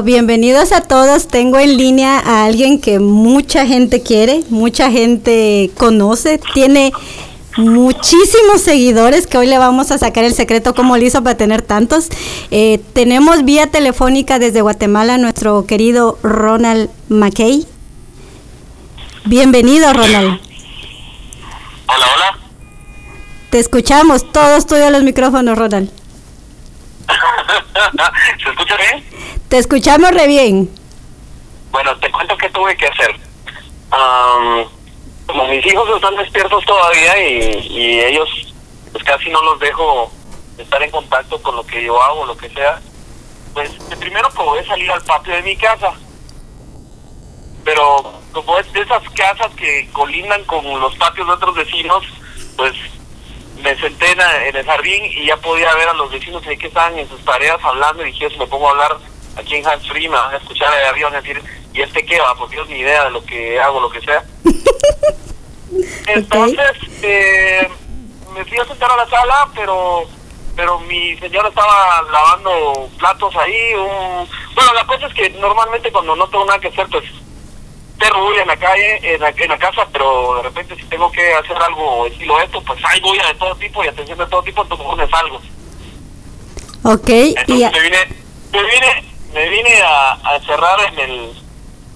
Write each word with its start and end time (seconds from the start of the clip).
Bienvenidos 0.00 0.72
a 0.72 0.80
todos. 0.80 1.28
Tengo 1.28 1.58
en 1.58 1.76
línea 1.76 2.18
a 2.18 2.46
alguien 2.46 2.80
que 2.80 2.98
mucha 2.98 3.66
gente 3.66 4.02
quiere, 4.02 4.42
mucha 4.48 4.90
gente 4.90 5.70
conoce, 5.76 6.40
tiene 6.54 6.94
muchísimos 7.58 8.62
seguidores 8.62 9.26
que 9.26 9.36
hoy 9.36 9.48
le 9.48 9.58
vamos 9.58 9.90
a 9.90 9.98
sacar 9.98 10.24
el 10.24 10.32
secreto 10.32 10.74
cómo 10.74 10.96
lo 10.96 11.04
hizo 11.04 11.22
para 11.22 11.36
tener 11.36 11.60
tantos. 11.60 12.08
Eh, 12.50 12.80
tenemos 12.94 13.44
vía 13.44 13.66
telefónica 13.66 14.38
desde 14.38 14.62
Guatemala 14.62 15.18
nuestro 15.18 15.66
querido 15.66 16.18
Ronald 16.22 16.88
McKay. 17.10 17.66
Bienvenido, 19.26 19.92
Ronald. 19.92 20.40
Hola, 21.86 22.06
hola. 22.14 22.38
Te 23.50 23.58
escuchamos, 23.58 24.32
todos 24.32 24.66
tuyos 24.66 24.90
los 24.90 25.02
micrófonos, 25.02 25.58
Ronald. 25.58 25.90
¿Se 28.42 28.48
escucha 28.48 28.74
bien? 28.78 29.04
Te 29.52 29.58
escuchamos 29.58 30.10
re 30.12 30.26
bien. 30.28 30.74
Bueno, 31.72 31.94
te 31.98 32.10
cuento 32.10 32.34
qué 32.38 32.48
tuve 32.48 32.74
que 32.74 32.86
hacer. 32.86 33.14
Am, 33.90 34.64
como 35.26 35.46
mis 35.46 35.66
hijos 35.66 35.86
están 35.94 36.16
despiertos 36.16 36.64
todavía 36.64 37.18
y, 37.28 38.00
ellos, 38.00 38.30
pues 38.92 39.04
casi 39.04 39.28
no 39.28 39.42
los 39.42 39.60
dejo 39.60 40.10
estar 40.56 40.82
en 40.82 40.90
contacto 40.90 41.42
con 41.42 41.54
lo 41.54 41.66
que 41.66 41.84
yo 41.84 42.02
hago, 42.02 42.24
lo 42.24 42.34
que 42.34 42.48
sea, 42.48 42.80
pues 43.52 43.70
primero 44.00 44.30
probé 44.30 44.64
salir 44.64 44.90
al 44.90 45.02
patio 45.02 45.34
de 45.34 45.42
mi 45.42 45.54
casa. 45.54 45.92
Pero 47.62 48.10
como 48.32 48.58
es 48.58 48.72
de 48.72 48.80
esas 48.80 49.06
casas 49.10 49.52
que 49.54 49.86
colindan 49.92 50.42
con 50.44 50.64
los 50.80 50.96
patios 50.96 51.26
de 51.26 51.32
otros 51.34 51.54
vecinos, 51.56 52.02
pues 52.56 52.72
me 53.62 53.78
senté 53.78 54.12
en, 54.12 54.20
en 54.46 54.56
el 54.56 54.64
jardín 54.64 55.04
y 55.04 55.26
ya 55.26 55.36
podía 55.36 55.74
ver 55.74 55.88
a 55.88 55.92
los 55.92 56.10
vecinos 56.10 56.42
ahí 56.46 56.56
que 56.56 56.68
estaban 56.68 56.98
en 56.98 57.06
sus 57.06 57.22
tareas 57.22 57.62
hablando 57.62 58.02
y 58.02 58.12
dije, 58.12 58.30
si 58.30 58.38
me 58.38 58.46
pongo 58.46 58.68
a 58.68 58.70
hablar 58.70 59.11
aquí 59.36 59.56
en 59.56 59.66
Hans 59.66 59.88
Free, 59.88 60.08
me 60.08 60.16
van 60.16 60.34
a 60.34 60.38
escuchar 60.38 60.70
de 60.70 60.86
arriba, 60.86 61.08
a 61.08 61.20
decir, 61.20 61.42
¿y 61.72 61.80
este 61.80 62.04
qué 62.04 62.20
va? 62.20 62.34
Porque 62.34 62.56
yo 62.56 62.64
ni 62.66 62.78
idea 62.78 63.04
de 63.04 63.10
lo 63.10 63.24
que 63.24 63.60
hago, 63.60 63.80
lo 63.80 63.90
que 63.90 64.00
sea. 64.00 64.24
Entonces, 66.06 66.72
eh, 67.02 67.68
me 68.34 68.44
fui 68.44 68.58
a 68.58 68.64
sentar 68.64 68.90
a 68.90 68.96
la 68.96 69.08
sala, 69.08 69.48
pero 69.54 70.06
pero 70.54 70.78
mi 70.80 71.16
señora 71.16 71.48
estaba 71.48 72.02
lavando 72.10 72.88
platos 72.98 73.34
ahí. 73.36 73.74
Un... 73.74 74.28
Bueno, 74.54 74.74
la 74.74 74.86
cosa 74.86 75.06
es 75.06 75.14
que 75.14 75.30
normalmente 75.30 75.90
cuando 75.90 76.14
no 76.14 76.28
tengo 76.28 76.44
nada 76.44 76.60
que 76.60 76.68
hacer, 76.68 76.86
pues 76.90 77.04
perro 77.98 78.24
voy 78.24 78.38
en 78.38 78.48
la 78.48 78.56
calle, 78.56 79.14
en 79.14 79.20
la, 79.20 79.30
en 79.30 79.48
la 79.48 79.58
casa, 79.58 79.86
pero 79.92 80.36
de 80.36 80.42
repente 80.42 80.76
si 80.76 80.84
tengo 80.84 81.10
que 81.12 81.32
hacer 81.34 81.56
algo 81.56 82.06
estilo 82.06 82.40
esto, 82.40 82.62
pues 82.62 82.80
hay 82.84 83.00
bulla 83.00 83.26
de 83.28 83.34
todo 83.34 83.54
tipo 83.56 83.84
y 83.84 83.88
atención 83.88 84.18
de 84.18 84.26
todo 84.26 84.42
tipo, 84.42 84.62
entonces 84.62 84.86
me 84.96 85.08
salgo. 85.08 85.36
Ok, 86.84 87.08
Entonces 87.08 87.48
y 87.48 87.72
me 87.72 87.80
vine, 87.80 87.98
me 88.50 88.62
vine, 88.64 89.11
me 89.32 89.48
vine 89.48 89.80
a, 89.82 90.18
a 90.24 90.36
encerrar 90.36 90.78
en 90.92 90.98
el, 90.98 91.32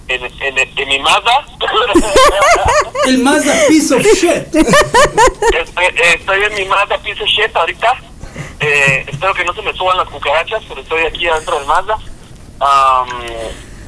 en, 0.08 0.24
en, 0.24 0.58
en 0.76 0.88
mi 0.88 0.98
Mazda. 1.00 1.46
El 3.06 3.18
Mazda 3.18 3.54
piece 3.68 3.94
of 3.94 4.02
shit. 4.02 4.54
estoy, 4.54 5.84
estoy 6.14 6.42
en 6.44 6.54
mi 6.54 6.64
Mazda 6.64 6.98
piece 6.98 7.22
of 7.22 7.28
shit 7.28 7.54
ahorita. 7.54 7.94
Eh, 8.60 9.04
espero 9.08 9.34
que 9.34 9.44
no 9.44 9.52
se 9.54 9.62
me 9.62 9.72
suban 9.74 9.96
las 9.98 10.08
cucarachas, 10.08 10.62
pero 10.68 10.80
estoy 10.80 11.04
aquí 11.04 11.26
adentro 11.28 11.58
del 11.58 11.66
Mazda. 11.66 11.98
Am, 12.60 13.08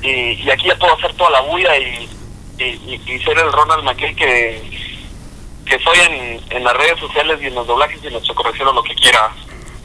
y, 0.02 0.32
y 0.44 0.50
aquí 0.50 0.66
ya 0.68 0.76
puedo 0.76 0.94
hacer 0.96 1.14
toda 1.14 1.30
la 1.30 1.40
bulla 1.40 1.76
y, 1.78 2.08
y, 2.58 2.64
y- 2.64 3.02
y 3.06 3.18
ser 3.24 3.38
el 3.38 3.50
Ronald 3.52 3.82
McKay 3.82 4.14
que, 4.14 4.62
que 5.64 5.78
soy 5.80 5.98
en, 6.00 6.40
en 6.50 6.64
las 6.64 6.76
redes 6.76 6.98
sociales 7.00 7.38
y 7.42 7.46
en 7.46 7.54
los 7.54 7.66
doblajes 7.66 7.98
y 8.04 8.06
en 8.08 8.12
los 8.12 8.22
chocorrecieros, 8.24 8.74
lo 8.74 8.82
que 8.82 8.94
quiera. 8.94 9.32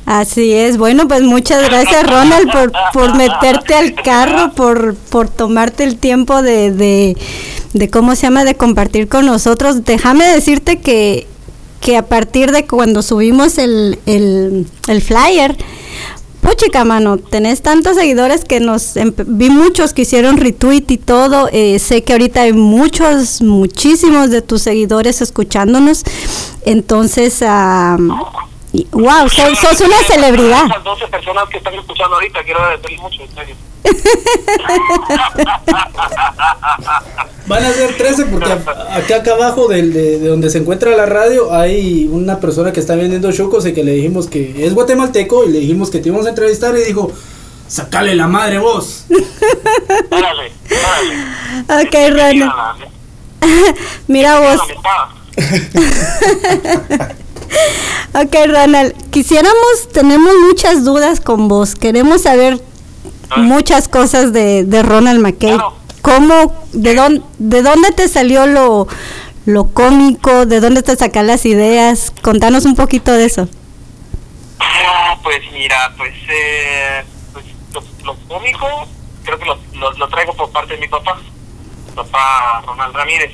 Así 0.06 0.52
es. 0.52 0.78
Bueno, 0.78 1.08
pues 1.08 1.22
muchas 1.22 1.64
gracias, 1.70 2.04
Ronald, 2.10 2.52
por, 2.52 2.72
por 2.94 3.16
meterte 3.16 3.74
al 3.74 3.94
carro, 3.96 4.52
por, 4.54 4.96
por 4.96 5.30
tomarte 5.30 5.84
el 5.86 5.98
tiempo 5.98 6.42
de, 6.42 6.72
de, 6.72 7.18
de, 7.74 7.90
¿cómo 7.90 8.16
se 8.16 8.24
llama?, 8.24 8.44
de 8.44 8.56
compartir 8.56 9.08
con 9.08 9.26
nosotros. 9.26 9.86
Déjame 9.86 10.26
decirte 10.28 10.80
que, 10.82 11.26
que 11.80 11.96
a 11.96 12.06
partir 12.06 12.52
de 12.52 12.66
cuando 12.68 13.02
subimos 13.02 13.58
el, 13.58 13.98
el, 14.06 14.68
el 14.88 15.02
flyer, 15.02 15.56
Puchica, 16.42 16.84
mano, 16.84 17.16
tenés 17.18 17.62
tantos 17.62 17.96
seguidores 17.96 18.44
que 18.44 18.60
nos 18.60 18.96
vi 19.28 19.50
muchos 19.50 19.94
que 19.94 20.02
hicieron 20.02 20.36
retweet 20.36 20.84
y 20.90 20.98
todo. 20.98 21.48
eh, 21.54 21.80
sé 21.80 22.04
que 22.04 22.12
ahorita 22.12 22.42
hay 22.42 22.52
muchos, 22.52 23.42
muchísimos 23.42 24.30
de 24.30 24.42
tus 24.42 24.62
seguidores 24.64 25.22
escuchándonos. 25.22 26.04
Entonces, 26.66 27.42
y- 27.42 27.46
wow, 28.92 29.30
sos, 29.30 29.58
sos 29.60 29.82
una 29.82 29.98
celebridad. 30.08 30.66
Las 30.68 30.84
12 30.84 31.08
personas 31.08 31.48
que 31.50 31.58
están 31.58 31.74
escuchando 31.76 32.16
ahorita, 32.16 32.44
quiero 32.44 32.60
agradecerles 32.62 33.00
mucho, 33.02 33.22
en 33.24 33.36
serio. 33.36 33.56
Van 37.46 37.64
a 37.66 37.72
ser 37.74 37.98
13 37.98 38.26
porque 38.28 38.50
a- 38.52 38.96
acá, 38.98 39.18
acá 39.18 39.34
abajo 39.34 39.68
del- 39.68 39.92
de, 39.94 40.18
de 40.20 40.28
donde 40.28 40.50
se 40.50 40.60
encuentra 40.60 40.92
la 40.96 41.06
radio 41.06 41.54
hay 41.54 42.08
una 42.12 42.40
persona 42.40 42.72
que 42.72 42.80
está 42.80 42.96
vendiendo 42.96 43.32
chocos 43.34 43.66
y 43.66 43.74
que 43.74 43.84
le 43.84 43.92
dijimos 43.92 44.28
que 44.28 44.66
es 44.66 44.74
guatemalteco 44.74 45.44
y 45.46 45.50
le 45.52 45.60
dijimos 45.60 45.90
que 45.90 46.00
te 46.00 46.08
íbamos 46.10 46.26
a 46.26 46.30
entrevistar 46.30 46.74
y 46.78 46.84
dijo, 46.86 47.12
sacale 47.68 48.16
la 48.16 48.28
madre 48.28 48.60
vos. 48.60 49.06
Órale, 50.10 50.52
órale. 51.68 51.88
Ok, 51.88 51.96
Ronald. 52.12 52.52
Mira 54.08 54.40
vos. 54.40 54.62
Ok, 58.16 58.36
Ronald, 58.48 58.94
quisiéramos, 59.10 59.90
tenemos 59.92 60.34
muchas 60.48 60.84
dudas 60.86 61.20
con 61.20 61.48
vos. 61.48 61.74
Queremos 61.74 62.24
saber 62.24 62.62
muchas 63.38 63.88
cosas 63.88 64.34
de, 64.34 64.64
de 64.64 64.84
Ronald 64.84 65.20
McKay. 65.20 65.54
Claro. 65.54 65.74
¿Cómo, 66.04 66.54
de 66.74 66.96
dónde, 66.96 67.22
de 67.40 67.62
dónde 67.64 67.92
te 67.92 68.08
salió 68.08 68.46
lo, 68.46 68.88
lo 69.46 69.66
cómico? 69.66 70.46
¿De 70.46 70.60
dónde 70.60 70.84
te 70.84 70.96
sacas 70.96 71.26
las 71.26 71.46
ideas? 71.46 72.14
Contanos 72.22 72.66
un 72.66 72.76
poquito 72.76 73.12
de 73.14 73.26
eso. 73.26 73.48
Ah, 74.60 75.18
pues 75.24 75.40
mira, 75.52 75.94
pues, 75.98 76.14
eh, 76.30 77.04
pues 77.34 77.46
lo, 77.74 77.82
lo 78.04 78.16
cómico 78.28 78.68
creo 79.24 79.40
que 79.40 79.46
lo, 79.46 79.58
lo, 79.74 79.92
lo 79.94 80.10
traigo 80.10 80.34
por 80.36 80.52
parte 80.52 80.74
de 80.74 80.82
mi 80.82 80.88
papá, 80.88 81.18
papá 81.96 82.62
Ronald 82.66 82.96
Ramírez. 82.96 83.32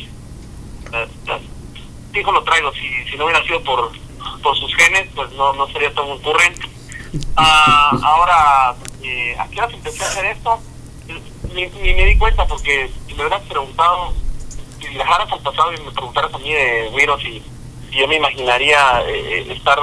Hijo 2.13 2.31
lo 2.31 2.43
traigo, 2.43 2.71
si, 2.73 2.89
si 3.09 3.17
no 3.17 3.25
hubiera 3.25 3.43
sido 3.43 3.61
por, 3.63 3.91
por 4.41 4.57
sus 4.57 4.75
genes, 4.75 5.07
pues 5.15 5.31
no, 5.33 5.53
no 5.53 5.67
sería 5.67 5.93
tan 5.93 6.09
ocurrente. 6.09 6.67
Ah, 7.35 7.91
ahora, 8.03 8.75
eh, 9.03 9.35
¿a 9.39 9.47
qué 9.47 9.61
hora 9.61 9.73
empecé 9.73 10.03
a 10.03 10.07
hacer 10.07 10.25
esto? 10.25 10.59
Ni, 11.53 11.65
ni 11.67 11.93
me 11.93 12.05
di 12.05 12.17
cuenta 12.17 12.45
porque 12.45 12.91
si 13.07 13.13
me 13.13 13.23
hubieras 13.25 13.41
preguntado, 13.47 14.13
si 14.79 14.87
viajaras 14.87 15.31
al 15.31 15.41
pasado 15.41 15.73
y 15.73 15.81
me 15.81 15.91
preguntaras 15.91 16.33
a 16.33 16.37
mí 16.39 16.53
de 16.53 16.89
Wiros 16.93 17.23
y, 17.23 17.43
y 17.91 17.99
yo 17.99 18.07
me 18.07 18.17
imaginaría 18.17 19.01
eh, 19.07 19.51
estar 19.51 19.79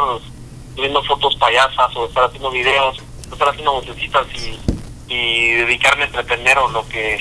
viendo 0.75 1.03
fotos 1.05 1.35
payasas 1.37 1.97
o 1.97 2.07
estar 2.07 2.25
haciendo 2.25 2.51
videos, 2.51 2.99
o 3.31 3.33
estar 3.33 3.49
haciendo 3.49 3.73
vocecitas 3.73 4.27
y, 4.35 4.61
y 5.09 5.53
dedicarme 5.55 6.05
a 6.05 6.07
entretener 6.07 6.59
o 6.59 6.69
lo 6.69 6.87
que 6.89 7.19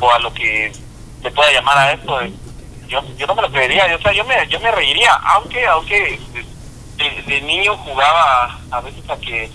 o 0.00 0.10
a 0.10 0.18
lo 0.18 0.32
que 0.32 0.72
se 1.22 1.30
pueda 1.30 1.52
llamar 1.52 1.78
a 1.78 1.92
esto. 1.92 2.20
eh, 2.22 2.32
Yo, 2.88 3.02
yo 3.16 3.26
no 3.26 3.34
me 3.34 3.42
lo 3.42 3.50
creería, 3.50 3.88
yo, 3.88 3.96
o 3.96 4.00
sea, 4.00 4.12
yo 4.12 4.24
me, 4.24 4.46
yo 4.48 4.60
me 4.60 4.70
reiría, 4.70 5.12
aunque 5.14 5.66
aunque 5.66 6.20
de, 6.96 7.22
de 7.22 7.40
niño 7.42 7.76
jugaba 7.78 8.58
a 8.70 8.80
veces 8.80 9.08
a 9.10 9.16
que 9.18 9.50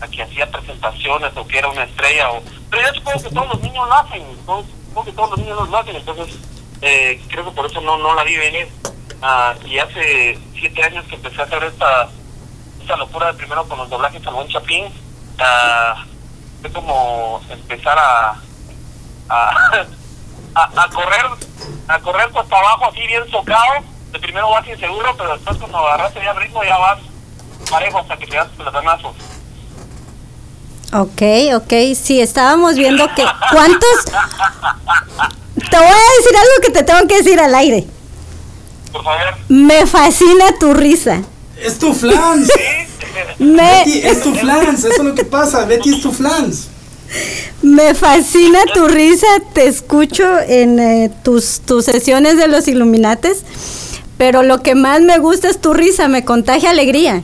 a 0.00 0.08
que 0.08 0.22
hacía 0.22 0.50
presentaciones 0.50 1.36
o 1.36 1.46
que 1.46 1.58
era 1.58 1.68
una 1.68 1.84
estrella 1.84 2.30
o 2.30 2.42
pero 2.70 2.82
yo 2.82 2.94
supongo 2.94 3.22
que 3.22 3.30
todos 3.30 3.48
los 3.48 3.60
niños 3.62 3.88
lo 3.88 3.94
hacen 3.94 4.22
supongo 4.36 5.04
que 5.04 5.12
todos 5.12 5.30
los 5.30 5.38
niños 5.38 5.68
lo 5.68 5.78
hacen 5.78 5.96
entonces 5.96 6.38
eh, 6.82 7.20
creo 7.28 7.44
que 7.44 7.50
por 7.52 7.66
eso 7.66 7.80
no 7.80 7.96
no 7.98 8.14
la 8.14 8.24
vi 8.24 8.36
venir. 8.36 8.68
Ah, 9.22 9.54
y 9.64 9.78
hace 9.78 10.38
siete 10.58 10.82
años 10.82 11.04
que 11.06 11.14
empecé 11.14 11.40
a 11.40 11.44
hacer 11.44 11.64
esta 11.64 12.08
esta 12.80 12.96
locura 12.96 13.28
de 13.28 13.34
primero 13.34 13.66
con 13.66 13.78
los 13.78 13.88
doblajes 13.88 14.26
al 14.26 14.34
buen 14.34 14.48
Chapín 14.48 14.84
ah, 15.38 16.04
fue 16.60 16.70
como 16.72 17.40
empezar 17.48 17.98
a 17.98 18.36
a, 19.28 19.86
a, 20.56 20.82
a 20.82 20.88
correr 20.90 21.26
a 21.88 22.00
correr 22.00 22.30
cuesta 22.30 22.56
abajo 22.58 22.86
así 22.90 23.06
bien 23.06 23.22
socado 23.30 23.84
de 24.12 24.18
primero 24.18 24.50
vas 24.50 24.66
inseguro 24.66 25.14
pero 25.16 25.34
después 25.34 25.56
cuando 25.58 25.78
agarraste 25.78 26.20
ya 26.24 26.30
el 26.32 26.38
ritmo 26.38 26.64
ya 26.64 26.78
vas 26.78 26.98
parejo 27.70 27.98
hasta 27.98 28.16
que 28.16 28.26
te 28.26 28.36
das 28.36 28.48
pelotonazos 28.56 29.14
Ok, 30.92 31.22
ok, 31.56 31.72
sí, 32.00 32.20
estábamos 32.20 32.76
viendo 32.76 33.04
que... 33.14 33.24
¿Cuántos? 33.50 34.04
Te 34.04 35.76
voy 35.76 35.86
a 35.88 36.16
decir 36.18 36.36
algo 36.36 36.62
que 36.62 36.70
te 36.70 36.82
tengo 36.84 37.06
que 37.08 37.16
decir 37.16 37.40
al 37.40 37.54
aire. 37.56 37.86
por 38.92 39.02
favor 39.02 39.34
Me 39.48 39.84
fascina 39.86 40.56
tu 40.60 40.72
risa. 40.74 41.22
Es 41.60 41.78
tu 41.80 41.92
flans. 41.92 42.48
Me, 43.38 43.62
Betty, 43.62 44.06
es 44.06 44.22
tu 44.22 44.32
flans, 44.40 44.84
eso 44.84 44.88
es 44.88 45.04
lo 45.04 45.14
que 45.14 45.24
pasa, 45.24 45.64
Betty 45.64 45.90
es 45.94 46.00
tu 46.00 46.12
flans. 46.12 46.68
Me 47.62 47.94
fascina 47.94 48.60
tu 48.74 48.88
risa, 48.88 49.26
te 49.52 49.66
escucho 49.66 50.24
en 50.40 50.78
eh, 50.78 51.10
tus, 51.24 51.60
tus 51.60 51.84
sesiones 51.84 52.36
de 52.36 52.48
los 52.48 52.68
Illuminates, 52.68 53.44
pero 54.18 54.42
lo 54.42 54.62
que 54.62 54.74
más 54.74 55.00
me 55.00 55.18
gusta 55.18 55.48
es 55.48 55.60
tu 55.60 55.74
risa, 55.74 56.08
me 56.08 56.24
contagia 56.24 56.70
alegría. 56.70 57.22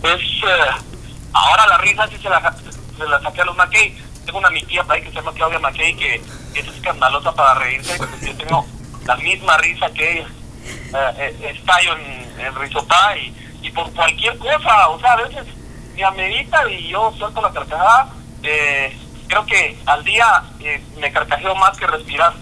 pues 0.00 0.20
eh, 0.20 0.84
ahora 1.32 1.66
la 1.66 1.78
risa 1.78 2.08
sí 2.08 2.16
se 2.22 2.28
la, 2.28 2.54
se 2.98 3.08
la 3.08 3.20
saqué 3.22 3.40
a 3.40 3.44
los 3.44 3.56
McKay 3.56 4.10
tengo 4.30 4.38
una 4.38 4.50
mi 4.50 4.62
tía 4.62 4.84
por 4.84 4.94
ahí 4.94 5.02
que 5.02 5.08
se 5.08 5.14
llama 5.16 5.32
Claudia 5.32 5.58
McKay 5.58 5.96
que, 5.96 6.22
es 6.54 6.66
escandalosa 6.66 7.32
para 7.32 7.54
reírse. 7.54 7.98
Yo 8.22 8.36
tengo 8.36 8.66
la 9.06 9.16
misma 9.16 9.56
risa 9.58 9.90
que 9.90 10.18
ella. 10.18 10.28
Eh, 10.64 11.36
eh, 11.40 11.52
estallo 11.56 11.96
en, 11.96 12.40
en 12.40 12.54
risotá 12.54 13.16
y, 13.16 13.34
y 13.62 13.70
por 13.70 13.90
cualquier 13.92 14.36
cosa, 14.38 14.88
o 14.88 15.00
sea, 15.00 15.12
a 15.12 15.16
veces 15.16 15.46
me 15.94 16.04
amerita 16.04 16.68
y 16.70 16.88
yo 16.88 17.12
suelto 17.18 17.40
la 17.40 17.52
carcajada. 17.52 18.08
Eh, 18.42 18.96
creo 19.28 19.46
que 19.46 19.78
al 19.86 20.04
día 20.04 20.44
eh, 20.60 20.82
me 21.00 21.12
carcajeo 21.12 21.54
más 21.54 21.76
que 21.78 21.86
respirar. 21.86 22.34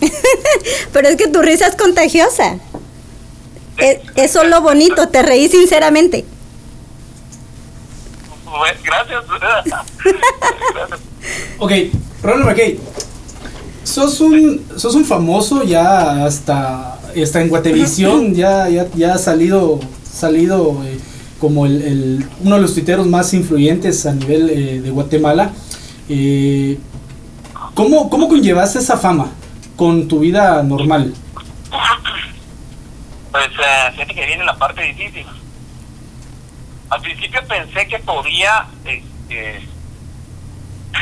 Pero 0.92 1.08
es 1.08 1.16
que 1.16 1.28
tu 1.28 1.42
risa 1.42 1.66
es 1.66 1.76
contagiosa. 1.76 2.58
Es, 3.76 4.00
eso 4.16 4.42
es 4.42 4.48
lo 4.48 4.60
bonito, 4.60 5.08
te 5.08 5.22
reí 5.22 5.48
sinceramente. 5.48 6.24
Pues, 8.44 8.82
gracias. 8.82 9.24
ok, 11.58 11.72
Ronald 12.22 12.46
McKay, 12.46 12.80
sos 13.84 14.20
un, 14.20 14.66
sos 14.76 14.94
un 14.94 15.04
famoso 15.04 15.62
ya 15.64 16.24
hasta, 16.24 16.98
está 17.14 17.40
en 17.40 17.48
Guatevisión, 17.48 18.34
ya, 18.36 18.68
ya, 18.68 18.86
ya 18.94 19.14
ha 19.14 19.18
salido, 19.18 19.80
salido 20.10 20.82
eh, 20.84 20.97
como 21.38 21.66
el, 21.66 22.26
uno 22.40 22.56
de 22.56 22.60
los 22.62 22.74
tuiteros 22.74 23.06
más 23.06 23.32
influyentes 23.34 24.06
a 24.06 24.12
nivel 24.12 24.50
eh, 24.50 24.80
de 24.80 24.90
Guatemala. 24.90 25.52
Eh, 26.08 26.78
¿cómo, 27.74 28.10
¿Cómo 28.10 28.28
conllevaste 28.28 28.78
esa 28.78 28.96
fama 28.96 29.30
con 29.76 30.08
tu 30.08 30.20
vida 30.20 30.62
normal? 30.62 31.14
Pues 33.30 33.46
eh, 33.46 33.90
fíjate 33.92 34.14
que 34.14 34.26
viene 34.26 34.44
la 34.44 34.56
parte 34.56 34.82
difícil. 34.82 35.26
Al 36.90 37.00
principio 37.02 37.40
pensé 37.46 37.86
que 37.86 37.98
podía 37.98 38.66
eh, 38.84 39.60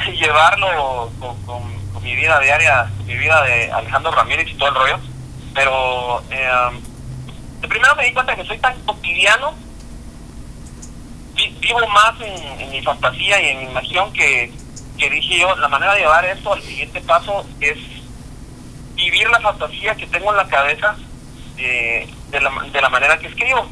llevarlo 0.21 1.11
con, 1.19 1.37
con, 1.44 1.77
mi 2.03 2.15
vida 2.15 2.38
diaria, 2.38 2.88
mi 3.05 3.17
vida 3.17 3.43
de 3.43 3.73
Alejandro 3.73 4.12
Ramírez 4.12 4.49
y 4.49 4.55
todo 4.55 4.69
el 4.69 4.75
rollo, 4.77 4.99
pero 5.53 6.23
eh, 6.31 6.49
primero 7.69 7.97
me 7.97 8.05
di 8.05 8.12
cuenta 8.12 8.37
que 8.37 8.44
soy 8.44 8.59
tan 8.59 8.79
cotidiano, 8.83 9.55
vivo 11.37 11.87
más 11.88 12.15
en, 12.21 12.71
mi 12.71 12.83
fantasía 12.83 13.41
y 13.41 13.49
en 13.49 13.59
mi 13.59 13.65
imaginación 13.65 14.12
que, 14.12 14.53
que 14.99 15.11
dije 15.11 15.41
yo, 15.41 15.55
la 15.56 15.69
manera 15.69 15.94
de 15.94 16.00
llevar 16.00 16.25
esto 16.25 16.53
al 16.53 16.62
siguiente 16.62 17.00
paso 17.03 17.47
es 17.61 17.79
vivir 18.94 19.29
la 19.29 19.41
fantasía 19.41 19.94
que 19.94 20.06
tengo 20.06 20.31
en 20.31 20.37
la 20.38 20.49
cabeza 20.49 20.97
eh, 21.59 22.09
de, 22.31 22.41
la, 22.41 22.50
de 22.73 22.81
la 22.81 22.88
manera 22.88 23.19
que 23.19 23.29
escribo. 23.29 23.69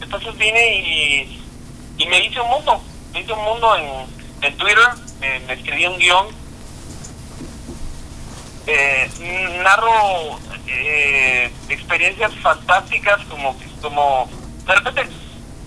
Entonces 0.00 0.36
vine 0.36 0.76
y, 0.76 1.44
y 1.98 2.06
me 2.06 2.24
hice 2.24 2.40
un 2.40 2.48
mundo, 2.48 2.82
me 3.12 3.20
hice 3.20 3.32
un 3.32 3.44
mundo 3.44 3.76
en, 3.76 4.46
en 4.46 4.56
Twitter, 4.56 4.88
me 5.46 5.52
escribí 5.54 5.86
un 5.86 5.98
guion, 5.98 6.26
eh, 8.66 9.10
narro 9.62 10.38
eh, 10.66 11.50
experiencias 11.68 12.34
fantásticas 12.36 13.22
como, 13.26 13.56
como 13.82 14.28
de 14.66 14.74
repente 14.74 15.06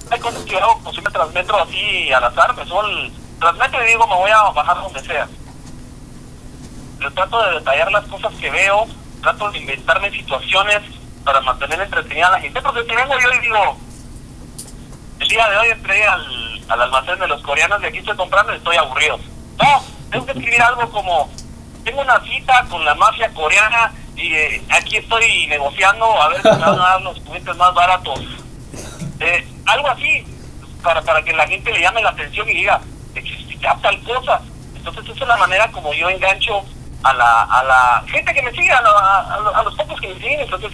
hay 0.10 0.20
cosas 0.20 0.44
que 0.44 0.52
yo 0.52 1.02
me 1.02 1.12
transmeto 1.12 1.58
así 1.58 2.12
al 2.12 2.24
azar, 2.24 2.56
me 2.56 2.66
subo 2.66 2.82
el, 2.86 3.08
y 3.08 3.88
digo 3.88 4.08
me 4.08 4.16
voy 4.16 4.32
a 4.32 4.42
bajar 4.52 4.82
donde 4.82 5.02
sea. 5.02 5.28
Yo 7.00 7.12
trato 7.14 7.44
de 7.44 7.56
detallar 7.56 7.92
las 7.92 8.06
cosas 8.06 8.34
que 8.36 8.50
veo, 8.50 8.88
trato 9.22 9.52
de 9.52 9.60
inventarme 9.60 10.10
situaciones 10.12 10.82
para 11.24 11.42
mantener 11.42 11.82
entretenida 11.82 12.28
a 12.28 12.32
la 12.32 12.40
gente, 12.40 12.62
porque 12.62 12.84
si 12.84 12.96
vengo 12.96 13.14
yo 13.20 13.32
y 13.32 13.40
digo, 13.40 13.78
el 15.20 15.28
día 15.28 15.50
de 15.50 15.58
hoy 15.58 15.70
entré 15.70 16.06
al, 16.08 16.62
al 16.70 16.82
almacén 16.82 17.20
de 17.20 17.28
los 17.28 17.42
coreanos 17.44 17.82
y 17.84 17.86
aquí 17.86 17.98
estoy 18.00 18.16
comprando 18.16 18.54
y 18.54 18.58
estoy 18.58 18.78
aburrido. 18.78 19.20
No, 19.62 19.84
tengo 20.10 20.26
que 20.26 20.32
escribir 20.32 20.62
algo 20.62 20.90
como, 20.92 21.30
tengo 21.84 22.02
una 22.02 22.20
cita 22.22 22.66
con 22.70 22.84
la 22.86 22.96
mafia 22.96 23.30
coreana 23.34 23.94
y 24.16 24.34
eh, 24.34 24.64
aquí 24.70 24.98
estoy 24.98 25.48
negociando 25.48 26.06
a 26.22 26.30
ver 26.30 26.42
si 26.42 26.50
me 26.50 26.58
van 26.58 26.80
a 26.80 26.84
dar 26.84 27.02
los 27.02 27.20
juguetes 27.20 27.56
más 27.56 27.74
baratos. 27.74 28.20
Eh, 29.20 29.48
algo 29.68 29.88
así, 29.90 30.26
para, 30.82 31.02
para 31.02 31.22
que 31.24 31.34
la 31.34 31.48
gente 31.48 31.72
le 31.72 31.82
llame 31.82 32.02
la 32.02 32.10
atención 32.10 32.50
y 32.50 32.54
diga, 32.54 32.82
existe 33.16 33.58
tal 33.82 34.04
cosa. 34.04 34.42
Entonces 34.76 35.04
esa 35.04 35.24
es 35.24 35.28
la 35.28 35.38
manera 35.38 35.72
como 35.72 35.94
yo 35.94 36.10
engancho 36.10 36.64
a 37.04 37.14
la, 37.14 37.44
a 37.44 37.64
la 37.64 38.04
gente 38.08 38.34
que 38.34 38.42
me 38.42 38.52
sigue, 38.52 38.72
a, 38.72 38.82
la, 38.82 39.52
a, 39.56 39.64
los 39.64 39.76
pocos 39.76 40.00
que 40.00 40.08
me 40.08 40.16
siguen. 40.16 40.42
Entonces 40.42 40.72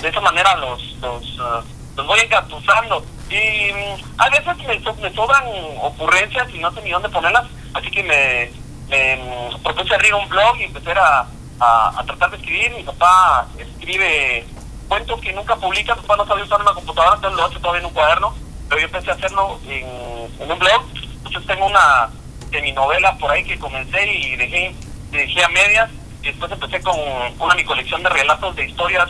de 0.00 0.08
esa 0.08 0.20
manera 0.20 0.56
los, 0.56 0.96
los, 1.00 1.38
uh, 1.38 1.64
los 1.96 2.06
voy 2.06 2.20
engatusando. 2.20 3.04
Y 3.30 3.70
um, 3.70 4.00
a 4.18 4.28
veces 4.28 4.56
me, 4.58 4.78
me, 4.78 5.14
sobran 5.14 5.44
ocurrencias 5.80 6.48
y 6.52 6.58
no 6.58 6.70
sé 6.72 6.82
ni 6.82 6.90
dónde 6.90 7.08
ponerlas, 7.08 7.46
así 7.72 7.90
que 7.90 8.02
me, 8.02 8.50
me 8.88 9.22
um, 9.22 9.62
propuse 9.62 9.94
abrir 9.94 10.12
un 10.12 10.28
blog 10.28 10.58
y 10.58 10.64
empecé 10.64 10.92
a, 10.92 11.24
a, 11.60 12.02
tratar 12.04 12.30
de 12.30 12.36
escribir. 12.36 12.72
Mi 12.72 12.82
papá 12.82 13.46
escribe 13.58 14.44
cuentos 14.92 15.20
que 15.22 15.32
nunca 15.32 15.56
publica, 15.56 15.94
mi 15.94 16.02
papá 16.02 16.18
no 16.18 16.26
sabía 16.26 16.44
usar 16.44 16.60
una 16.60 16.74
computadora, 16.74 17.14
entonces 17.14 17.38
lo 17.38 17.46
hace 17.46 17.58
todavía 17.60 17.80
en 17.80 17.86
un 17.86 17.94
cuaderno, 17.94 18.34
pero 18.68 18.78
yo 18.78 18.88
empecé 18.88 19.10
a 19.10 19.14
hacerlo 19.14 19.58
en, 19.66 19.86
un 20.50 20.58
blog. 20.58 20.84
Entonces 21.24 21.46
tengo 21.46 21.64
una 21.64 22.10
seminovela 22.50 23.16
por 23.16 23.30
ahí 23.30 23.42
que 23.42 23.58
comencé 23.58 24.12
y 24.12 24.36
dejé, 24.36 24.74
dejé 25.10 25.44
a 25.44 25.48
medias. 25.48 25.90
Y 26.20 26.26
después 26.26 26.52
empecé 26.52 26.82
con 26.82 26.94
una 27.38 27.54
mi 27.54 27.64
colección 27.64 28.02
de 28.02 28.10
relatos 28.10 28.54
de 28.54 28.66
historias 28.66 29.08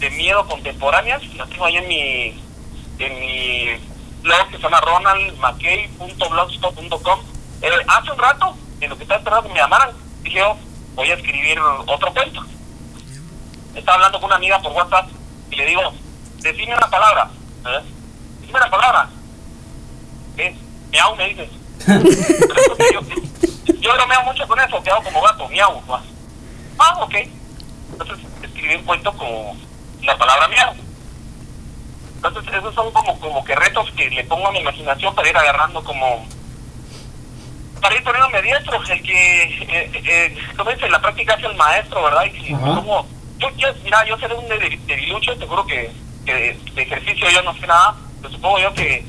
de 0.00 0.10
miedo 0.10 0.44
contemporáneas, 0.48 1.22
la 1.34 1.46
tengo 1.46 1.64
ahí 1.64 1.76
en 1.76 1.86
mi, 1.86 2.42
en 2.98 3.20
mi 3.20 3.68
blog 4.22 4.48
que 4.48 4.56
se 4.56 4.62
llama 4.64 4.80
ronaldmckay.blogspot.com. 4.80 7.20
Eh, 7.62 7.70
hace 7.86 8.10
un 8.10 8.18
rato, 8.18 8.56
en 8.80 8.90
lo 8.90 8.96
que 8.96 9.04
estaba 9.04 9.20
esperando 9.20 9.46
que 9.46 9.54
me 9.54 9.60
llamaran, 9.60 9.92
dije 10.22 10.40
yo, 10.40 10.56
voy 10.96 11.08
a 11.08 11.14
escribir 11.14 11.60
otro 11.86 12.12
cuento. 12.12 12.44
Estaba 13.76 13.94
hablando 13.94 14.18
con 14.18 14.26
una 14.26 14.34
amiga 14.34 14.60
por 14.60 14.72
WhatsApp 14.72 15.19
y 15.50 15.56
le 15.56 15.66
digo, 15.66 15.92
decime 16.38 16.74
una 16.74 16.88
palabra, 16.88 17.30
¿eh? 17.66 17.82
decime 18.40 18.58
una 18.58 18.70
palabra. 18.70 19.08
¿Qué? 20.36 20.54
Miau, 20.90 21.16
me 21.16 21.28
dices. 21.28 21.50
yo, 22.92 23.00
yo 23.80 23.94
bromeo 23.94 24.22
mucho 24.24 24.46
con 24.46 24.60
eso, 24.60 24.82
que 24.82 24.90
hago 24.90 25.02
como 25.02 25.22
gato, 25.22 25.48
miau. 25.48 25.82
Ah, 26.78 26.98
ok. 27.02 27.14
Entonces 27.92 28.18
escribí 28.42 28.74
un 28.76 28.84
cuento 28.84 29.12
como 29.12 29.56
la 30.02 30.16
palabra 30.16 30.48
miedo. 30.48 30.74
Entonces 32.16 32.54
esos 32.54 32.74
son 32.74 32.90
como, 32.92 33.18
como 33.18 33.44
que 33.44 33.54
retos 33.54 33.90
que 33.92 34.10
le 34.10 34.24
pongo 34.24 34.48
a 34.48 34.52
mi 34.52 34.60
imaginación 34.60 35.14
para 35.14 35.28
ir 35.28 35.36
agarrando 35.36 35.82
como 35.82 36.26
para 37.80 37.94
ir 37.94 38.04
poniéndome 38.04 38.42
diestro, 38.42 38.78
el 38.82 39.02
que, 39.02 39.42
eh, 39.42 39.90
eh, 40.04 40.36
como 40.54 40.70
dice, 40.70 40.88
la 40.90 41.00
práctica 41.00 41.34
es 41.34 41.44
el 41.44 41.56
maestro, 41.56 42.02
¿verdad? 42.02 42.24
Y 42.26 42.30
que, 42.30 42.52
como, 42.52 43.06
yo, 43.40 43.48
yo, 43.56 43.68
mira, 43.82 44.06
yo 44.06 44.18
seré 44.18 44.34
un 44.34 44.48
debilucho, 44.48 45.36
te 45.36 45.46
juro 45.46 45.66
que, 45.66 45.90
que 46.24 46.56
de 46.74 46.82
ejercicio 46.82 47.30
yo 47.30 47.42
no 47.42 47.54
sé 47.54 47.66
nada, 47.66 47.96
pero 48.20 48.32
supongo 48.32 48.58
yo 48.58 48.72
que, 48.74 49.04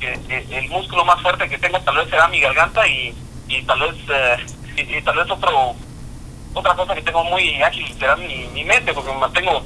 el 0.00 0.68
músculo 0.68 1.02
más 1.04 1.22
fuerte 1.22 1.48
que 1.48 1.56
tengo 1.56 1.80
tal 1.80 1.96
vez 1.96 2.10
será 2.10 2.28
mi 2.28 2.38
garganta 2.38 2.86
y, 2.86 3.14
y 3.48 3.62
tal 3.62 3.80
vez 3.80 3.94
eh, 4.12 4.36
y, 4.76 4.96
y, 4.98 5.02
tal 5.02 5.16
vez 5.16 5.30
otro 5.30 5.74
otra 6.52 6.74
cosa 6.74 6.94
que 6.94 7.00
tengo 7.00 7.24
muy 7.24 7.62
ágil 7.62 7.86
será 7.98 8.14
mi, 8.16 8.46
mi 8.48 8.64
mente, 8.64 8.92
porque 8.92 9.12
me 9.12 9.18
mantengo 9.18 9.62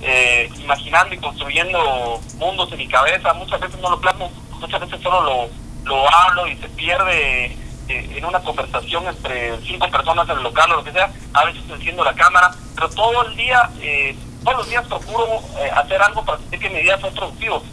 eh, 0.00 0.48
imaginando 0.58 1.14
y 1.14 1.18
construyendo 1.18 2.20
mundos 2.36 2.70
en 2.72 2.78
mi 2.78 2.88
cabeza. 2.88 3.32
Muchas 3.34 3.60
veces 3.60 3.80
no 3.80 3.90
lo 3.90 4.00
plasmo, 4.00 4.30
muchas 4.60 4.80
veces 4.80 5.00
solo 5.02 5.22
lo, 5.22 5.48
lo 5.84 6.14
hablo 6.14 6.46
y 6.46 6.56
se 6.56 6.68
pierde 6.68 7.56
eh, 7.90 8.18
en 8.18 8.24
una 8.24 8.38
conversación 8.40 9.04
entre 9.08 9.60
cinco 9.62 9.90
personas 9.90 10.28
en 10.28 10.36
el 10.36 10.42
local 10.44 10.70
o 10.70 10.76
lo 10.76 10.84
que 10.84 10.92
sea. 10.92 11.12
A 11.34 11.44
veces 11.44 11.62
enciendo 11.68 12.04
la 12.04 12.14
cámara, 12.14 12.52
pero 12.76 12.88
todo 12.90 13.26
el 13.26 13.36
día, 13.36 13.68
eh, 13.80 14.16
todos 14.44 14.58
los 14.58 14.68
días 14.68 14.86
procuro 14.86 15.26
eh, 15.58 15.70
hacer 15.74 16.00
algo 16.00 16.24
para 16.24 16.38
que 16.38 16.70
mi 16.70 16.80
día 16.82 16.96
fue 16.98 17.10
productivo. 17.10 17.64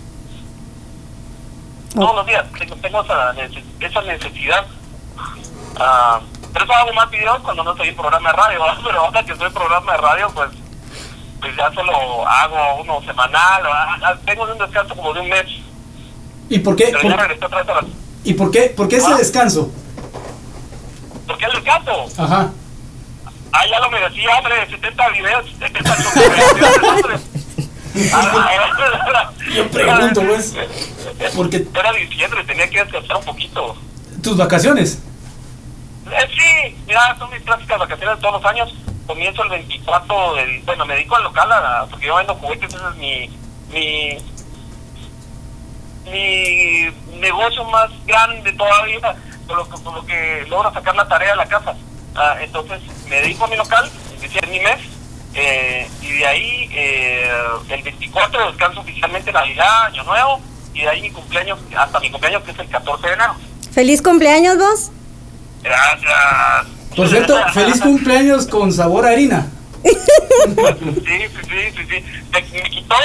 Todos 1.93 2.15
los 2.15 2.25
días 2.25 2.45
tengo, 2.57 2.75
tengo 2.77 3.03
esa, 3.03 3.35
esa 3.79 4.01
necesidad. 4.01 4.65
Uh, 5.75 6.23
pero 6.51 6.65
eso 6.65 6.73
hago 6.73 6.93
más 6.93 7.09
videos 7.11 7.39
cuando 7.41 7.63
no 7.63 7.71
estoy 7.73 7.89
en 7.89 7.95
programa 7.95 8.31
de 8.31 8.35
radio, 8.35 8.59
¿verdad? 8.63 8.77
pero 8.83 8.99
ahora 8.99 9.23
que 9.23 9.31
estoy 9.33 9.47
en 9.47 9.53
programa 9.53 9.91
de 9.91 9.97
radio, 9.99 10.31
pues 10.33 10.49
pues 11.39 11.55
ya 11.55 11.71
solo 11.71 12.27
hago 12.27 12.81
uno 12.81 12.99
semanal, 13.05 13.61
tengo 14.25 14.43
un 14.43 14.57
descanso 14.57 14.95
como 14.95 15.13
de 15.13 15.19
un 15.19 15.29
mes. 15.29 15.45
¿Y 16.49 16.57
por 16.57 16.75
qué? 16.75 16.91
Por, 16.99 17.05
la... 17.05 17.85
¿Y 18.23 18.33
por 18.33 18.49
qué, 18.49 18.73
por 18.75 18.87
qué 18.87 18.95
ese 18.95 19.13
¿Ah? 19.13 19.17
descanso? 19.17 19.71
¿Por 21.27 21.37
qué 21.37 21.45
el 21.45 21.51
descanso? 21.51 22.07
Ajá. 22.17 22.51
Ah, 23.51 23.67
ya 23.69 23.79
lo 23.79 23.89
merecía, 23.91 24.37
hombre, 24.37 24.67
70 24.69 25.09
videos, 25.09 25.45
70 25.59 25.95
videos, 25.95 27.21
Yo 29.55 29.67
pregunto, 29.69 30.21
pues, 30.21 30.55
porque... 31.35 31.65
Era 31.73 31.91
diciembre, 31.93 32.43
tenía 32.43 32.69
que 32.69 32.83
descansar 32.83 33.17
un 33.17 33.25
poquito. 33.25 33.75
¿Tus 34.21 34.37
vacaciones? 34.37 35.01
Eh, 36.11 36.27
sí, 36.37 36.75
mira, 36.85 37.17
son 37.17 37.31
mis 37.31 37.41
clásicas 37.41 37.79
vacaciones 37.79 38.15
de 38.15 38.21
todos 38.21 38.41
los 38.41 38.45
años 38.51 38.73
comienzo 39.07 39.41
el 39.43 39.49
24 39.49 40.35
de 40.35 40.61
bueno 40.65 40.85
me 40.85 40.95
dedico 40.95 41.15
al 41.15 41.23
local 41.23 41.51
a, 41.51 41.87
porque 41.89 42.07
yo 42.07 42.17
vendo 42.17 42.35
juguetes 42.35 42.73
ese 42.73 42.83
es 42.89 42.95
mi 42.97 43.29
mi 43.71 44.17
mi 46.11 47.19
negocio 47.19 47.63
más 47.65 47.89
grande 48.05 48.51
todavía 48.53 49.15
con 49.47 49.57
lo, 49.57 49.67
con 49.67 49.95
lo 49.95 50.05
que 50.05 50.45
logro 50.49 50.71
sacar 50.73 50.95
la 50.95 51.07
tarea 51.07 51.31
de 51.31 51.37
la 51.37 51.47
casa. 51.47 51.75
Ah, 52.15 52.35
entonces 52.41 52.81
me 53.09 53.21
dedico 53.21 53.45
a 53.45 53.47
mi 53.47 53.55
local, 53.55 53.89
inicié 54.17 54.41
mi 54.47 54.59
mes, 54.59 54.79
eh, 55.33 55.87
y 56.01 56.13
de 56.13 56.25
ahí 56.27 56.69
eh, 56.71 57.31
el 57.69 57.83
24 57.83 58.51
descanso 58.51 58.81
oficialmente 58.81 59.31
Navidad, 59.31 59.85
Año 59.85 60.03
Nuevo, 60.03 60.41
y 60.73 60.81
de 60.81 60.89
ahí 60.89 61.01
mi 61.01 61.11
cumpleaños, 61.11 61.59
hasta 61.75 61.99
mi 61.99 62.11
cumpleaños 62.11 62.43
que 62.43 62.51
es 62.51 62.59
el 62.59 62.67
14 62.69 63.07
de 63.07 63.13
enero. 63.13 63.35
¡Feliz 63.71 64.01
cumpleaños 64.01 64.57
vos! 64.57 64.91
Gracias. 65.61 66.67
Por 66.95 67.07
cierto, 67.07 67.37
feliz 67.53 67.79
cumpleaños 67.81 68.47
con 68.47 68.71
sabor 68.71 69.05
a 69.05 69.09
harina. 69.09 69.47
Sí, 69.83 69.93
sí, 69.93 71.29
sí, 71.47 71.71
sí, 71.75 71.85
sí. 71.87 72.05
Me, 72.31 72.41
me 72.41 72.69
quitó 72.69 72.95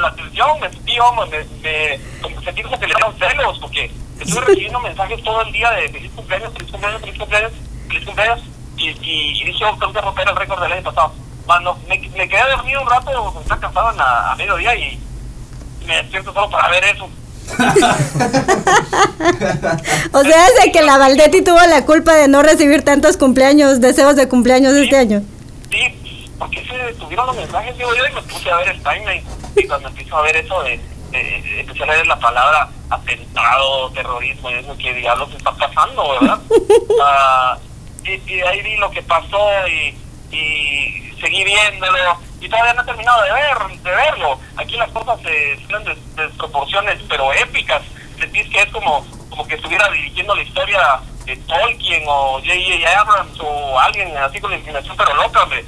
la 0.00 0.08
atención, 0.08 0.60
me 0.60 0.70
sentí, 0.70 0.98
hombre, 1.00 1.44
me, 1.62 1.70
me, 1.70 2.00
como 2.20 2.42
sentí 2.42 2.62
como 2.62 2.78
que 2.78 2.86
le 2.86 2.94
dieron 2.94 3.18
celos, 3.18 3.58
porque 3.58 3.90
estuve 4.20 4.40
recibiendo 4.42 4.80
mensajes 4.80 5.22
todo 5.22 5.42
el 5.42 5.52
día 5.52 5.70
de 5.70 5.88
feliz 5.88 6.10
cumpleaños, 6.14 6.52
feliz 6.52 6.70
cumpleaños, 6.70 7.00
feliz 7.00 7.18
cumpleaños, 7.18 7.52
feliz 7.88 8.04
cumpleaños, 8.04 8.40
y, 8.76 8.88
y, 8.88 9.40
y 9.40 9.44
dije, 9.44 9.64
oh, 9.64 9.76
tengo 9.78 9.92
que 9.92 10.00
romper 10.00 10.28
el 10.28 10.36
récord 10.36 10.62
del 10.62 10.72
año 10.72 10.82
pasado. 10.82 11.12
Cuando 11.46 11.76
me, 11.88 11.98
me 11.98 12.28
quedé 12.28 12.50
dormido 12.50 12.82
un 12.82 12.88
rato, 12.88 13.32
me 13.34 13.40
estaba 13.40 13.60
cansado 13.60 13.88
a, 13.88 14.32
a 14.32 14.36
mediodía 14.36 14.74
y 14.76 15.00
me 15.86 15.96
despierto 15.96 16.32
solo 16.32 16.50
para 16.50 16.68
ver 16.68 16.84
eso. 16.84 17.08
o 20.12 20.22
sea, 20.22 20.46
es 20.46 20.72
que 20.72 20.82
la 20.82 20.98
Valdetti 20.98 21.42
tuvo 21.42 21.60
la 21.66 21.84
culpa 21.84 22.14
de 22.14 22.28
no 22.28 22.42
recibir 22.42 22.84
tantos 22.84 23.16
cumpleaños, 23.16 23.80
deseos 23.80 24.14
de 24.16 24.28
cumpleaños 24.28 24.74
sí, 24.74 24.84
este 24.84 24.96
año. 24.96 25.22
Sí, 25.70 26.32
porque 26.38 26.64
se 26.64 26.76
detuvieron 26.76 27.26
los 27.26 27.36
mensajes, 27.36 27.76
digo 27.76 27.90
yo, 27.94 28.06
y 28.06 28.12
me 28.14 28.22
puse 28.22 28.50
a 28.50 28.56
ver 28.58 28.68
el 28.68 28.80
timeline. 28.82 29.24
Y 29.56 29.66
cuando 29.66 29.88
empiezo 29.88 30.16
a 30.16 30.22
ver 30.22 30.36
eso, 30.36 30.62
de, 30.62 30.80
de, 31.10 31.60
empecé 31.60 31.82
a 31.82 31.86
leer 31.86 32.06
la 32.06 32.18
palabra 32.18 32.68
atentado, 32.88 33.90
terrorismo, 33.92 34.50
y 34.50 34.54
eso, 34.54 34.76
¿qué 34.78 34.94
diablos 34.94 35.30
está 35.36 35.52
pasando, 35.52 36.18
verdad? 36.20 36.38
uh, 36.50 37.60
y, 38.04 38.32
y 38.32 38.40
ahí 38.42 38.62
vi 38.62 38.76
lo 38.76 38.90
que 38.90 39.02
pasó 39.02 39.68
y, 39.68 39.96
y 40.34 41.14
seguí 41.20 41.44
viéndolo 41.44 42.18
y 42.40 42.48
todavía 42.48 42.72
no 42.72 42.82
he 42.82 42.86
terminado 42.86 43.22
de 43.22 43.32
ver 43.32 43.82
de 43.82 43.90
verlo. 43.90 44.40
Aquí 44.56 44.76
las 44.76 44.90
cosas 44.90 45.20
se 45.20 45.56
tienen 45.66 45.84
de, 45.84 46.22
desproporciones, 46.22 46.98
pero 47.08 47.32
épicas. 47.34 47.82
Sentís 48.18 48.48
que 48.48 48.62
es 48.62 48.70
como 48.70 49.04
como 49.28 49.46
que 49.46 49.54
estuviera 49.54 49.88
dirigiendo 49.90 50.34
la 50.34 50.42
historia 50.42 51.00
de 51.24 51.36
Tolkien 51.36 52.02
o 52.06 52.40
J.J. 52.40 53.00
Abrams 53.00 53.38
o 53.40 53.78
alguien 53.78 54.16
así 54.16 54.40
con 54.40 54.50
la 54.50 54.56
inclinación 54.56 54.96
pero 54.96 55.14
loca, 55.14 55.42
hombre. 55.42 55.64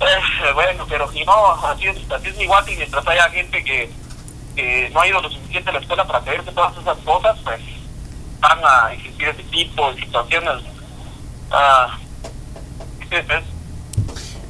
Eh, 0.00 0.52
bueno, 0.52 0.84
pero 0.88 1.10
si 1.10 1.24
no, 1.24 1.52
así 1.66 1.86
es, 1.86 1.96
así 2.10 2.28
es 2.28 2.36
mi 2.36 2.46
guati, 2.46 2.76
mientras 2.76 3.06
haya 3.06 3.30
gente 3.30 3.64
que, 3.64 3.90
que 4.56 4.90
no 4.92 5.00
ha 5.00 5.08
ido 5.08 5.20
lo 5.20 5.30
suficiente 5.30 5.70
a 5.70 5.74
la 5.74 5.78
escuela 5.80 6.06
para 6.06 6.20
creerse 6.20 6.50
todas 6.50 6.76
esas 6.76 6.98
cosas, 6.98 7.38
pues 7.44 7.60
van 8.40 8.58
a 8.64 8.92
existir 8.94 9.28
ese 9.28 9.42
tipo 9.44 9.92
de 9.92 10.00
situaciones. 10.00 10.64
Ah, 11.50 11.98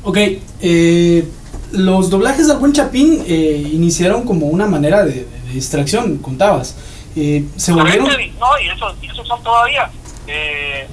Ok, 0.02 0.16
eh, 0.60 1.28
los 1.72 2.10
doblajes 2.10 2.48
al 2.48 2.58
buen 2.58 2.72
Chapín 2.72 3.24
eh, 3.26 3.70
iniciaron 3.72 4.24
como 4.24 4.46
una 4.46 4.66
manera 4.66 5.04
de, 5.04 5.24
de, 5.24 5.52
distracción, 5.52 6.18
contabas. 6.18 6.76
Eh, 7.16 7.44
se 7.56 7.72
volvieron... 7.72 8.06
No, 8.38 8.58
y 8.62 8.68
eso, 8.68 8.94
y 9.02 9.06
eso 9.08 9.24
son 9.24 9.42
todavía. 9.42 9.90
Eh, 10.26 10.86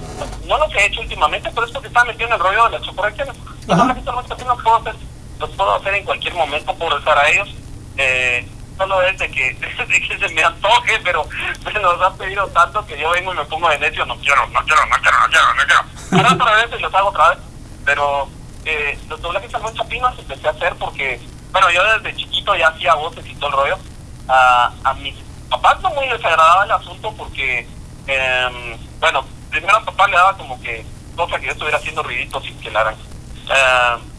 no 0.47 0.57
lo 0.57 0.67
que 0.69 0.79
he 0.79 0.87
hecho 0.87 1.01
últimamente, 1.01 1.49
pero 1.53 1.67
es 1.67 1.71
porque 1.71 1.87
estaba 1.87 2.05
metido 2.05 2.27
en 2.27 2.33
el 2.33 2.39
rollo 2.39 2.65
de 2.65 2.79
las 2.79 2.87
correcciones. 2.87 3.35
Los 3.67 3.77
doblajes 3.77 4.07
al 4.07 4.13
buen 4.15 4.27
Chapín 4.27 4.47
los 4.47 4.63
puedo 4.63 4.77
hacer, 4.77 4.95
los 5.39 5.49
puedo 5.51 5.75
hacer 5.75 5.93
en 5.93 6.05
cualquier 6.05 6.33
momento 6.33 6.75
por 6.75 6.97
estar 6.97 7.17
a 7.17 7.29
ellos. 7.29 7.55
Eh, 7.97 8.47
solo 8.77 9.01
es 9.03 9.17
de 9.17 9.29
que, 9.29 9.53
de 9.87 10.01
que 10.01 10.17
se 10.17 10.33
me 10.33 10.43
antoje, 10.43 10.99
pero 11.03 11.27
me 11.65 11.79
los 11.79 12.01
han 12.01 12.17
pedido 12.17 12.47
tanto 12.47 12.85
que 12.85 12.99
yo 12.99 13.11
vengo 13.11 13.33
y 13.33 13.37
me 13.37 13.45
pongo 13.45 13.69
de 13.69 13.79
necio, 13.79 14.05
no 14.05 14.15
quiero, 14.17 14.47
no 14.47 14.63
quiero, 14.63 14.85
no 14.85 14.95
quiero, 15.01 15.19
no 15.19 15.27
quiero, 15.27 15.53
no 15.53 15.63
quiero. 15.65 15.83
Ahora 16.11 16.33
otra 16.33 16.55
vez 16.55 16.79
y 16.79 16.81
los 16.81 16.93
hago 16.93 17.09
otra 17.09 17.29
vez, 17.29 17.39
pero 17.85 18.29
eh, 18.65 18.97
los 19.09 19.21
doblajes 19.21 19.53
al 19.53 19.61
los 19.61 20.19
empecé 20.19 20.47
a 20.47 20.51
hacer 20.51 20.75
porque, 20.75 21.19
bueno, 21.51 21.69
yo 21.71 21.83
desde 21.83 22.15
chiquito 22.15 22.55
ya 22.55 22.67
hacía 22.67 22.95
voces 22.95 23.25
y 23.25 23.35
todo 23.35 23.49
el 23.49 23.55
rollo. 23.55 23.77
Uh, 24.27 24.87
a 24.87 24.93
mis 24.99 25.15
papás 25.49 25.81
no 25.81 25.89
muy 25.89 26.07
les 26.07 26.23
agradaba 26.23 26.63
el 26.63 26.71
asunto 26.71 27.13
porque, 27.17 27.67
eh, 28.07 28.77
bueno, 28.99 29.25
primero 29.49 29.77
a 29.77 29.85
papá 29.85 30.07
le 30.07 30.15
daba 30.15 30.37
como 30.37 30.61
que 30.61 30.85
cosa 31.15 31.39
que 31.39 31.47
yo 31.47 31.51
estuviera 31.51 31.77
haciendo 31.77 32.03
ridículo 32.03 32.43
sin 32.45 32.59
que 32.59 32.71
la 32.71 32.81
hagan. 32.81 32.95
Uh, 32.95 34.13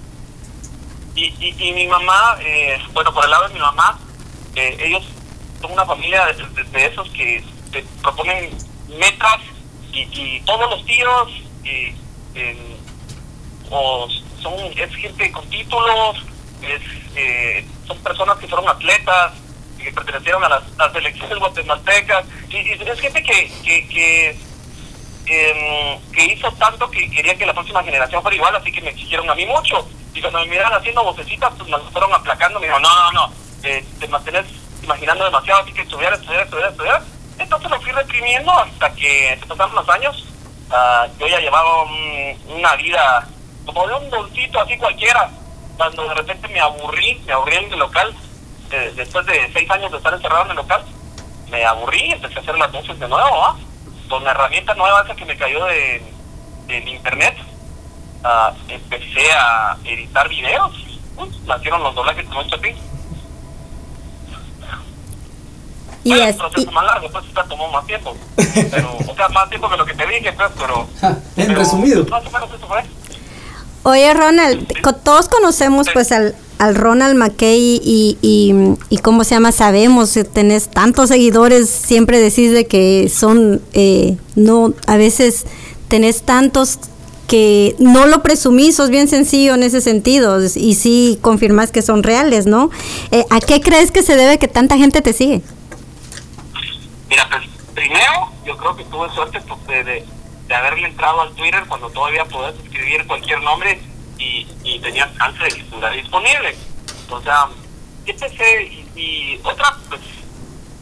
y, 1.16 1.26
y, 1.38 1.54
y, 1.58 1.72
mi 1.72 1.86
mamá, 1.86 2.36
eh, 2.40 2.78
bueno, 2.92 3.14
por 3.14 3.24
el 3.24 3.30
lado 3.30 3.48
de 3.48 3.54
mi 3.54 3.60
mamá, 3.60 3.98
eh, 4.56 4.76
ellos 4.80 5.04
son 5.60 5.72
una 5.72 5.86
familia 5.86 6.26
de, 6.72 6.86
esos 6.86 7.08
que 7.10 7.42
te 7.72 7.84
proponen 8.02 8.50
metas 8.98 9.40
y, 9.92 10.00
y 10.12 10.40
todos 10.44 10.70
los 10.70 10.84
tíos 10.86 11.30
y, 11.64 11.94
son 14.40 14.54
es 14.76 14.94
gente 14.94 15.32
con 15.32 15.48
títulos, 15.48 16.24
eh, 17.16 17.66
son 17.86 17.98
personas 17.98 18.38
que 18.38 18.46
fueron 18.46 18.68
atletas, 18.68 19.32
que 19.78 19.92
pertenecieron 19.92 20.44
a 20.44 20.48
las, 20.48 20.92
selecciones 20.92 21.38
guatemaltecas, 21.38 22.26
y, 22.50 22.56
y, 22.56 22.72
es 22.72 23.00
gente 23.00 23.22
que, 23.22 23.50
que, 23.64 23.88
que, 23.88 24.38
eh, 25.26 26.00
que 26.12 26.24
hizo 26.24 26.52
tanto 26.52 26.90
que 26.90 27.10
querían 27.10 27.38
que 27.38 27.46
la 27.46 27.54
próxima 27.54 27.82
generación 27.82 28.22
fuera 28.22 28.36
igual, 28.36 28.56
así 28.56 28.70
que 28.70 28.82
me 28.82 28.90
exigieron 28.90 29.28
a 29.30 29.34
mí 29.34 29.46
mucho. 29.46 29.88
Y 30.14 30.20
cuando 30.20 30.40
me 30.40 30.46
miran 30.46 30.72
haciendo 30.72 31.02
vocecitas, 31.02 31.52
pues 31.56 31.68
me 31.68 31.78
fueron 31.90 32.12
aplacando, 32.12 32.60
me 32.60 32.66
dijeron, 32.66 32.82
no, 32.82 33.12
no, 33.12 33.12
no, 33.12 33.32
eh, 33.64 33.84
te 33.98 34.08
mantienes 34.08 34.46
imaginando 34.82 35.24
demasiado, 35.24 35.62
así 35.62 35.72
que 35.72 35.82
estudiar, 35.82 36.12
estudiar, 36.12 36.42
estudiar, 36.42 36.70
estudiar. 36.70 37.02
Entonces 37.38 37.70
lo 37.70 37.80
fui 37.80 37.92
reprimiendo 37.92 38.52
hasta 38.52 38.94
que 38.94 39.38
se 39.40 39.46
pasaron 39.46 39.74
los 39.74 39.88
años. 39.88 40.24
Uh, 40.70 41.18
yo 41.18 41.26
ya 41.26 41.40
llevaba 41.40 41.82
un, 41.82 42.38
una 42.56 42.76
vida 42.76 43.28
como 43.66 43.86
de 43.86 43.94
un 43.94 44.10
bolsito 44.10 44.60
así 44.60 44.76
cualquiera. 44.76 45.30
Cuando 45.76 46.06
de 46.08 46.14
repente 46.14 46.48
me 46.48 46.60
aburrí, 46.60 47.20
me 47.26 47.32
aburrí 47.32 47.56
en 47.56 47.72
el 47.72 47.78
local, 47.78 48.14
eh, 48.70 48.92
después 48.94 49.26
de 49.26 49.50
seis 49.52 49.68
años 49.70 49.90
de 49.90 49.98
estar 49.98 50.14
encerrado 50.14 50.44
en 50.44 50.50
el 50.50 50.56
local, 50.56 50.84
me 51.50 51.64
aburrí 51.64 52.12
empecé 52.12 52.38
a 52.38 52.42
hacer 52.42 52.58
las 52.58 52.70
voces 52.70 52.98
de 52.98 53.08
nuevo, 53.08 53.44
¿ah? 53.44 53.56
Con 54.08 54.22
la 54.22 54.30
herramienta 54.30 54.74
nueva 54.74 55.02
esa 55.02 55.16
que 55.16 55.24
me 55.24 55.36
cayó 55.36 55.64
de, 55.66 56.02
del 56.66 56.88
internet, 56.88 57.36
uh, 58.22 58.54
empecé 58.68 59.32
a 59.32 59.76
editar 59.84 60.28
videos, 60.28 60.72
uh, 61.16 61.26
nacieron 61.46 61.82
los 61.82 61.94
doblajes 61.94 62.26
como 62.26 62.44
Chapín. 62.44 62.76
Y 66.04 66.10
bueno, 66.10 66.24
es, 66.24 66.30
el 66.30 66.36
proceso 66.36 66.70
y, 66.70 66.74
más 66.74 66.84
largo, 66.84 67.08
pues 67.10 67.24
esta 67.26 67.44
tomó 67.44 67.68
más 67.70 67.86
tiempo. 67.86 68.14
Pero, 68.36 68.96
o 69.08 69.14
sea, 69.14 69.28
más 69.30 69.48
tiempo 69.48 69.68
que 69.68 69.76
lo 69.76 69.86
que 69.86 69.94
te 69.94 70.06
dije, 70.06 70.32
pues, 70.32 70.50
pero. 70.58 70.86
en 71.36 71.46
pero, 71.46 71.54
resumido. 71.58 72.04
Más 72.06 72.24
o 72.26 72.30
menos 72.30 72.48
eso 72.56 72.66
fue. 72.68 72.84
Oye, 73.84 74.14
Ronald, 74.14 74.66
co- 74.82 74.94
todos 74.94 75.28
conocemos 75.28 75.88
pues 75.92 76.10
al, 76.10 76.34
al 76.58 76.74
Ronald 76.74 77.16
McKay 77.16 77.80
y, 77.84 78.16
y, 78.22 78.54
y 78.88 78.98
cómo 78.98 79.24
se 79.24 79.34
llama, 79.34 79.52
sabemos 79.52 80.12
que 80.14 80.24
tenés 80.24 80.68
tantos 80.68 81.10
seguidores, 81.10 81.68
siempre 81.68 82.18
decís 82.18 82.50
de 82.52 82.66
que 82.66 83.10
son, 83.14 83.60
eh, 83.74 84.16
no, 84.36 84.72
a 84.86 84.96
veces 84.96 85.44
tenés 85.88 86.22
tantos 86.22 86.78
que 87.26 87.76
no 87.78 88.06
lo 88.06 88.22
presumís, 88.22 88.76
sos 88.76 88.90
bien 88.90 89.08
sencillo 89.08 89.54
en 89.54 89.62
ese 89.62 89.80
sentido 89.80 90.42
y 90.42 90.74
sí 90.74 91.18
confirmas 91.20 91.70
que 91.70 91.82
son 91.82 92.02
reales, 92.02 92.46
¿no? 92.46 92.70
Eh, 93.10 93.24
¿A 93.30 93.40
qué 93.40 93.60
crees 93.60 93.90
que 93.90 94.02
se 94.02 94.16
debe 94.16 94.38
que 94.38 94.48
tanta 94.48 94.76
gente 94.76 95.00
te 95.02 95.12
sigue? 95.12 95.42
Mira, 97.14 97.28
pues 97.30 97.44
primero, 97.74 98.32
yo 98.44 98.56
creo 98.56 98.74
que 98.74 98.84
tuve 98.86 99.08
suerte 99.10 99.40
pues, 99.42 99.66
de, 99.68 99.84
de, 99.84 100.04
de 100.48 100.54
haberle 100.56 100.88
entrado 100.88 101.20
al 101.20 101.32
Twitter 101.36 101.62
cuando 101.68 101.88
todavía 101.90 102.24
podías 102.24 102.56
escribir 102.56 103.06
cualquier 103.06 103.40
nombre 103.40 103.80
y, 104.18 104.48
y 104.64 104.80
tenías 104.80 105.16
chance 105.16 105.38
de 105.44 105.48
estuviera 105.50 105.90
disponible. 105.90 106.56
O 107.08 107.20
sea, 107.22 107.46
empecé 108.04 108.64
y, 108.64 109.00
y 109.00 109.40
otra, 109.44 109.76
pues 109.88 110.00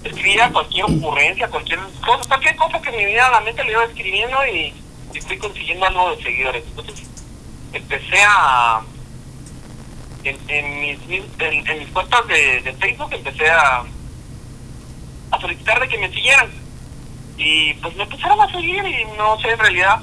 escribía 0.04 0.50
cualquier 0.50 0.86
ocurrencia, 0.86 1.48
cualquier 1.48 1.80
cosa, 2.02 2.26
cualquier 2.26 2.56
cosa 2.56 2.80
que 2.80 2.90
me 2.92 2.96
viniera 3.04 3.26
a 3.26 3.32
la 3.32 3.40
mente 3.42 3.64
le 3.64 3.72
iba 3.72 3.84
escribiendo 3.84 4.46
y, 4.46 4.72
y 5.12 5.20
fui 5.20 5.36
consiguiendo 5.36 5.84
algo 5.84 6.16
de 6.16 6.22
seguidores. 6.22 6.64
Entonces 6.66 7.10
empecé 7.74 8.22
a 8.26 8.80
en, 10.24 10.38
en, 10.48 10.80
mis, 10.80 10.98
en, 11.40 11.78
mis 11.78 11.88
cuentas 11.90 12.26
de 12.26 12.74
Facebook 12.80 13.12
empecé 13.12 13.50
a 13.50 13.84
a 15.32 15.40
solicitar 15.40 15.80
de 15.80 15.88
que 15.88 15.98
me 15.98 16.12
siguieran. 16.12 16.50
Y 17.36 17.74
pues 17.74 17.96
me 17.96 18.04
empezaron 18.04 18.40
a 18.40 18.52
seguir 18.52 18.84
y 18.84 19.04
no 19.16 19.38
sé 19.40 19.50
en 19.50 19.58
realidad 19.58 20.00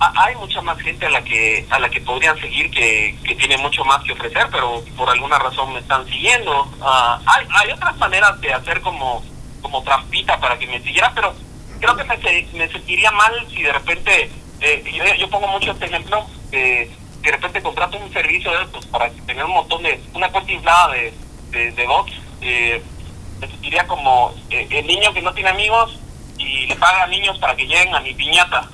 hay 0.00 0.34
mucha 0.36 0.60
más 0.60 0.78
gente 0.78 1.06
a 1.06 1.10
la 1.10 1.22
que 1.22 1.66
a 1.70 1.78
la 1.78 1.88
que 1.88 2.00
podrían 2.00 2.38
seguir 2.38 2.70
que, 2.70 3.16
que 3.24 3.34
tiene 3.34 3.56
mucho 3.58 3.84
más 3.84 4.02
que 4.04 4.12
ofrecer 4.12 4.46
pero 4.52 4.82
por 4.96 5.08
alguna 5.10 5.38
razón 5.38 5.72
me 5.72 5.80
están 5.80 6.06
siguiendo. 6.06 6.62
Uh, 6.80 7.18
hay, 7.26 7.46
hay 7.50 7.72
otras 7.72 7.96
maneras 7.98 8.40
de 8.40 8.52
hacer 8.52 8.80
como 8.80 9.22
como 9.60 9.82
trampita 9.82 10.38
para 10.38 10.58
que 10.58 10.66
me 10.66 10.80
siguieran 10.80 11.12
pero 11.14 11.34
creo 11.80 11.96
que 11.96 12.04
me, 12.04 12.58
me 12.58 12.68
sentiría 12.68 13.10
mal 13.10 13.32
si 13.50 13.62
de 13.62 13.72
repente 13.72 14.30
eh, 14.60 14.84
yo, 14.92 15.14
yo 15.14 15.30
pongo 15.30 15.48
mucho 15.48 15.72
este 15.72 15.86
ejemplo 15.86 16.26
eh, 16.52 16.90
de 17.22 17.30
repente 17.32 17.62
contrato 17.62 17.98
un 17.98 18.12
servicio 18.12 18.52
de 18.52 18.64
estos 18.64 18.86
para 18.86 19.10
tener 19.10 19.44
un 19.44 19.52
montón 19.52 19.82
de 19.82 20.00
una 20.14 20.30
cuenta 20.30 20.52
inflada 20.52 20.92
de, 20.92 21.12
de, 21.50 21.72
de 21.72 21.86
bots 21.86 22.12
eh, 22.40 22.82
me 23.40 23.48
sentiría 23.48 23.86
como 23.86 24.34
eh, 24.50 24.66
el 24.70 24.86
niño 24.86 25.12
que 25.12 25.22
no 25.22 25.32
tiene 25.34 25.50
amigos 25.50 25.98
y, 26.38 26.66
le 26.66 26.76
paga 26.76 27.04
a 27.04 27.06
niños 27.06 27.38
para 27.38 27.56
que 27.56 27.66
lleguen 27.66 27.94
a 27.94 28.00
mi 28.00 28.14
piñata. 28.14 28.68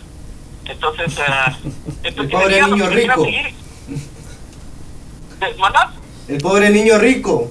Entonces, 0.64 1.18
eh, 1.18 1.70
el 2.02 2.28
pobre 2.28 2.62
niño 2.62 2.88
rico. 2.88 3.26
El 6.28 6.38
pobre 6.38 6.70
niño 6.70 6.98
rico. 6.98 7.50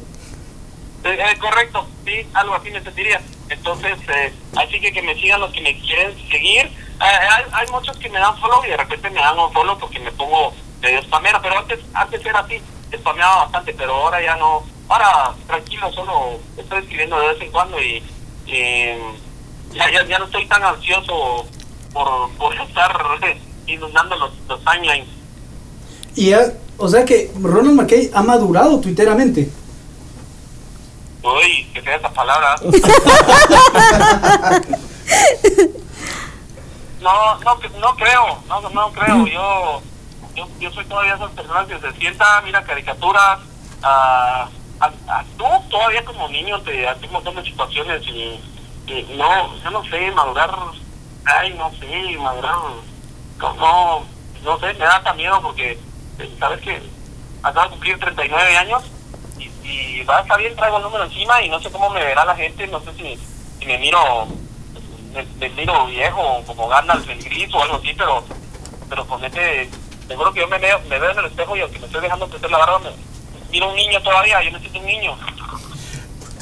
Eh, 1.03 1.17
eh, 1.19 1.37
correcto, 1.37 1.85
sí, 2.05 2.25
algo 2.33 2.55
así 2.55 2.71
me 2.71 2.81
sentiría. 2.81 3.21
Entonces, 3.49 3.97
eh, 4.07 4.33
así 4.55 4.79
que 4.79 4.93
que 4.93 5.01
me 5.01 5.15
sigan 5.15 5.41
los 5.41 5.51
que 5.51 5.61
me 5.61 5.77
quieren 5.79 6.15
seguir. 6.29 6.71
hay, 6.99 7.43
hay, 7.51 7.67
muchos 7.71 7.97
que 7.97 8.09
me 8.09 8.19
dan 8.19 8.37
follow 8.39 8.63
y 8.65 8.69
de 8.69 8.77
repente 8.77 9.09
me 9.09 9.19
dan 9.19 9.37
un 9.37 9.51
follow 9.51 9.77
porque 9.77 9.99
me 9.99 10.11
pongo 10.13 10.53
medio 10.81 11.01
spamera, 11.03 11.41
pero 11.41 11.59
antes 11.59 11.79
antes 11.93 12.25
era 12.25 12.39
así, 12.39 12.61
spameaba 12.97 13.43
bastante, 13.43 13.73
pero 13.73 13.93
ahora 13.95 14.21
ya 14.21 14.35
no. 14.37 14.63
Ahora, 14.93 15.33
tranquilo, 15.47 15.91
solo 15.91 16.39
estoy 16.55 16.77
escribiendo 16.81 17.19
de 17.19 17.29
vez 17.29 17.41
en 17.41 17.51
cuando 17.51 17.81
y, 17.81 18.03
ya, 19.73 19.89
ya, 20.07 20.19
no 20.19 20.25
estoy 20.25 20.45
tan 20.45 20.61
ansioso 20.61 21.47
por, 21.91 22.29
por 22.33 22.53
estar 22.53 22.95
inundando 23.65 24.15
los, 24.17 24.33
los 24.47 24.59
timelines. 24.63 25.09
Y 26.15 26.29
ya, 26.29 26.53
o 26.77 26.87
sea 26.87 27.03
que 27.05 27.31
Ronald 27.41 27.73
McKay 27.75 28.11
ha 28.13 28.21
madurado 28.21 28.79
tuiteramente. 28.79 29.49
Uy, 31.23 31.67
que 31.73 31.81
sea 31.81 31.95
esa 31.95 32.13
palabra. 32.13 32.55
no, 37.01 37.39
no, 37.39 37.55
no 37.79 37.95
creo, 37.95 38.43
no, 38.47 38.69
no 38.69 38.91
creo. 38.91 39.25
Yo, 39.25 39.81
yo, 40.35 40.47
yo 40.59 40.71
soy 40.71 40.85
todavía 40.85 41.15
esas 41.15 41.31
personas 41.31 41.67
que 41.67 41.79
se 41.79 41.91
sienta, 41.93 42.43
mira 42.45 42.63
caricaturas, 42.63 43.39
uh, 43.81 44.62
tú 45.37 45.45
todavía 45.69 46.03
como 46.05 46.27
niño 46.27 46.59
te 46.61 46.87
haces 46.87 47.05
un 47.05 47.13
montón 47.13 47.35
de 47.35 47.43
situaciones 47.43 48.01
y, 48.07 48.39
no, 49.15 49.55
yo 49.63 49.71
no 49.71 49.83
sé, 49.85 50.11
madurar, 50.11 50.51
ay, 51.25 51.53
no 51.53 51.71
sé, 51.71 52.17
madurar, 52.17 52.55
no, 53.39 54.05
no 54.43 54.59
sé, 54.59 54.73
me 54.73 54.85
da 54.85 54.97
hasta 54.97 55.13
miedo 55.13 55.41
porque, 55.41 55.77
sabes 56.39 56.61
que 56.61 56.81
acabo 57.41 57.65
de 57.65 57.71
cumplir 57.71 57.99
39 57.99 58.57
años 58.57 58.83
y 59.37 60.03
va 60.03 60.17
a 60.17 60.21
estar 60.21 60.37
bien, 60.37 60.55
traigo 60.55 60.77
el 60.77 60.83
número 60.83 61.05
encima 61.05 61.41
y 61.41 61.49
no 61.49 61.59
sé 61.59 61.71
cómo 61.71 61.89
me 61.89 62.03
verá 62.03 62.25
la 62.25 62.35
gente, 62.35 62.67
no 62.67 62.79
sé 62.81 62.93
si, 62.93 63.65
me 63.65 63.77
miro 63.77 64.27
me, 65.39 65.49
miro 65.49 65.85
viejo, 65.85 66.43
como 66.45 66.67
Gandalf 66.67 67.07
el 67.09 67.23
gris 67.23 67.53
o 67.53 67.61
algo 67.61 67.75
así, 67.75 67.93
pero 67.97 68.23
pero 68.89 69.07
con 69.07 69.23
este, 69.23 69.69
seguro 70.07 70.33
que 70.33 70.41
yo 70.41 70.47
me 70.47 70.59
veo, 70.59 70.79
me 70.89 70.99
veo 70.99 71.11
en 71.11 71.19
el 71.19 71.25
espejo 71.25 71.55
y 71.55 71.61
aunque 71.61 71.79
me 71.79 71.85
estoy 71.85 72.01
dejando 72.01 72.27
crecer 72.27 72.51
la 72.51 72.57
barba, 72.57 72.79
me 72.79 72.89
miro 73.53 73.69
un 73.69 73.75
niño 73.75 74.01
todavía, 74.01 74.43
yo 74.43 74.51
me 74.51 74.59
siento 74.59 74.79
un 74.79 74.87
niño. 74.87 75.15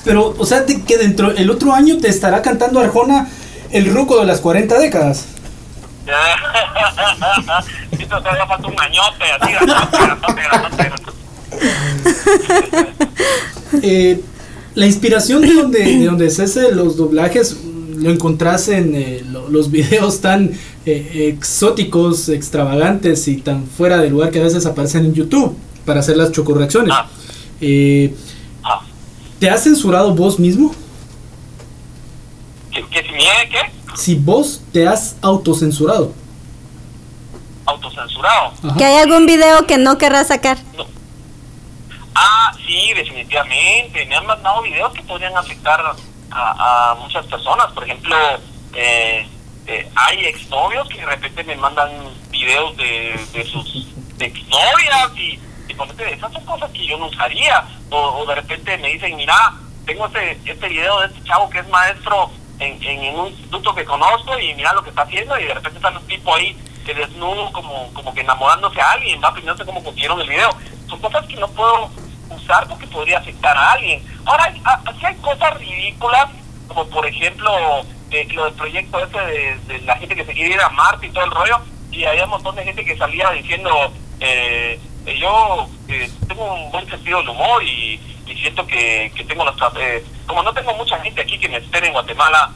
Pero, 0.06 0.34
o 0.38 0.46
sea, 0.46 0.66
que 0.66 0.98
dentro, 0.98 1.32
el 1.32 1.50
otro 1.50 1.74
año 1.74 1.98
te 1.98 2.08
estará 2.08 2.42
cantando 2.42 2.80
Arjona 2.80 3.28
el 3.70 3.94
ruco 3.94 4.18
de 4.20 4.26
las 4.26 4.40
40 4.40 4.80
décadas. 4.80 5.28
todavía 8.10 8.48
falta 8.48 8.68
un 8.68 8.80
añote, 8.80 9.26
así, 9.40 9.54
eh, 13.84 14.22
la 14.74 14.86
inspiración 14.86 15.42
de 15.42 15.54
donde, 15.54 15.80
de 15.80 16.06
donde 16.06 16.30
se 16.30 16.72
los 16.72 16.96
doblajes 16.98 17.58
lo 17.98 18.10
encontrás 18.10 18.70
en 18.70 18.96
eh, 18.96 19.22
los 19.50 19.70
videos 19.70 20.22
tan 20.22 20.52
eh, 20.86 21.30
exóticos, 21.34 22.30
extravagantes 22.30 23.28
y 23.28 23.36
tan 23.38 23.68
fuera 23.68 23.98
de 24.00 24.10
lugar 24.10 24.32
que 24.32 24.40
a 24.40 24.44
veces 24.44 24.66
aparecen 24.66 25.06
en 25.06 25.14
YouTube 25.14 25.56
para 25.86 26.00
hacer 26.00 26.18
las 26.18 26.32
chocorreacciones. 26.32 26.94
Ah. 26.94 27.08
Eh, 27.60 28.16
ah. 28.64 28.82
¿Te 29.40 29.50
has 29.50 29.64
censurado 29.64 30.14
vos 30.14 30.40
mismo? 30.40 30.74
¿Que, 32.72 32.86
que 32.88 33.02
si 33.04 33.10
qué? 33.50 33.72
Si 33.96 34.16
vos 34.16 34.62
te 34.72 34.88
has 34.88 35.18
autocensurado. 35.22 36.14
¿Autocensurado? 37.66 38.54
¿Que 38.78 38.86
hay 38.86 38.98
algún 38.98 39.26
video 39.26 39.66
que 39.68 39.78
no 39.78 39.98
querrás 39.98 40.28
sacar? 40.28 40.58
No. 40.78 40.86
Ah, 42.16 42.54
sí, 42.66 42.94
definitivamente. 42.94 44.06
Me 44.06 44.16
han 44.16 44.26
mandado 44.26 44.62
videos 44.62 44.94
que 44.94 45.02
podrían 45.04 45.36
afectar 45.38 45.82
a, 46.32 46.96
muchas 47.00 47.26
personas. 47.26 47.72
Por 47.74 47.84
ejemplo, 47.84 48.16
eh, 48.74 49.28
eh, 49.68 49.90
hay 49.96 50.26
exnovios 50.26 50.88
que 50.88 50.98
de 50.98 51.06
repente 51.06 51.44
me 51.44 51.56
mandan 51.56 51.90
videos 52.30 52.76
de, 52.78 53.20
de 53.34 53.44
sus 53.46 53.88
exnovias 54.20 55.18
y, 55.18 55.40
esas 55.84 56.34
son 56.34 56.46
cosas 56.46 56.72
que 56.72 56.86
yo 56.86 56.98
no 56.98 57.08
usaría. 57.08 57.66
O, 57.90 58.26
de 58.26 58.36
repente 58.36 58.78
me 58.78 58.90
dicen, 58.90 59.16
mira, 59.16 59.54
tengo 59.86 60.06
este, 60.08 60.40
este 60.46 60.68
video 60.68 61.00
de 61.02 61.08
este 61.08 61.24
chavo 61.24 61.50
que 61.50 61.60
es 61.60 61.68
maestro 61.70 62.32
en, 62.60 62.82
en, 62.84 63.16
un 63.16 63.28
instituto 63.28 63.74
que 63.74 63.86
conozco 63.86 64.38
y 64.40 64.54
mira 64.54 64.74
lo 64.74 64.84
que 64.84 64.90
está 64.90 65.02
haciendo 65.02 65.38
y 65.40 65.46
de 65.46 65.54
repente 65.54 65.78
está 65.78 65.90
un 65.90 66.08
tipo 66.08 66.34
ahí 66.36 66.56
que 66.86 66.94
desnudo 66.94 67.52
como, 67.52 67.94
como 67.94 68.14
que 68.14 68.22
enamorándose 68.22 68.82
a 68.82 68.92
alguien, 68.92 69.22
va, 69.24 69.32
pues 69.32 69.44
no 69.44 69.56
sé 69.56 69.66
cómo 69.66 69.84
consiguieron 69.84 70.20
el 70.22 70.30
video. 70.30 70.50
Son 70.88 71.00
cosas 71.00 71.26
que 71.28 71.36
no 71.36 71.48
puedo 71.50 71.90
usar 72.30 72.68
porque 72.68 72.88
podría 72.88 73.20
afectar 73.20 73.56
a 73.56 73.74
alguien. 73.74 74.04
Ahora, 74.26 74.46
hay, 74.46 74.62
aquí 74.86 75.06
hay 75.06 75.16
cosas 75.16 75.58
ridículas, 75.60 76.28
como 76.68 76.88
por 76.88 77.06
ejemplo 77.06 77.52
eh, 78.12 78.28
lo 78.34 78.46
del 78.46 78.54
proyecto 78.54 79.00
ese 79.00 79.20
de, 79.68 79.82
la 79.86 79.96
gente 79.98 80.16
que 80.16 80.26
se 80.26 80.34
quiere 80.34 80.56
ir 80.56 80.62
a 80.62 80.70
Marte 80.70 81.08
y 81.08 81.12
todo 81.12 81.26
el 81.26 81.32
rollo, 81.32 81.60
y 81.92 82.06
había 82.06 82.26
un 82.26 82.32
montón 82.32 82.56
de 82.56 82.64
gente 82.64 82.86
que 82.86 82.98
salía 82.98 83.30
diciendo, 83.32 83.70
eh, 84.20 84.80
eh 85.06 85.20
yo 85.20 85.68
eh, 85.88 86.10
tengo 86.28 86.54
un 86.54 86.72
buen 86.72 86.90
sentido 86.90 87.20
del 87.20 87.30
humor 87.30 87.64
y, 87.64 88.00
siento 88.42 88.66
que, 88.66 89.12
que 89.14 89.24
tengo 89.26 89.44
las... 89.46 89.56
como 90.26 90.42
no 90.42 90.54
tengo 90.54 90.74
mucha 90.74 90.98
gente 91.02 91.22
aquí 91.22 91.38
que 91.38 91.50
me 91.50 91.58
espere 91.58 91.88
en 91.88 91.94
Guatemala, 91.94 92.52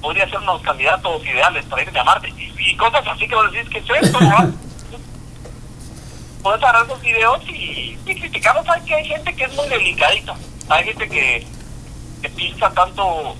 podría 0.00 0.28
ser 0.28 0.38
unos 0.38 0.62
candidatos 0.62 1.24
ideales 1.24 1.64
para 1.64 1.82
irme 1.82 1.98
a 1.98 2.04
Marte. 2.04 2.32
Y, 2.58 2.76
cosas 2.76 3.04
así 3.06 3.26
que 3.26 3.34
vos 3.34 3.50
decís, 3.50 3.70
que 3.70 3.78
es 3.78 4.02
esto? 4.02 4.18
puedes 6.42 6.62
agarrar 6.62 6.86
los 6.86 7.00
videos 7.00 7.40
y, 7.48 7.98
y 8.06 8.14
criticamos. 8.20 8.64
Sabes 8.66 8.84
que 8.84 8.94
hay 8.94 9.04
gente 9.04 9.34
que 9.34 9.44
es 9.44 9.54
muy 9.54 9.66
delicadita. 9.66 10.36
Hay 10.68 10.84
gente 10.84 11.08
que, 11.08 11.46
piensa 12.36 12.70
tanto, 12.70 13.36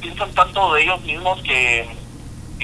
piensan 0.00 0.32
tanto 0.34 0.74
de 0.74 0.82
ellos 0.82 1.00
mismos 1.02 1.40
que, 1.42 1.88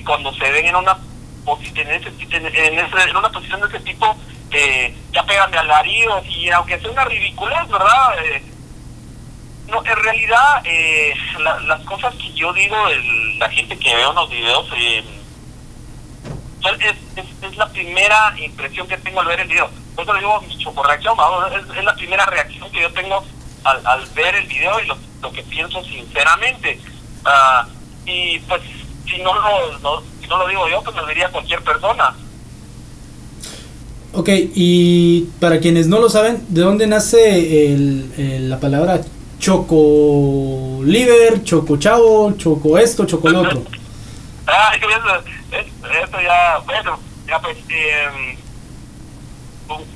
cuando 0.04 0.32
se 0.34 0.50
ven 0.50 0.66
en 0.66 0.76
una 0.76 0.98
posición 1.44 1.88
en, 1.88 1.94
ese, 1.94 2.10
en, 2.30 3.16
una 3.16 3.30
posición 3.30 3.60
de 3.60 3.66
ese 3.68 3.80
tipo 3.80 4.16
eh, 4.54 4.94
ya 5.12 5.24
pegan 5.24 5.50
de 5.50 5.58
alaridos 5.58 6.24
y 6.26 6.48
aunque 6.50 6.78
sea 6.78 6.90
una 6.90 7.04
ridiculez, 7.04 7.68
¿verdad? 7.68 8.24
Eh, 8.24 8.42
no, 9.66 9.84
en 9.84 9.96
realidad 9.96 10.62
eh, 10.64 11.14
las 11.66 11.80
cosas 11.82 12.14
que 12.14 12.32
yo 12.34 12.52
digo, 12.52 12.76
la 13.38 13.50
gente 13.50 13.78
que 13.78 13.94
veo 13.94 14.12
los 14.12 14.30
videos, 14.30 14.66
eh, 14.76 15.04
es, 16.80 16.96
es, 17.16 17.56
la 17.56 17.68
primera 17.68 18.34
impresión 18.38 18.86
que 18.88 18.96
tengo 18.98 19.20
al 19.20 19.26
ver 19.26 19.40
el 19.40 19.48
video. 19.48 19.70
Por 19.94 20.04
eso 20.04 20.14
digo 20.14 20.44
chocorreacción, 20.58 21.16
es, 21.52 21.76
es 21.76 21.84
la 21.84 21.94
primera 21.94 22.26
reacción 22.26 22.70
que 22.70 22.82
yo 22.82 22.92
tengo 22.92 23.24
al, 23.64 23.86
al 23.86 24.06
ver 24.06 24.34
el 24.34 24.46
video 24.46 24.80
y 24.80 24.86
lo, 24.86 24.96
lo 25.20 25.32
que 25.32 25.42
pienso 25.42 25.82
sinceramente. 25.84 26.80
Uh, 27.24 27.68
y 28.06 28.38
pues 28.40 28.62
si 29.08 29.18
no, 29.18 29.34
lo, 29.34 29.78
no, 29.78 30.02
si 30.20 30.26
no 30.26 30.38
lo 30.38 30.48
digo 30.48 30.68
yo, 30.68 30.82
pues 30.82 30.96
lo 30.96 31.06
diría 31.06 31.30
cualquier 31.30 31.62
persona. 31.62 32.14
Ok, 34.16 34.28
y 34.54 35.22
para 35.40 35.58
quienes 35.58 35.88
no 35.88 35.98
lo 35.98 36.08
saben, 36.08 36.44
¿de 36.48 36.60
dónde 36.60 36.86
nace 36.86 37.72
el, 37.72 38.48
la 38.48 38.60
palabra 38.60 39.00
choco 39.40 40.82
liver, 40.84 41.42
choco 41.42 41.76
chavo, 41.78 42.32
choco 42.36 42.78
esto, 42.78 43.06
choco 43.06 43.28
lo 43.28 43.40
otro? 43.40 43.64
ah, 44.46 44.72
eso, 44.76 46.20
ya, 46.22 46.58
bueno, 46.64 46.98
ya 47.26 47.40
pues, 47.40 47.56
eh, 47.68 48.38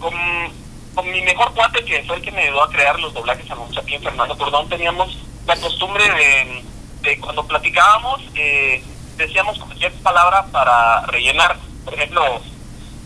con, 0.01 1.13
mi 1.13 1.23
mejor 1.23 1.55
cuate, 1.55 1.85
que 1.85 2.03
fue 2.03 2.17
el 2.17 2.23
que 2.23 2.33
me 2.33 2.43
ayudó 2.43 2.65
a 2.65 2.71
crear 2.71 2.99
los 2.99 3.15
doblajes 3.15 3.49
a 3.49 3.55
en 3.87 4.03
Fernando 4.03 4.37
Cordón, 4.37 4.69
teníamos 4.69 5.17
la 5.47 5.55
costumbre 5.57 6.03
de, 6.03 6.65
de 7.09 7.21
cuando 7.21 7.47
platicábamos, 7.47 8.21
eh, 8.35 8.83
decíamos 9.17 9.59
cualquier 9.59 9.93
palabra 10.03 10.47
para 10.51 11.07
rellenar. 11.07 11.57
Por 11.85 11.95
ejemplo, 11.95 12.43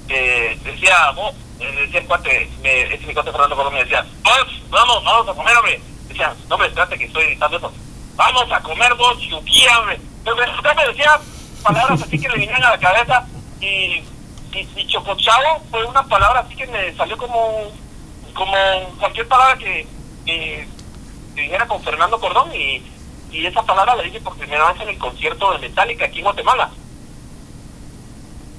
eh, 0.08 0.58
decía, 0.64 1.10
vos, 1.12 1.34
eh, 1.60 1.76
decía 1.80 2.00
el 2.00 2.06
cuate, 2.06 2.50
me, 2.62 2.94
ese 2.94 3.06
mi 3.06 3.14
cuate 3.14 3.30
Fernando 3.30 3.56
Cordón 3.56 3.74
me 3.74 3.84
decía, 3.84 4.04
vos, 4.22 4.70
vamos, 4.70 5.04
vamos 5.04 5.28
a 5.28 5.34
comer, 5.34 5.56
hombre. 5.56 5.80
Decía, 6.08 6.34
no, 6.48 6.58
me 6.58 6.66
espérate 6.66 6.98
que 6.98 7.04
estoy 7.04 7.24
editando 7.24 7.56
eso. 7.56 7.72
Vamos 8.16 8.50
a 8.52 8.60
comer 8.60 8.94
vos, 8.94 9.18
yuquía, 9.20 9.78
hombre. 9.78 10.00
Entonces, 10.18 10.48
me 10.76 10.86
decía 10.86 11.20
palabras 11.62 12.02
así 12.02 12.18
que 12.18 12.28
le 12.28 12.38
vinieron 12.38 12.64
a 12.64 12.70
la 12.70 12.78
cabeza 12.78 13.26
y, 13.60 14.02
y, 14.52 14.86
chocochavo 14.88 15.62
fue 15.70 15.84
una 15.84 16.02
palabra 16.04 16.40
así 16.40 16.56
que 16.56 16.66
me 16.66 16.94
salió 16.96 17.16
como 17.16 17.70
como 18.34 18.54
cualquier 18.98 19.28
palabra 19.28 19.56
que, 19.58 19.86
que, 20.26 20.66
dijera 21.34 21.66
con 21.66 21.82
Fernando 21.82 22.18
Cordón 22.18 22.54
y, 22.54 22.82
y 23.30 23.46
esa 23.46 23.62
palabra 23.62 23.94
la 23.94 24.02
dije 24.02 24.20
por 24.20 24.36
primera 24.36 24.72
vez 24.72 24.82
en 24.82 24.88
el 24.88 24.98
concierto 24.98 25.52
de 25.52 25.58
Metallica 25.58 26.06
aquí 26.06 26.18
en 26.18 26.24
Guatemala. 26.24 26.70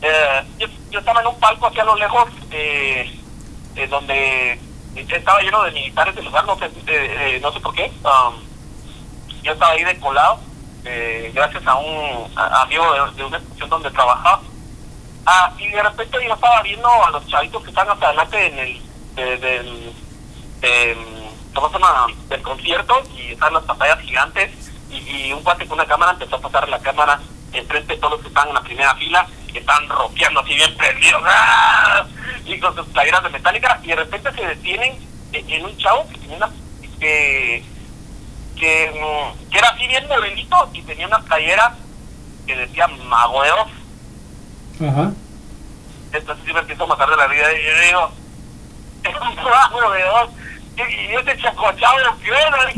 Eh, 0.01 0.67
yo, 0.93 0.99
estaba 0.99 1.21
en 1.21 1.27
un 1.27 1.39
palco 1.39 1.65
aquí 1.65 1.79
a 1.79 1.85
lo 1.85 1.95
lejos 1.95 2.29
eh, 2.51 3.19
eh, 3.75 3.87
donde 3.87 4.59
estaba 4.95 5.41
lleno 5.41 5.63
de 5.63 5.71
militares 5.71 6.15
del 6.15 6.25
lugar, 6.25 6.45
no 6.45 6.55
sé, 6.57 6.69
no 7.41 7.51
sé 7.51 7.59
por 7.59 7.73
qué. 7.73 7.91
Um, 8.03 8.35
yo 9.41 9.53
estaba 9.53 9.71
ahí 9.71 9.83
de 9.83 9.99
colado 9.99 10.39
eh, 10.85 11.31
gracias 11.33 11.65
a 11.65 11.75
un 11.75 12.31
amigo 12.35 12.93
de, 13.15 13.23
una 13.23 13.37
institución 13.37 13.69
donde 13.69 13.89
trabajaba. 13.91 14.41
Ah, 15.25 15.51
y 15.57 15.67
de 15.69 15.81
repente 15.81 16.17
yo 16.27 16.33
estaba 16.33 16.61
viendo 16.61 16.87
a 16.87 17.09
los 17.09 17.25
chavitos 17.27 17.63
que 17.63 17.69
están 17.69 17.89
hasta 17.89 18.07
adelante 18.07 18.45
en 18.45 18.59
el, 18.59 19.41
del, 19.41 19.93
¿cómo 21.53 21.69
se 21.69 21.73
llama? 21.73 22.07
del 22.27 22.41
concierto 22.41 23.01
y 23.17 23.31
están 23.31 23.53
las 23.53 23.63
pantallas 23.63 23.99
gigantes 24.01 24.51
y, 24.91 25.31
un 25.33 25.41
cuate 25.41 25.65
con 25.65 25.79
una 25.79 25.87
cámara 25.87 26.11
empezó 26.11 26.35
a 26.35 26.41
pasar 26.41 26.69
la 26.69 26.79
cámara 26.79 27.19
enfrente 27.51 27.93
de 27.93 27.99
todos 27.99 28.13
los 28.13 28.21
que 28.21 28.27
están 28.27 28.49
en 28.49 28.53
la 28.53 28.61
primera 28.61 28.93
fila 28.95 29.27
que 29.53 29.59
están 29.59 29.87
rockeando 29.87 30.41
así 30.41 30.55
bien 30.55 30.75
prendidos 30.75 31.21
¡ah! 31.25 32.05
y 32.45 32.59
con 32.59 32.75
sus 32.75 32.87
playeras 32.87 33.23
de 33.23 33.29
metálica 33.29 33.79
y 33.83 33.87
de 33.87 33.95
repente 33.95 34.31
se 34.33 34.45
detienen 34.45 34.97
en 35.31 35.65
un 35.65 35.77
chavo 35.77 36.07
que 36.09 36.17
tenía 36.17 36.37
una 36.37 36.49
que 36.99 37.63
que, 38.57 38.91
mm, 38.91 39.49
que 39.49 39.57
era 39.57 39.69
así 39.69 39.87
bien 39.87 40.07
morenito 40.07 40.69
y 40.73 40.81
tenía 40.83 41.07
una 41.07 41.19
playera 41.19 41.75
que 42.45 42.55
decía 42.55 42.87
Mago 42.87 43.43
de 43.43 43.51
Oz. 43.51 43.71
Ajá. 44.89 45.11
Entonces 46.11 46.45
yo 46.45 46.53
me 46.53 46.59
empiezo 46.59 46.83
a 46.83 46.87
matar 46.87 47.09
de 47.09 47.15
la 47.17 47.27
vida 47.27 47.51
y 47.51 47.65
yo 47.65 47.79
digo, 47.87 48.11
es 49.03 49.15
un 49.15 49.35
Mago 49.35 49.91
de 49.91 50.03
Oz. 50.03 50.29
Y 50.75 51.13
yo 51.13 51.23
te 51.23 51.37
chacochado 51.37 51.97
de 51.97 52.05
piedra, 52.23 52.71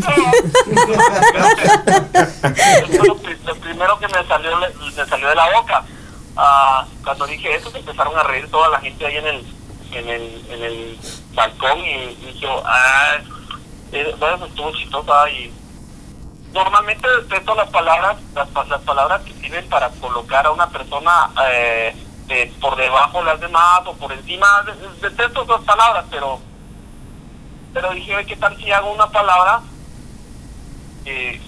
lo 3.45 3.55
primero 3.55 3.97
que 3.99 4.07
me 4.09 4.27
salió, 4.27 4.59
me 4.59 5.05
salió 5.05 5.29
de 5.29 5.35
la 5.35 5.49
boca. 5.51 5.85
Uh, 6.35 6.85
cuando 7.03 7.25
dije 7.27 7.55
eso, 7.55 7.71
se 7.71 7.79
empezaron 7.79 8.17
a 8.17 8.23
reír 8.23 8.49
toda 8.51 8.67
la 8.69 8.79
gente 8.81 9.05
ahí 9.05 9.15
en 9.17 9.27
el, 9.27 9.45
en 9.93 10.09
el, 10.09 10.45
en 10.49 10.63
el 10.63 10.99
balcón 11.33 11.79
y, 11.79 12.17
y 12.27 12.37
yo, 12.41 12.61
ah, 12.65 13.17
eh, 13.93 14.13
bueno, 14.19 14.45
estuvo 14.45 14.71
chistosa 14.73 15.29
y 15.29 15.53
normalmente 16.51 17.07
respeto 17.07 17.55
las 17.55 17.69
palabras, 17.69 18.17
las, 18.33 18.49
las 18.67 18.81
palabras 18.81 19.21
que 19.21 19.33
sirven 19.33 19.67
para 19.69 19.89
colocar 19.91 20.45
a 20.45 20.51
una 20.51 20.67
persona 20.69 21.29
eh, 21.49 21.95
eh, 22.27 22.53
por 22.59 22.75
debajo 22.75 23.19
de 23.19 23.25
las 23.25 23.39
demás 23.39 23.81
o 23.85 23.93
por 23.93 24.11
encima, 24.11 24.65
detesto 25.01 25.43
esas 25.43 25.61
palabras, 25.61 26.05
pero 26.09 26.39
pero 27.73 27.91
dije, 27.91 28.25
¿qué 28.25 28.37
tal 28.37 28.55
si 28.55 28.71
hago 28.71 28.93
una 28.93 29.07
palabra 29.07 29.61
eh, 31.03 31.41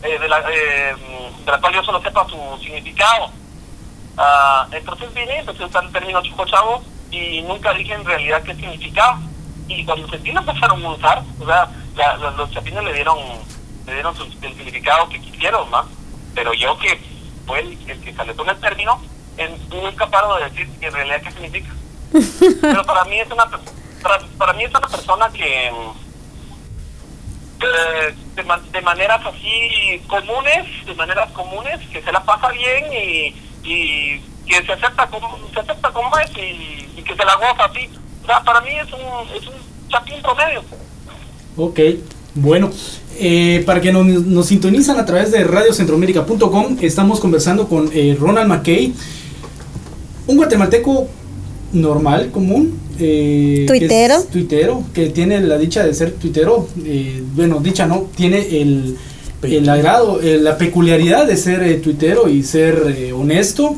de, 0.00 0.28
la, 0.28 0.40
de 0.42 0.96
la 1.44 1.60
cual 1.60 1.74
yo 1.74 1.82
solo 1.82 2.00
sepa 2.00 2.26
su 2.28 2.58
significado? 2.62 3.30
Uh, 4.16 4.74
entonces 4.74 5.12
vine, 5.14 5.38
empecé 5.38 5.62
a 5.62 5.66
usar 5.66 5.84
el 5.84 5.92
término 5.92 6.22
chico 6.22 6.44
chavo 6.44 6.82
y 7.10 7.42
nunca 7.42 7.72
dije 7.72 7.94
en 7.94 8.04
realidad 8.04 8.42
qué 8.42 8.54
significaba. 8.54 9.20
Y 9.68 9.84
cuando 9.84 10.08
sentí 10.08 10.32
lo 10.32 10.40
empezaron 10.40 10.84
a 10.84 10.90
usar, 10.90 11.22
o 11.40 11.46
sea, 11.46 11.68
los 12.36 12.50
chapines 12.50 12.84
le 12.84 12.92
dieron 12.92 13.18
le 13.86 13.94
dieron 13.94 14.14
su, 14.14 14.24
el 14.24 14.54
significado 14.54 15.08
que 15.08 15.20
quisieron, 15.20 15.70
¿no? 15.70 15.84
Pero 16.34 16.52
yo 16.54 16.76
que 16.78 17.00
fue 17.46 17.60
el, 17.60 17.78
que 17.78 18.12
salió 18.14 18.36
con 18.36 18.48
el 18.48 18.60
término, 18.60 19.00
en, 19.36 19.56
nunca 19.68 20.06
paro 20.06 20.36
de 20.36 20.44
decir 20.44 20.68
en 20.80 20.92
realidad 20.92 21.22
qué 21.22 21.32
significa. 21.32 21.70
Pero 22.60 22.84
para 22.84 23.04
mí 23.04 23.18
es 23.18 23.30
una 23.30 23.46
para, 23.46 24.18
para 24.36 24.52
mí 24.54 24.64
es 24.64 24.70
una 24.70 24.88
persona 24.88 25.30
que 25.30 25.72
de, 27.60 28.42
de, 28.72 28.82
maneras 28.82 29.24
así 29.24 30.02
comunes, 30.08 30.86
de 30.86 30.94
maneras 30.94 31.30
comunes, 31.30 31.78
que 31.88 32.02
se 32.02 32.12
la 32.12 32.22
pasa 32.24 32.48
bien 32.48 32.92
y, 32.92 33.34
y 33.62 34.20
que 34.46 34.66
se 34.66 34.72
acepta 34.72 35.08
como 35.08 35.38
se 35.52 35.60
acepta 35.60 35.90
como 35.92 36.18
es 36.18 36.30
y, 36.36 36.98
y 36.98 37.02
que 37.02 37.14
se 37.14 37.24
la 37.24 37.36
goza 37.36 37.64
así. 37.64 37.88
O 38.22 38.26
sea, 38.26 38.42
para 38.42 38.60
mí 38.60 38.70
es 38.70 38.92
un, 38.92 39.36
es 39.36 39.46
un 39.46 39.54
chapín 39.88 40.22
promedio. 40.22 40.62
Ok, 41.56 41.80
bueno, 42.34 42.70
eh, 43.18 43.62
para 43.66 43.80
que 43.80 43.92
nos, 43.92 44.06
nos, 44.06 44.46
sintonizan 44.46 44.98
a 44.98 45.04
través 45.04 45.30
de 45.32 45.44
radiocentroamérica.com, 45.44 46.78
estamos 46.80 47.20
conversando 47.20 47.68
con 47.68 47.90
eh, 47.92 48.16
Ronald 48.18 48.48
McKay, 48.48 48.94
un 50.26 50.36
guatemalteco 50.36 51.08
normal, 51.72 52.30
común. 52.30 52.80
Eh, 52.98 53.64
tuitero. 53.66 54.22
Que 54.22 54.32
tuitero, 54.32 54.84
que 54.94 55.10
tiene 55.10 55.40
la 55.40 55.58
dicha 55.58 55.84
de 55.84 55.94
ser 55.94 56.12
tuitero. 56.12 56.68
Eh, 56.84 57.22
bueno, 57.34 57.60
dicha 57.60 57.86
no, 57.86 58.08
tiene 58.16 58.60
el, 58.60 58.96
el 59.42 59.68
agrado, 59.68 60.20
la 60.22 60.56
peculiaridad 60.56 61.26
de 61.26 61.36
ser 61.36 61.80
tuitero 61.82 62.28
y 62.28 62.42
ser 62.42 63.12
honesto. 63.14 63.76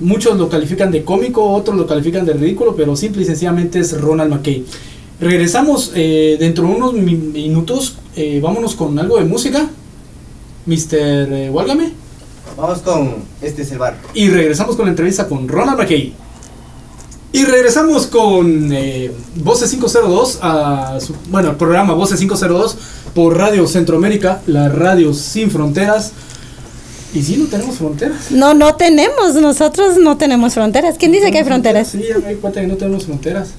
muchos 0.00 0.38
lo 0.38 0.48
califican 0.48 0.90
de 0.90 1.04
cómico, 1.04 1.44
otros 1.52 1.76
lo 1.76 1.86
califican 1.86 2.24
de 2.24 2.32
ridículo, 2.32 2.74
pero 2.74 2.96
simple 2.96 3.22
y 3.22 3.24
sencillamente 3.26 3.78
es 3.78 4.00
Ronald 4.00 4.32
McKay. 4.32 4.64
Regresamos 5.20 5.92
eh, 5.96 6.36
dentro 6.38 6.68
de 6.68 6.74
unos 6.74 6.92
minutos. 6.92 7.98
Eh, 8.14 8.40
vámonos 8.40 8.76
con 8.76 8.96
algo 8.98 9.18
de 9.18 9.24
música. 9.24 9.68
Mr. 10.66 10.92
Eh, 10.92 11.50
Válgame. 11.52 11.92
Vamos 12.56 12.78
con 12.80 13.16
este 13.42 13.62
es 13.62 13.72
Y 14.14 14.28
regresamos 14.28 14.76
con 14.76 14.86
la 14.86 14.90
entrevista 14.90 15.28
con 15.28 15.48
Ronald 15.48 15.78
McKay. 15.78 16.14
Y 17.30 17.44
regresamos 17.44 18.06
con 18.06 18.72
eh, 18.72 19.12
Voces 19.36 19.70
502, 19.70 20.38
a 20.40 20.98
bueno, 21.28 21.50
el 21.50 21.56
programa 21.56 21.92
Voces 21.92 22.18
502 22.20 22.76
por 23.14 23.36
Radio 23.36 23.66
Centroamérica, 23.66 24.40
la 24.46 24.68
radio 24.68 25.12
sin 25.12 25.50
fronteras. 25.50 26.12
¿Y 27.14 27.22
si 27.22 27.36
no 27.36 27.46
tenemos 27.46 27.76
fronteras? 27.76 28.30
No, 28.30 28.54
no 28.54 28.76
tenemos, 28.76 29.34
nosotros 29.34 29.98
no 29.98 30.16
tenemos 30.16 30.54
fronteras. 30.54 30.96
¿Quién 30.98 31.12
dice 31.12 31.30
que 31.30 31.38
hay 31.38 31.44
fronteras? 31.44 31.88
Sí, 31.88 32.02
ya 32.08 32.18
me 32.18 32.30
di 32.30 32.36
cuenta 32.36 32.60
que 32.60 32.66
no 32.66 32.76
tenemos 32.76 33.04
fronteras. 33.04 33.50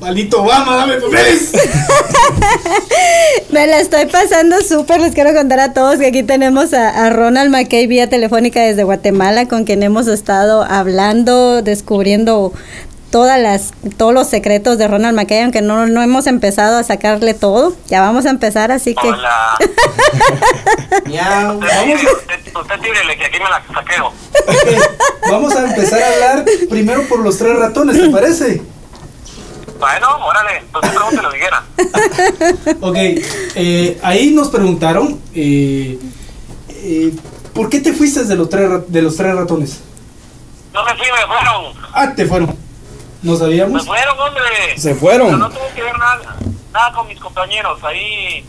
Maldito 0.00 0.42
Obama, 0.42 0.76
dame 0.76 0.94
papeles. 0.94 1.50
me 3.50 3.66
la 3.66 3.80
estoy 3.80 4.06
pasando 4.06 4.60
súper. 4.60 5.00
Les 5.00 5.12
quiero 5.12 5.34
contar 5.34 5.58
a 5.58 5.72
todos 5.72 5.98
que 5.98 6.06
aquí 6.06 6.22
tenemos 6.22 6.72
a, 6.72 7.10
Ronald 7.10 7.50
McKay 7.50 7.88
vía 7.88 8.08
telefónica 8.08 8.60
desde 8.60 8.84
Guatemala, 8.84 9.48
con 9.48 9.64
quien 9.64 9.82
hemos 9.82 10.06
estado 10.06 10.62
hablando, 10.62 11.62
descubriendo 11.62 12.52
todas 13.10 13.40
las 13.40 13.72
todos 13.96 14.12
los 14.12 14.28
secretos 14.28 14.78
de 14.78 14.88
Ronald 14.88 15.16
McKay, 15.16 15.42
aunque 15.42 15.62
no, 15.62 15.86
no 15.86 16.02
hemos 16.02 16.26
empezado 16.26 16.76
a 16.78 16.82
sacarle 16.82 17.34
todo. 17.34 17.74
Ya 17.86 18.00
vamos 18.00 18.26
a 18.26 18.30
empezar, 18.30 18.70
así 18.72 18.94
que. 18.94 19.08
Hola. 19.08 19.56
vamos 21.04 22.00
usted 22.60 22.80
que 22.80 23.24
aquí 23.24 23.38
me 23.38 23.50
la 23.50 23.62
saqueo. 23.72 24.12
vamos 25.30 25.54
a 25.54 25.64
empezar 25.64 26.02
a 26.02 26.12
hablar 26.12 26.44
primero 26.68 27.02
por 27.08 27.20
los 27.20 27.38
tres 27.38 27.58
ratones, 27.58 28.00
¿te 28.00 28.08
parece? 28.10 28.62
Bueno, 29.78 30.08
órale, 30.26 30.58
entonces 30.58 30.90
pregúntelo 30.90 31.22
lo 31.22 31.32
dijera. 31.32 31.64
ok, 32.80 32.96
eh, 33.54 33.98
ahí 34.02 34.32
nos 34.32 34.48
preguntaron, 34.48 35.20
eh, 35.34 35.98
eh, 36.68 37.14
¿por 37.54 37.70
qué 37.70 37.80
te 37.80 37.92
fuiste 37.92 38.24
de 38.24 38.34
los, 38.34 38.48
tres, 38.48 38.68
de 38.88 39.02
los 39.02 39.16
tres 39.16 39.36
ratones? 39.36 39.80
No 40.74 40.84
me 40.84 40.90
fui, 40.96 41.06
me 41.06 41.26
fueron. 41.26 41.90
Ah, 41.92 42.12
te 42.14 42.26
fueron. 42.26 42.67
¿No 43.22 43.36
sabíamos? 43.36 43.82
Me 43.82 43.88
fueron, 43.88 44.18
hombre. 44.20 44.78
Se 44.78 44.94
fueron. 44.94 45.38
no 45.38 45.50
tuvo 45.50 45.74
que 45.74 45.82
ver 45.82 45.98
nada, 45.98 46.36
nada 46.72 46.92
con 46.92 47.08
mis 47.08 47.18
compañeros. 47.18 47.82
Ahí 47.84 48.44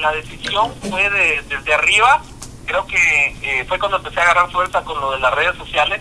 la 0.00 0.12
decisión 0.12 0.72
fue 0.90 1.08
de, 1.10 1.42
desde 1.48 1.74
arriba. 1.74 2.22
Creo 2.66 2.86
que 2.86 3.64
fue 3.68 3.78
cuando 3.78 3.98
empecé 3.98 4.20
a 4.20 4.24
agarrar 4.24 4.50
fuerza 4.50 4.82
con 4.82 5.00
lo 5.00 5.12
de 5.12 5.20
las 5.20 5.32
redes 5.34 5.56
sociales 5.56 6.00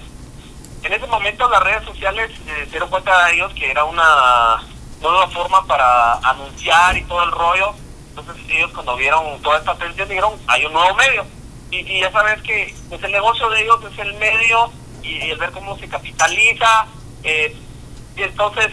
en 0.85 0.93
ese 0.93 1.07
momento 1.07 1.49
las 1.49 1.63
redes 1.63 1.83
sociales 1.83 2.29
eh, 2.45 2.65
se 2.65 2.71
dieron 2.71 2.89
cuenta 2.89 3.25
de 3.25 3.33
ellos 3.33 3.51
que 3.55 3.71
era 3.71 3.83
una 3.85 4.61
nueva 5.01 5.27
forma 5.29 5.65
para 5.65 6.13
anunciar 6.19 6.95
y 6.95 7.03
todo 7.05 7.23
el 7.23 7.31
rollo. 7.31 7.73
Entonces 8.09 8.35
ellos 8.49 8.71
cuando 8.71 8.95
vieron 8.95 9.41
toda 9.41 9.57
esta 9.57 9.71
atención 9.71 10.07
dijeron, 10.07 10.33
hay 10.47 10.65
un 10.65 10.73
nuevo 10.73 10.93
medio. 10.95 11.25
Y, 11.71 11.99
ya 11.99 12.11
sabes 12.11 12.41
que 12.43 12.73
pues, 12.87 13.03
el 13.03 13.11
negocio 13.11 13.49
de 13.49 13.63
ellos 13.63 13.79
es 13.91 13.99
el 13.99 14.13
medio 14.13 14.71
y, 15.01 15.31
el 15.31 15.37
ver 15.37 15.51
cómo 15.51 15.75
se 15.79 15.89
capitaliza. 15.89 16.85
Eh, 17.23 17.57
y 17.57 17.64
entonces 18.23 18.71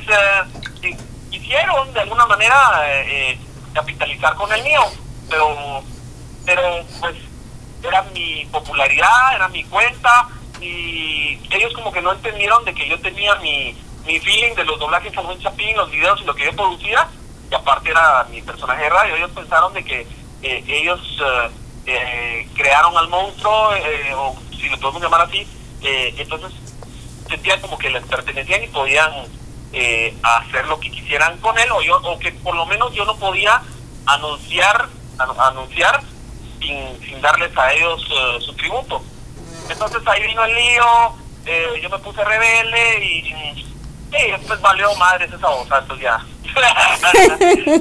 eh, 0.83 0.97
quisieron 1.31 1.93
de 1.93 2.01
alguna 2.01 2.27
manera 2.27 2.83
capitalizar 3.73 4.35
con 4.37 4.53
el 4.53 4.63
mío, 4.63 4.83
pero, 5.29 5.83
pero 6.45 6.85
pues 7.01 7.17
era 7.83 8.03
mi 8.15 8.45
popularidad, 8.47 9.35
era 9.35 9.49
mi 9.49 9.65
cuenta 9.65 10.29
y 10.61 11.39
ellos 11.51 11.73
como 11.75 11.93
que 11.93 12.01
no 12.01 12.13
entendieron 12.13 12.65
de 12.65 12.75
que 12.75 12.89
yo 12.89 13.01
tenía 13.01 13.35
mi, 13.37 13.77
mi 14.07 14.19
feeling 14.21 14.55
de 14.55 14.65
los 14.65 14.79
doblajes 14.79 15.17
a 15.17 15.21
buen 15.21 15.39
chapín, 15.41 15.77
los 15.77 15.91
videos 15.91 16.21
y 16.21 16.25
lo 16.25 16.35
que 16.35 16.45
yo 16.45 16.53
producía, 16.53 17.09
y 17.51 17.55
aparte 17.55 17.91
era 17.91 18.25
mi 18.31 18.43
personaje 18.43 18.85
de 18.85 18.91
radio, 18.91 19.17
ellos 19.17 19.31
pensaron 19.33 19.73
de 19.75 19.85
que 19.85 20.07
eh, 20.43 20.65
ellos 20.67 21.01
eh, 21.21 21.51
eh, 21.87 22.49
crearon 22.55 22.97
al 22.97 23.09
monstruo, 23.09 23.71
o 24.17 24.37
si 24.57 24.69
lo 24.69 24.79
podemos 24.79 25.03
llamar 25.03 25.23
así, 25.23 25.47
entonces 25.83 26.53
sentían 27.33 27.61
como 27.61 27.79
que 27.79 27.91
les 27.91 28.05
pertenecían 28.05 28.63
y 28.63 28.69
podían 28.69 29.11
hacer 30.23 30.67
lo 30.67 30.79
que 30.79 30.91
quisieran 30.91 31.39
con 31.39 31.59
él, 31.59 31.71
o, 31.73 31.81
yo, 31.83 31.97
o 31.97 32.19
que 32.19 32.31
por 32.33 32.55
lo 32.55 32.67
menos 32.67 32.93
yo 32.95 33.05
no 33.07 33.17
podía 33.17 33.63
anunciar, 34.07 34.89
anunciar 35.19 36.03
sin, 36.61 37.01
sin 37.01 37.21
darles 37.23 37.57
a 37.57 37.73
ellos 37.73 38.07
su 38.45 38.53
tributo. 38.55 39.03
Entonces 39.71 40.03
ahí 40.07 40.23
vino 40.27 40.45
el 40.45 40.55
lío, 40.55 40.85
eh, 41.47 41.81
yo 41.83 41.89
me 41.89 41.99
puse 42.01 42.23
rebelde 42.23 43.05
y, 43.05 43.35
después 44.31 44.61
valió 44.61 44.95
madres 44.97 45.33
esa 45.33 45.49
voz, 45.49 45.67
entonces 45.81 46.03
ya. 46.05 46.19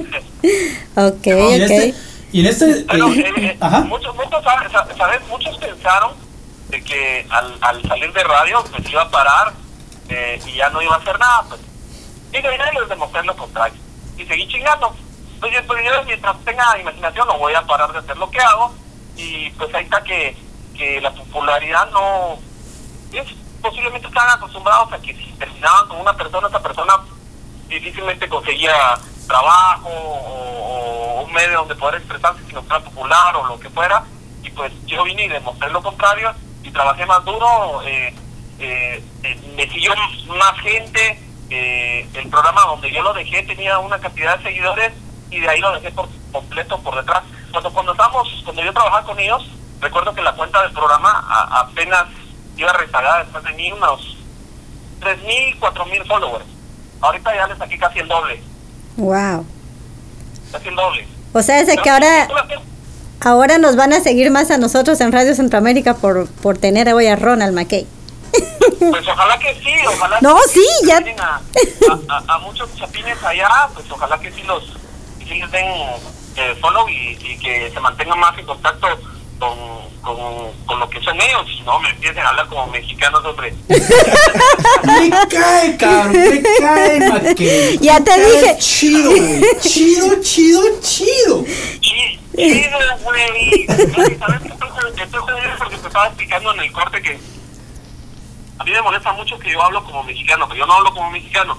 ok, 0.96 1.26
ok. 1.26 1.26
Este, 1.26 1.94
Y 2.32 2.40
en 2.40 2.46
este... 2.46 2.84
Bueno, 2.84 3.12
eh, 3.12 3.18
eh, 3.20 3.32
eh, 3.36 3.56
ajá. 3.60 3.80
muchos, 3.82 4.14
muchos, 4.16 4.42
sabe- 4.42 4.70
sa- 4.70 4.88
¿sabes? 4.96 5.20
Muchos 5.28 5.58
pensaron 5.58 6.12
de 6.72 6.82
que 6.82 7.26
al, 7.30 7.58
al 7.60 7.82
salir 7.82 8.10
de 8.12 8.24
radio 8.24 8.64
pues 8.70 8.88
iba 8.88 9.02
a 9.02 9.10
parar 9.10 9.52
eh, 10.08 10.40
y 10.46 10.54
ya 10.54 10.70
no 10.70 10.80
iba 10.82 10.94
a 10.94 10.98
hacer 10.98 11.18
nada. 11.18 11.44
Pues. 11.48 11.60
Y 12.32 12.40
de 12.40 12.48
ahí 12.48 12.74
les 12.80 12.88
demostré 12.88 13.22
lo 13.24 13.36
contrario. 13.36 13.78
Y 14.16 14.24
seguí 14.24 14.48
chingando. 14.48 14.94
Pues, 15.38 15.52
yo- 15.52 15.66
pues 15.66 15.84
yo 15.84 16.02
mientras 16.04 16.36
tenga 16.44 16.78
imaginación 16.78 17.28
no 17.28 17.38
voy 17.38 17.54
a 17.54 17.62
parar 17.66 17.92
de 17.92 17.98
hacer 17.98 18.16
lo 18.16 18.30
que 18.30 18.40
hago. 18.40 18.74
Y 19.16 19.50
pues 19.50 19.72
ahí 19.74 19.84
está 19.84 20.02
que, 20.02 20.34
que 20.76 21.00
la 21.00 21.12
popularidad 21.12 21.90
no... 21.90 22.38
Es, 23.12 23.28
posiblemente 23.60 24.08
están 24.08 24.30
acostumbrados 24.30 24.92
a 24.92 24.98
que 24.98 25.14
si 25.14 25.26
terminaban 25.38 25.86
con 25.88 26.00
una 26.00 26.14
persona, 26.16 26.48
esa 26.48 26.62
persona 26.62 26.94
difícilmente 27.68 28.28
conseguía 28.28 28.74
trabajo 29.26 29.88
o, 29.90 31.22
un 31.26 31.32
medio 31.32 31.58
donde 31.58 31.74
poder 31.76 31.96
expresarse 32.00 32.42
si 32.46 32.52
no 32.54 32.62
fuera 32.62 32.82
popular 32.82 33.36
o 33.36 33.46
lo 33.46 33.60
que 33.60 33.70
fuera 33.70 34.02
y 34.42 34.50
pues 34.50 34.72
yo 34.86 35.04
vine 35.04 35.24
y 35.24 35.28
demostré 35.28 35.70
lo 35.70 35.80
contrario 35.82 36.34
y 36.62 36.70
trabajé 36.70 37.04
más 37.06 37.24
duro 37.24 37.82
eh, 37.86 38.14
eh, 38.58 39.02
eh, 39.22 39.40
me 39.56 39.68
siguió 39.68 39.92
más 40.28 40.58
gente 40.60 41.18
eh, 41.50 42.08
el 42.14 42.28
programa 42.28 42.62
donde 42.66 42.90
yo 42.92 43.02
lo 43.02 43.12
dejé 43.12 43.42
tenía 43.42 43.78
una 43.78 43.98
cantidad 43.98 44.36
de 44.38 44.44
seguidores 44.44 44.92
y 45.30 45.40
de 45.40 45.48
ahí 45.48 45.60
lo 45.60 45.72
dejé 45.72 45.90
por 45.92 46.08
completo 46.30 46.78
por 46.80 46.96
detrás 46.96 47.22
cuando 47.50 47.72
cuando 47.72 47.92
estábamos 47.92 48.28
cuando 48.44 48.62
yo 48.62 48.72
trabajaba 48.72 49.04
con 49.04 49.18
ellos 49.18 49.46
recuerdo 49.80 50.14
que 50.14 50.22
la 50.22 50.32
cuenta 50.34 50.62
del 50.62 50.72
programa 50.72 51.10
a- 51.28 51.60
apenas 51.60 52.04
iba 52.56 52.72
rezagada 52.72 53.20
después 53.24 53.42
de 53.44 53.52
mí 53.54 53.72
unos 53.72 54.16
3.000, 55.00 55.58
4.000 55.58 56.06
followers. 56.06 56.44
Ahorita 57.00 57.34
ya 57.34 57.48
le 57.48 57.56
saqué 57.56 57.76
casi 57.76 57.98
el 57.98 58.06
doble, 58.06 58.40
Wow. 58.96 59.44
casi 60.52 60.68
el 60.68 60.76
doble. 60.76 61.08
O 61.32 61.42
sea, 61.42 61.58
es 61.58 61.66
de 61.66 61.76
que 61.78 61.90
ahora, 61.90 62.28
ahora 63.24 63.58
nos 63.58 63.76
van 63.76 63.92
a 63.92 64.00
seguir 64.00 64.30
más 64.30 64.50
a 64.50 64.58
nosotros 64.58 65.00
en 65.00 65.12
Radio 65.12 65.34
Centroamérica 65.34 65.94
por, 65.94 66.28
por 66.28 66.58
tener 66.58 66.92
hoy 66.92 67.06
a 67.06 67.16
Ronald 67.16 67.54
McKay. 67.54 67.86
Pues 68.78 69.06
ojalá 69.06 69.38
que 69.38 69.54
sí, 69.54 69.70
ojalá 69.86 70.18
No, 70.20 70.34
que 70.36 70.48
sí, 70.48 70.66
ya- 70.86 70.98
A, 71.22 71.40
a- 71.92 72.16
a- 72.16 72.34
a 72.34 72.38
muchos 72.38 72.68
chapines 72.76 73.22
allá, 73.22 73.48
pues 73.74 73.86
ojalá 73.90 74.18
que 74.18 74.30
sí 74.32 74.42
los 74.42 74.64
que 75.18 75.24
sí 75.26 75.34
les 75.40 75.50
den 75.52 75.64
eh, 76.36 76.54
follow 76.60 76.88
y, 76.88 77.16
y 77.22 77.38
que 77.38 77.70
se 77.72 77.78
mantengan 77.80 78.18
más 78.18 78.36
en 78.38 78.46
contacto 78.46 78.86
con, 79.42 79.58
con, 80.02 80.52
con 80.66 80.78
lo 80.78 80.88
que 80.88 81.00
son 81.00 81.20
ellos, 81.20 81.44
y 81.48 81.62
no 81.62 81.80
me 81.80 81.90
empiecen 81.90 82.24
a 82.24 82.28
hablar 82.28 82.46
como 82.46 82.68
mexicanos, 82.68 83.24
hombre. 83.24 83.52
Me 83.68 85.10
cae, 85.28 85.76
cabrón, 85.76 86.12
me 86.12 86.42
cae, 86.60 87.08
Mackey. 87.08 87.78
Ya 87.78 88.00
te 88.02 88.16
Me 88.18 88.24
dije. 88.24 88.58
Chido, 88.58 89.10
güey. 89.10 89.42
Chido, 89.60 90.22
chido, 90.22 90.62
chido. 90.80 91.44
Chido, 91.80 92.78
güey. 93.02 93.66
¿Sabes 93.66 94.42
qué 94.42 94.48
estoy 94.48 94.68
jodido? 94.68 95.04
Estoy 95.04 95.20
jodido 95.20 95.50
porque 95.58 95.76
te 95.76 95.86
estaba 95.88 96.06
explicando 96.06 96.54
en 96.54 96.60
el 96.60 96.72
corte 96.72 97.02
que 97.02 97.18
a 98.58 98.64
mí 98.64 98.70
me 98.70 98.82
molesta 98.82 99.12
mucho 99.12 99.38
que 99.38 99.50
yo 99.50 99.62
hablo 99.62 99.82
como 99.84 100.04
mexicano, 100.04 100.46
pero 100.46 100.60
yo 100.60 100.66
no 100.66 100.74
hablo 100.74 100.92
como 100.92 101.10
mexicano. 101.10 101.58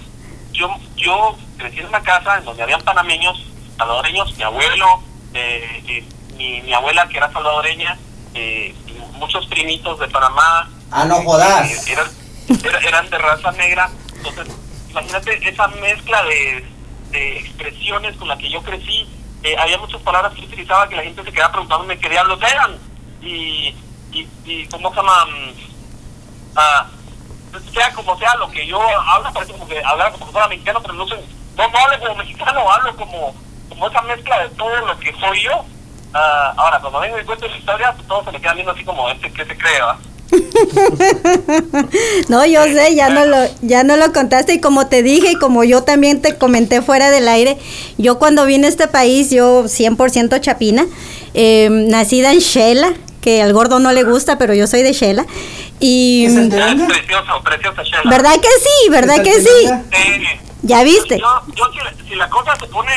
Yo, 0.54 0.70
yo 0.96 1.38
crecí 1.58 1.80
en 1.80 1.88
una 1.88 2.02
casa 2.02 2.38
en 2.38 2.46
donde 2.46 2.64
habían 2.64 2.82
panameños, 2.82 3.46
salvadoreños, 3.78 4.38
mi 4.38 4.44
abuelo, 4.44 5.04
eh, 5.34 5.84
eh, 5.88 6.06
mi, 6.38 6.62
mi 6.62 6.74
abuela 6.74 7.08
que 7.08 7.18
era 7.18 7.32
salvadoreña, 7.32 7.98
eh, 8.34 8.74
muchos 9.14 9.46
primitos 9.48 10.00
de 10.00 10.08
Panamá. 10.08 10.70
Ah, 10.92 11.06
no 11.06 11.16
jodas. 11.24 11.72
eh, 11.88 11.92
eran, 11.94 12.08
era- 12.64 12.80
eran 12.88 13.10
de 13.10 13.18
raza 13.18 13.52
negra. 13.54 13.90
Entonces, 14.16 14.48
imagínate 14.90 15.50
esa 15.50 15.68
mezcla 15.70 16.24
de, 16.24 16.66
de 17.12 17.38
expresiones 17.40 18.16
con 18.18 18.28
la 18.28 18.38
que 18.38 18.50
yo 18.50 18.62
crecí. 18.64 19.08
Eh, 19.44 19.56
había 19.58 19.78
muchas 19.78 20.02
palabras 20.02 20.34
que 20.34 20.42
utilizaba 20.46 20.88
que 20.88 20.96
la 20.96 21.04
gente 21.04 21.24
se 21.24 21.32
quedaba 21.32 21.52
preguntándome 21.52 21.98
qué 22.00 22.10
diablos 22.10 22.40
eran. 22.42 22.78
Y, 23.22 23.76
y, 24.12 24.28
y 24.46 24.68
¿cómo 24.68 24.90
se 24.92 24.96
llama? 24.98 25.26
Mm, 25.26 25.54
ah, 26.56 26.86
sea 27.74 27.94
como 27.94 28.18
sea, 28.18 28.36
lo 28.36 28.50
que 28.50 28.66
yo 28.66 28.80
hablo 28.82 29.32
parece 29.34 29.52
como 29.54 29.68
que 29.68 29.82
hablara 29.84 30.12
como 30.12 30.26
que 30.26 30.32
fuera 30.32 30.48
mexicano, 30.48 30.82
pero 30.82 30.94
no, 30.94 31.08
soy, 31.08 31.20
no, 31.56 31.68
no 31.68 31.78
hablo 31.78 32.00
como 32.00 32.16
mexicano, 32.16 32.72
hablo 32.72 32.96
como, 32.96 33.36
como 33.70 33.88
esa 33.90 34.02
mezcla 34.04 34.40
de 34.44 34.50
todo 34.56 34.76
lo 34.86 34.98
que 35.00 35.14
soy 35.20 35.44
yo. 35.44 35.66
Ah, 36.14 36.54
ahora, 36.58 36.80
cuando 36.80 37.00
vengo 37.00 37.20
y 37.20 37.24
cuento 37.26 37.48
la 37.48 37.58
historia, 37.58 37.94
pues 37.96 38.08
todos 38.08 38.26
se 38.26 38.32
me 38.32 38.40
quedan 38.42 38.56
viendo 38.56 38.72
así 38.72 38.84
como, 38.84 39.10
este, 39.10 39.32
¿qué 39.32 39.46
se 39.46 39.58
cree, 39.58 39.82
va? 39.82 39.98
No, 42.30 42.46
yo 42.46 42.64
sé, 42.64 42.96
ya 42.96 43.10
no 43.10 43.26
lo, 43.26 43.38
ya 43.62 43.84
no 43.84 43.98
lo 43.98 44.12
contaste 44.14 44.54
y 44.54 44.62
como 44.62 44.88
te 44.88 45.04
dije 45.04 45.32
y 45.32 45.36
como 45.36 45.64
yo 45.64 45.84
también 45.84 46.22
te 46.22 46.38
comenté 46.38 46.82
fuera 46.82 47.12
del 47.12 47.28
aire, 47.28 47.58
yo 47.98 48.18
cuando 48.20 48.46
vine 48.46 48.68
a 48.68 48.70
este 48.70 48.88
país, 48.88 49.30
yo 49.30 49.64
100% 49.64 50.40
chapina, 50.40 50.86
eh, 51.34 51.68
nacida 51.70 52.32
en 52.32 52.40
Shela, 52.40 52.94
que 53.22 53.42
al 53.42 53.54
gordo 53.54 53.80
no 53.80 53.92
le 53.92 54.04
gusta, 54.04 54.38
pero 54.38 54.54
yo 54.54 54.68
soy 54.68 54.82
de 54.84 54.94
Shela. 54.94 55.26
Y 55.80 56.26
¿Es 56.28 56.36
el 56.36 56.50
de 56.50 56.58
venga? 56.58 56.88
precioso, 56.88 57.42
preciosa 57.44 57.84
Shela. 57.84 58.10
verdad 58.10 58.34
que 58.36 58.48
sí, 58.60 58.90
verdad 58.90 59.18
¿Es 59.18 59.24
que 59.24 59.42
sí. 59.42 59.70
Eh, 59.92 60.40
Ya 60.62 60.84
viste. 60.84 61.20
Yo, 61.20 61.28
yo 61.56 61.64
si, 61.74 61.78
la- 61.80 61.94
si 62.10 62.16
la 62.16 62.30
cosa 62.30 62.56
se 62.60 62.68
pone 62.68 62.92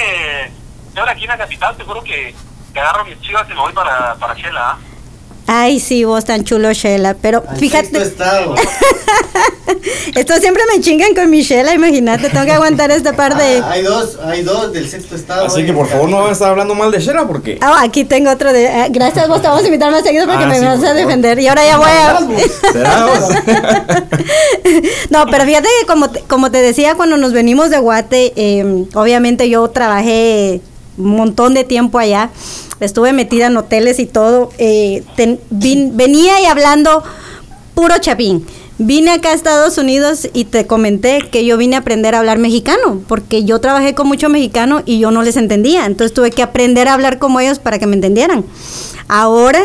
peor 0.94 1.09
aquí 1.09 1.24
en 1.24 1.29
la 1.31 1.38
capital, 1.38 1.76
seguro 1.76 2.02
que, 2.02 2.35
que 2.77 2.81
agarro 2.81 3.07
mis 3.07 3.19
chivas 3.23 3.47
y 3.49 3.55
me 3.55 3.61
voy 3.61 3.73
para, 3.73 4.15
para 4.17 4.35
Shela. 4.35 4.77
Ay, 5.47 5.81
sí, 5.81 6.05
vos 6.05 6.25
tan 6.27 6.45
chulo, 6.45 6.71
Shela, 6.75 7.15
pero 7.15 7.39
Al 7.39 7.59
sexto 7.59 7.61
fíjate, 7.61 8.03
estado. 8.03 8.55
esto 10.15 10.35
siempre 10.39 10.62
me 10.75 10.83
chingan 10.83 11.15
con 11.15 11.31
mi 11.31 11.41
Shela, 11.41 11.73
imagínate, 11.73 12.29
tengo 12.29 12.45
que 12.45 12.53
aguantar 12.53 12.91
este 12.91 13.15
par 13.15 13.35
de... 13.35 13.61
Ah, 13.65 13.71
hay 13.71 13.83
dos, 13.83 14.19
hay 14.23 14.43
dos 14.43 14.75
del 14.75 14.87
sexto 14.91 15.15
estado. 15.15 15.47
Así 15.47 15.65
que 15.65 15.71
en 15.71 15.75
por 15.77 15.87
favor 15.89 16.11
no 16.11 16.19
van 16.19 16.31
a 16.31 16.33
estar 16.33 16.51
hablando 16.51 16.75
mal 16.75 16.91
de 16.91 17.01
Shera 17.01 17.27
porque... 17.27 17.59
Ah, 17.62 17.81
aquí 17.83 18.05
tengo 18.05 18.31
otro 18.31 18.53
de... 18.53 18.67
eh, 18.67 18.89
gracias, 18.91 19.27
vos 19.27 19.41
te 19.41 19.49
vamos 19.49 19.62
a 19.62 19.67
invitar 19.67 19.91
más 19.91 20.03
seguido 20.03 20.27
porque 20.27 20.45
Ah, 20.45 20.49
me 20.49 20.59
sí, 20.59 20.65
vas 20.67 20.79
por 20.81 20.89
a 20.89 20.93
defender. 20.95 21.39
Y 21.39 21.49
ahora 21.49 21.65
ya 21.65 21.79
voy 21.79 21.91
a... 21.91 22.19
¿Será 22.73 23.07
vos? 23.07 23.29
no, 25.11 25.27
pero 25.31 25.45
fíjate 25.45 25.69
que 25.81 25.87
como 25.87 26.11
te, 26.11 26.21
como 26.23 26.51
te 26.51 26.59
decía, 26.61 26.95
cuando 26.97 27.17
nos 27.17 27.33
venimos 27.33 27.71
de 27.71 27.79
Guate, 27.79 28.35
eh, 28.37 28.85
obviamente 28.95 29.49
yo 29.49 29.67
trabajé 29.71 30.61
montón 30.97 31.55
de 31.55 31.65
tiempo 31.65 31.99
allá, 31.99 32.31
estuve 32.81 33.13
metida 33.13 33.47
en 33.47 33.57
hoteles 33.57 33.99
y 33.99 34.07
todo, 34.07 34.51
eh, 34.59 35.03
venía 35.59 36.41
y 36.41 36.47
hablando 36.47 37.03
puro 37.75 37.99
chapín. 37.99 38.47
Vine 38.79 39.13
acá 39.13 39.31
a 39.31 39.35
Estados 39.35 39.79
Unidos 39.79 40.29
y 40.35 40.45
te 40.45 40.67
comenté 40.67 41.23
que 41.31 41.47
yo 41.47 41.57
vine 41.57 41.77
a 41.77 41.79
aprender 41.79 42.15
a 42.15 42.19
hablar 42.19 42.39
mexicano, 42.39 43.01
porque 43.09 43.45
yo 43.45 43.59
trabajé 43.59 43.95
con 43.95 44.07
mucho 44.07 44.29
mexicano 44.29 44.83
y 44.85 44.99
yo 44.99 45.11
no 45.11 45.23
les 45.23 45.39
entendía, 45.39 45.87
entonces 45.87 46.13
tuve 46.13 46.31
que 46.31 46.43
aprender 46.43 46.87
a 46.89 46.93
hablar 46.93 47.19
como 47.19 47.41
ellos 47.41 47.59
para 47.59 47.79
que 47.79 47.87
me 47.87 47.95
entendieran. 47.95 48.45
Ahora, 49.09 49.63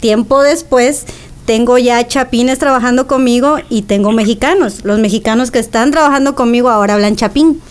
tiempo 0.00 0.42
después, 0.42 1.06
tengo 1.46 1.78
ya 1.78 2.06
chapines 2.06 2.58
trabajando 2.58 3.06
conmigo 3.06 3.56
y 3.70 3.82
tengo 3.82 4.12
mexicanos. 4.12 4.84
Los 4.84 4.98
mexicanos 4.98 5.50
que 5.50 5.58
están 5.58 5.90
trabajando 5.90 6.34
conmigo 6.34 6.68
ahora 6.68 6.94
hablan 6.94 7.16
chapín. 7.16 7.62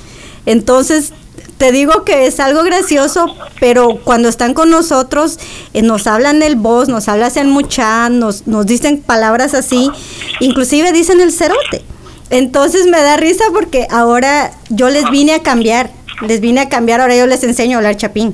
Entonces, 0.46 1.14
te 1.60 1.74
digo 1.74 2.06
que 2.06 2.26
es 2.26 2.40
algo 2.40 2.64
gracioso, 2.64 3.36
pero 3.60 4.00
cuando 4.06 4.30
están 4.30 4.54
con 4.54 4.70
nosotros, 4.72 5.38
eh, 5.74 5.82
nos 5.82 6.08
hablan 6.08 6.40
del 6.40 6.56
voz, 6.56 6.88
nos 6.88 7.10
hablan 7.10 7.30
el 7.36 7.48
mucha, 7.48 8.08
nos, 8.08 8.48
nos 8.48 8.66
dicen 8.66 9.02
palabras 9.02 9.54
así, 9.54 9.92
inclusive 10.40 10.94
dicen 10.94 11.20
el 11.20 11.34
cerote. 11.34 11.84
Entonces 12.30 12.86
me 12.86 13.02
da 13.02 13.18
risa 13.18 13.44
porque 13.52 13.88
ahora 13.92 14.52
yo 14.70 14.90
les 14.90 15.10
vine 15.10 15.34
a 15.34 15.44
cambiar, 15.44 15.92
les 16.22 16.40
vine 16.40 16.62
a 16.62 16.70
cambiar, 16.70 17.02
ahora 17.02 17.18
yo 17.18 17.26
les 17.28 17.44
enseño 17.44 17.76
a 17.76 17.80
hablar 17.80 17.98
chapín. 17.98 18.34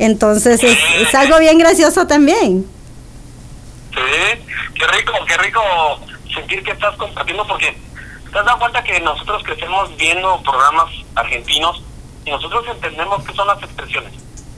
Entonces 0.00 0.60
es, 0.64 0.76
es 1.00 1.14
algo 1.14 1.38
bien 1.38 1.56
gracioso 1.56 2.08
también. 2.08 2.66
Sí, 3.92 4.42
qué 4.74 4.86
rico, 4.88 5.12
qué 5.28 5.36
rico 5.36 5.60
sentir 6.34 6.64
que 6.64 6.72
estás 6.72 6.96
compartiendo 6.96 7.46
porque 7.46 7.76
te 8.32 8.38
has 8.40 8.44
dado 8.44 8.58
cuenta 8.58 8.82
que 8.82 8.98
nosotros 8.98 9.40
crecemos 9.44 9.96
viendo 9.96 10.42
programas 10.42 10.90
argentinos 11.14 11.80
y 12.24 12.30
nosotros 12.30 12.64
entendemos 12.68 13.22
qué 13.24 13.34
son 13.34 13.46
las 13.46 13.62
expresiones. 13.62 14.12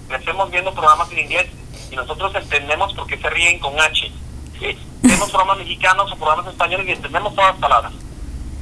Crecemos 0.09 0.51
viendo 0.51 0.73
programas 0.73 1.11
en 1.13 1.19
inglés 1.19 1.47
y 1.91 1.97
nosotros 1.97 2.35
entendemos 2.35 2.93
por 2.95 3.07
qué 3.07 3.19
se 3.19 3.31
ríen 3.31 3.59
con 3.59 3.79
H. 3.79 4.13
Sí, 4.59 4.79
Vemos 5.03 5.31
programas 5.31 5.59
mexicanos 5.59 6.11
o 6.13 6.17
programas 6.17 6.47
españoles 6.47 6.87
y 6.89 6.93
entendemos 6.93 7.35
todas 7.35 7.53
las 7.53 7.61
palabras. 7.61 7.93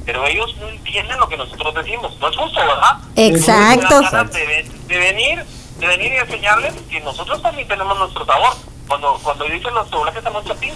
Pero 0.05 0.25
ellos 0.27 0.55
no 0.59 0.67
entienden 0.67 1.19
lo 1.19 1.27
que 1.27 1.37
nosotros 1.37 1.73
decimos. 1.73 2.17
No 2.19 2.29
es 2.29 2.35
justo, 2.35 2.59
¿verdad? 2.59 2.99
Exacto. 3.15 4.01
De, 4.31 4.69
de 4.87 4.97
venir, 4.97 5.43
de 5.79 5.87
venir 5.87 6.13
y 6.13 6.17
enseñarles 6.17 6.73
que 6.89 6.99
nosotros 6.99 7.41
también 7.41 7.67
tenemos 7.67 7.97
nuestro 7.97 8.25
sabor. 8.25 8.53
Cuando 8.87 9.19
cuando 9.23 9.45
dicen 9.45 9.73
los 9.73 9.89
doblajes 9.89 10.23
a 10.23 10.29
los 10.29 10.45
chapín, 10.45 10.73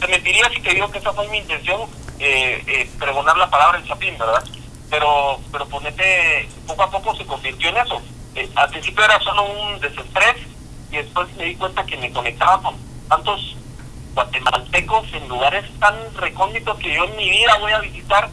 te 0.00 0.08
mentiría 0.08 0.50
si 0.52 0.60
te 0.60 0.74
digo 0.74 0.90
que 0.90 0.98
esa 0.98 1.12
fue 1.12 1.28
mi 1.28 1.38
intención, 1.38 1.82
eh, 2.18 2.62
eh, 2.66 2.90
pregonar 2.98 3.36
la 3.36 3.48
palabra 3.48 3.78
en 3.78 3.86
chapín, 3.86 4.18
¿verdad? 4.18 4.42
Pero 4.92 5.40
pero 5.50 5.66
ponete, 5.68 6.50
poco 6.66 6.82
a 6.82 6.90
poco 6.90 7.16
se 7.16 7.24
convirtió 7.24 7.70
en 7.70 7.78
eso. 7.78 8.02
Eh, 8.34 8.46
al 8.54 8.68
principio 8.68 9.02
era 9.02 9.18
solo 9.20 9.42
un 9.44 9.80
desestrés 9.80 10.36
y 10.90 10.96
después 10.98 11.34
me 11.36 11.44
di 11.46 11.54
cuenta 11.56 11.82
que 11.86 11.96
me 11.96 12.12
conectaba 12.12 12.60
con 12.60 12.76
tantos 13.08 13.56
guatemaltecos 14.12 15.10
en 15.14 15.28
lugares 15.28 15.64
tan 15.80 15.94
recónditos 16.16 16.78
que 16.78 16.94
yo 16.94 17.04
en 17.04 17.16
mi 17.16 17.30
vida 17.30 17.56
voy 17.58 17.72
a 17.72 17.78
visitar 17.78 18.28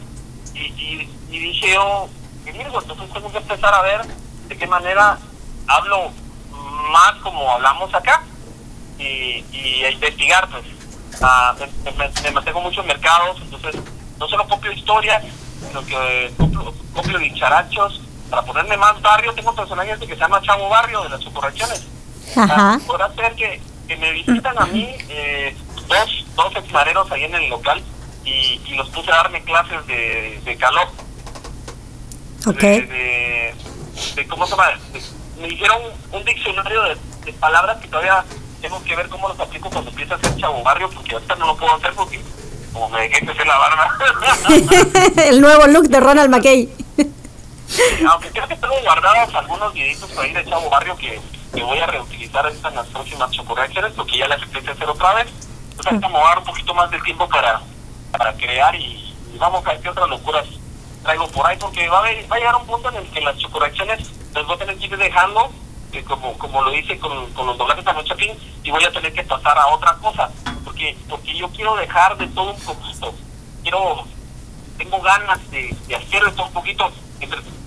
y, 0.54 0.58
y, 0.58 1.10
y 1.30 1.38
dije 1.38 1.72
yo, 1.72 2.10
"Qué 2.44 2.52
virgo, 2.52 2.78
entonces 2.82 3.10
tengo 3.10 3.32
que 3.32 3.38
empezar 3.38 3.72
a 3.72 3.80
ver 3.80 4.02
de 4.48 4.58
qué 4.58 4.66
manera 4.66 5.18
hablo 5.66 6.10
más 6.90 7.14
como 7.22 7.50
hablamos 7.52 7.94
acá 7.94 8.22
y, 8.98 9.42
y 9.50 9.82
a 9.84 9.90
investigar, 9.92 10.46
pues. 10.50 10.62
Ah, 11.22 11.54
me, 11.84 11.92
me- 11.92 12.10
me 12.22 12.30
mantengo 12.32 12.60
mucho 12.60 12.82
en 12.82 12.86
mercados, 12.88 13.38
entonces 13.40 13.74
no 14.18 14.28
solo 14.28 14.46
copio 14.46 14.72
historias, 14.72 15.22
sino 15.68 15.84
que 15.84 16.32
copio, 16.36 16.74
copio 16.94 17.18
dicharachos. 17.18 18.02
Para 18.30 18.42
ponerme 18.42 18.76
más 18.76 19.00
barrio, 19.02 19.32
tengo 19.34 19.50
un 19.50 19.56
personaje 19.56 19.90
este 19.90 20.06
que 20.06 20.14
se 20.14 20.20
llama 20.20 20.40
Chavo 20.42 20.68
Barrio 20.68 21.02
de 21.02 21.08
las 21.08 21.20
Chocorreacciones. 21.20 21.84
Ajá. 22.36 22.74
Ah, 22.74 22.78
Podrá 22.86 23.12
ser 23.14 23.34
que, 23.34 23.60
que 23.88 23.96
me 23.96 24.12
visitan 24.12 24.56
a 24.56 24.66
mí 24.66 24.88
eh, 25.08 25.56
dos, 25.88 26.26
dos 26.36 26.54
exmareros 26.56 27.10
ahí 27.10 27.24
en 27.24 27.34
el 27.34 27.48
local 27.50 27.82
y, 28.24 28.60
y 28.66 28.74
los 28.76 28.88
puse 28.90 29.10
a 29.10 29.16
darme 29.16 29.42
clases 29.42 29.84
de, 29.88 30.40
de 30.44 30.56
calor. 30.56 30.86
Ok. 32.46 32.60
De, 32.60 32.80
de, 32.82 33.54
de- 34.14 34.26
¿Cómo 34.28 34.46
se 34.46 34.52
llama? 34.52 34.70
Me 35.40 35.48
hicieron 35.48 35.82
un 36.12 36.24
diccionario 36.24 36.82
de, 36.84 36.96
de 37.24 37.32
palabras 37.34 37.78
que 37.78 37.88
todavía 37.88 38.24
tengo 38.62 38.80
que 38.84 38.94
ver 38.94 39.08
cómo 39.08 39.28
los 39.28 39.40
aplico 39.40 39.70
cuando 39.70 39.90
empieza 39.90 40.14
a 40.14 40.16
hacer 40.18 40.36
chavo 40.36 40.62
barrio, 40.62 40.88
porque 40.90 41.14
ahorita 41.14 41.34
no 41.36 41.46
lo 41.46 41.56
puedo 41.56 41.74
hacer 41.74 41.92
porque 41.94 42.22
como 42.72 42.88
me 42.88 43.00
dejé 43.02 43.24
crecer 43.26 43.46
la 43.46 43.58
barba. 43.58 43.98
el 45.24 45.40
nuevo 45.40 45.66
look 45.66 45.88
de 45.88 46.00
Ronald 46.00 46.30
McKay. 46.30 46.68
Aunque 48.08 48.30
creo 48.30 48.48
que 48.48 48.56
tengo 48.56 48.74
guardados 48.82 49.34
algunos 49.34 49.72
videitos 49.72 50.10
por 50.10 50.24
ahí 50.24 50.32
de 50.32 50.44
Chavo 50.44 50.68
Barrio 50.70 50.96
que, 50.96 51.20
que 51.54 51.62
voy 51.62 51.78
a 51.78 51.86
reutilizar 51.86 52.44
ahorita 52.44 52.68
en 52.68 52.74
las 52.74 52.86
próximas 52.88 53.30
chocorreacciones 53.30 53.92
porque 53.92 54.18
ya 54.18 54.28
las 54.28 54.42
empecé 54.42 54.70
a 54.70 54.72
hacer 54.72 54.88
otra 54.88 55.14
vez. 55.14 55.28
Entonces 55.70 55.92
hay 55.92 56.00
que 56.00 56.12
dar 56.18 56.38
un 56.38 56.44
poquito 56.44 56.74
más 56.74 56.90
de 56.90 57.00
tiempo 57.00 57.28
para, 57.28 57.60
para 58.12 58.32
crear 58.34 58.74
y, 58.74 59.14
y 59.32 59.38
vamos 59.38 59.64
a 59.64 59.70
ver 59.70 59.80
qué 59.80 59.88
otras 59.88 60.08
locuras 60.08 60.46
traigo 61.02 61.26
por 61.28 61.46
ahí 61.46 61.56
porque 61.58 61.88
va 61.88 61.98
a, 61.98 62.00
haber- 62.00 62.30
va 62.30 62.36
a 62.36 62.38
llegar 62.38 62.56
un 62.56 62.66
punto 62.66 62.88
en 62.90 62.96
el 62.96 63.10
que 63.10 63.20
las 63.20 63.36
chocorreacciones 63.38 64.00
las 64.34 64.46
voy 64.46 64.56
a 64.56 64.58
tener 64.58 64.76
que 64.76 64.84
ir 64.86 64.96
dejando 64.96 65.50
que 65.90 66.04
como 66.04 66.36
como 66.38 66.62
lo 66.62 66.74
hice 66.74 66.98
con, 66.98 67.32
con 67.32 67.46
los 67.46 67.58
doblajes 67.58 67.86
a 67.86 68.14
Fin 68.16 68.32
y 68.62 68.70
voy 68.70 68.84
a 68.84 68.92
tener 68.92 69.12
que 69.12 69.24
pasar 69.24 69.58
a 69.58 69.66
otra 69.68 69.96
cosa 69.98 70.30
porque 70.64 70.96
porque 71.08 71.36
yo 71.36 71.48
quiero 71.50 71.74
dejar 71.76 72.16
de 72.16 72.26
todo 72.28 72.52
un 72.52 72.60
poquito 72.60 73.14
quiero 73.62 74.04
tengo 74.80 74.98
ganas 75.02 75.38
de, 75.50 75.76
de 75.86 75.94
hacer 75.94 76.22
esto 76.26 76.42
un 76.42 76.52
poquito. 76.52 76.90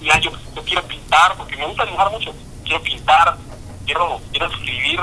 Ya 0.02 0.20
yo, 0.20 0.32
yo 0.56 0.64
quiero 0.64 0.84
pintar, 0.84 1.36
porque 1.38 1.56
me 1.56 1.68
gusta 1.68 1.86
dibujar 1.86 2.12
mucho. 2.12 2.34
Quiero 2.64 2.82
pintar, 2.82 3.38
quiero 3.86 4.20
quiero 4.32 4.48
escribir 4.48 5.00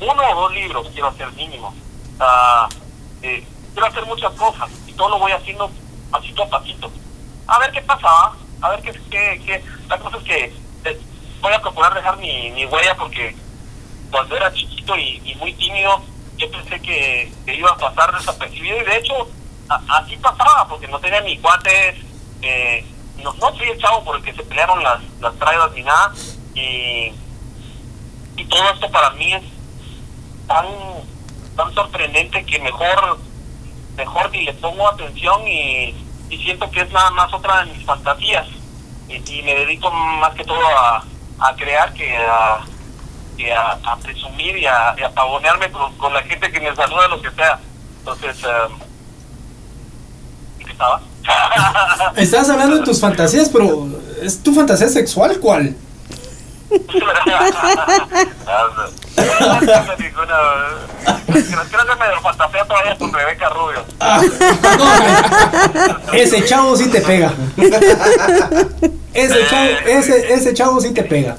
uno 0.00 0.22
o 0.30 0.40
dos 0.40 0.54
libros, 0.54 0.88
quiero 0.92 1.08
hacer 1.08 1.30
mínimo. 1.32 1.74
Ah, 2.18 2.66
eh, 3.22 3.46
quiero 3.74 3.86
hacer 3.86 4.06
muchas 4.06 4.32
cosas 4.32 4.70
y 4.86 4.92
todo 4.94 5.10
lo 5.10 5.18
voy 5.18 5.32
haciendo 5.32 5.70
pasito 6.10 6.42
a 6.42 6.48
pasito. 6.48 6.90
A 7.46 7.58
ver 7.58 7.70
qué 7.70 7.82
pasa, 7.82 8.06
¿va? 8.06 8.36
a 8.62 8.70
ver 8.70 8.80
qué, 8.80 8.92
qué, 9.10 9.42
qué. 9.44 9.64
La 9.88 9.98
cosa 9.98 10.18
que 10.24 10.54
voy 11.40 11.52
a 11.52 11.60
procurar 11.60 11.94
dejar 11.94 12.16
mi, 12.18 12.50
mi 12.50 12.66
huella 12.66 12.96
porque 12.96 13.34
cuando 14.10 14.36
era 14.36 14.52
chiquito 14.52 14.96
y, 14.96 15.34
muy 15.38 15.52
tímido, 15.54 16.02
yo 16.36 16.50
pensé 16.50 16.80
que, 16.80 17.32
iba 17.46 17.70
a 17.70 17.76
pasar 17.76 18.12
desapercibido 18.16 18.78
y 18.80 18.84
de 18.84 18.96
hecho 18.96 19.28
así 19.68 20.16
pasaba, 20.16 20.66
porque 20.68 20.88
no 20.88 20.98
tenía 20.98 21.20
ni 21.20 21.38
cuates, 21.38 21.96
eh, 22.42 22.84
no, 23.22 23.32
no 23.34 23.54
soy 23.56 23.68
el 23.68 23.78
chavo 23.78 24.04
por 24.04 24.22
se 24.22 24.42
pelearon 24.42 24.82
las, 24.82 25.00
las 25.20 25.34
ni 25.74 25.82
nada, 25.82 26.12
y, 26.54 27.12
y 28.36 28.44
todo 28.48 28.70
esto 28.72 28.90
para 28.90 29.10
mí 29.10 29.32
es 29.32 29.42
tan, 30.48 30.66
tan 31.56 31.72
sorprendente 31.74 32.44
que 32.44 32.58
mejor, 32.58 33.18
mejor 33.96 34.30
ni 34.32 34.42
le 34.42 34.54
pongo 34.54 34.88
atención 34.88 35.46
y, 35.46 35.94
y 36.30 36.38
siento 36.38 36.68
que 36.70 36.80
es 36.80 36.90
nada 36.90 37.10
más 37.10 37.32
otra 37.32 37.64
de 37.64 37.72
mis 37.72 37.86
fantasías, 37.86 38.48
y, 39.08 39.14
y 39.14 39.42
me 39.42 39.54
dedico 39.54 39.90
más 39.90 40.34
que 40.34 40.44
todo 40.44 40.66
a, 40.66 41.04
a 41.40 41.54
crear 41.56 41.92
que 41.94 42.16
a 42.16 42.60
y 43.40 43.50
a, 43.50 43.70
a 43.84 43.96
presumir 43.96 44.56
y 44.58 44.66
a, 44.66 44.94
y 44.98 45.02
a 45.02 45.10
pavonearme 45.10 45.70
con, 45.72 45.96
con 45.96 46.12
la 46.12 46.22
gente 46.22 46.52
que 46.52 46.60
me 46.60 46.74
saluda, 46.76 47.08
lo 47.08 47.22
que 47.22 47.30
sea. 47.30 47.58
Entonces, 48.00 48.36
um, 48.44 48.78
¿y 50.60 50.64
qué 50.64 50.72
estaba? 50.72 51.00
Estabas 52.16 52.50
hablando 52.50 52.76
de 52.78 52.84
tus 52.84 53.00
fantasías, 53.00 53.48
pero 53.48 53.88
¿es 54.22 54.42
tu 54.42 54.52
fantasía 54.54 54.88
sexual 54.88 55.38
cuál? 55.40 55.74
Creo 61.70 61.86
que 61.86 61.96
me 61.96 62.20
fantasea 62.22 62.64
todavía 62.64 62.96
con 62.96 63.12
Rebeca 63.12 63.48
Rubio. 63.48 63.84
Ese 66.12 66.44
chavo 66.44 66.76
sí 66.76 66.88
te 66.90 67.00
pega. 67.00 67.32
Ese 69.14 69.46
chavo, 69.48 69.68
ese, 69.86 70.32
ese 70.32 70.54
chavo 70.54 70.80
sí 70.80 70.92
te 70.94 71.02
pega. 71.02 71.36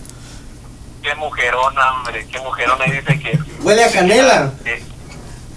Qué 1.02 1.16
mujerona, 1.16 1.94
hombre, 1.94 2.26
qué 2.32 2.40
mujerona. 2.40 2.86
Y 2.88 2.92
dice 2.92 3.20
que. 3.20 3.40
Huele 3.62 3.84
a 3.84 3.92
canela. 3.92 4.52
Que, 4.64 4.84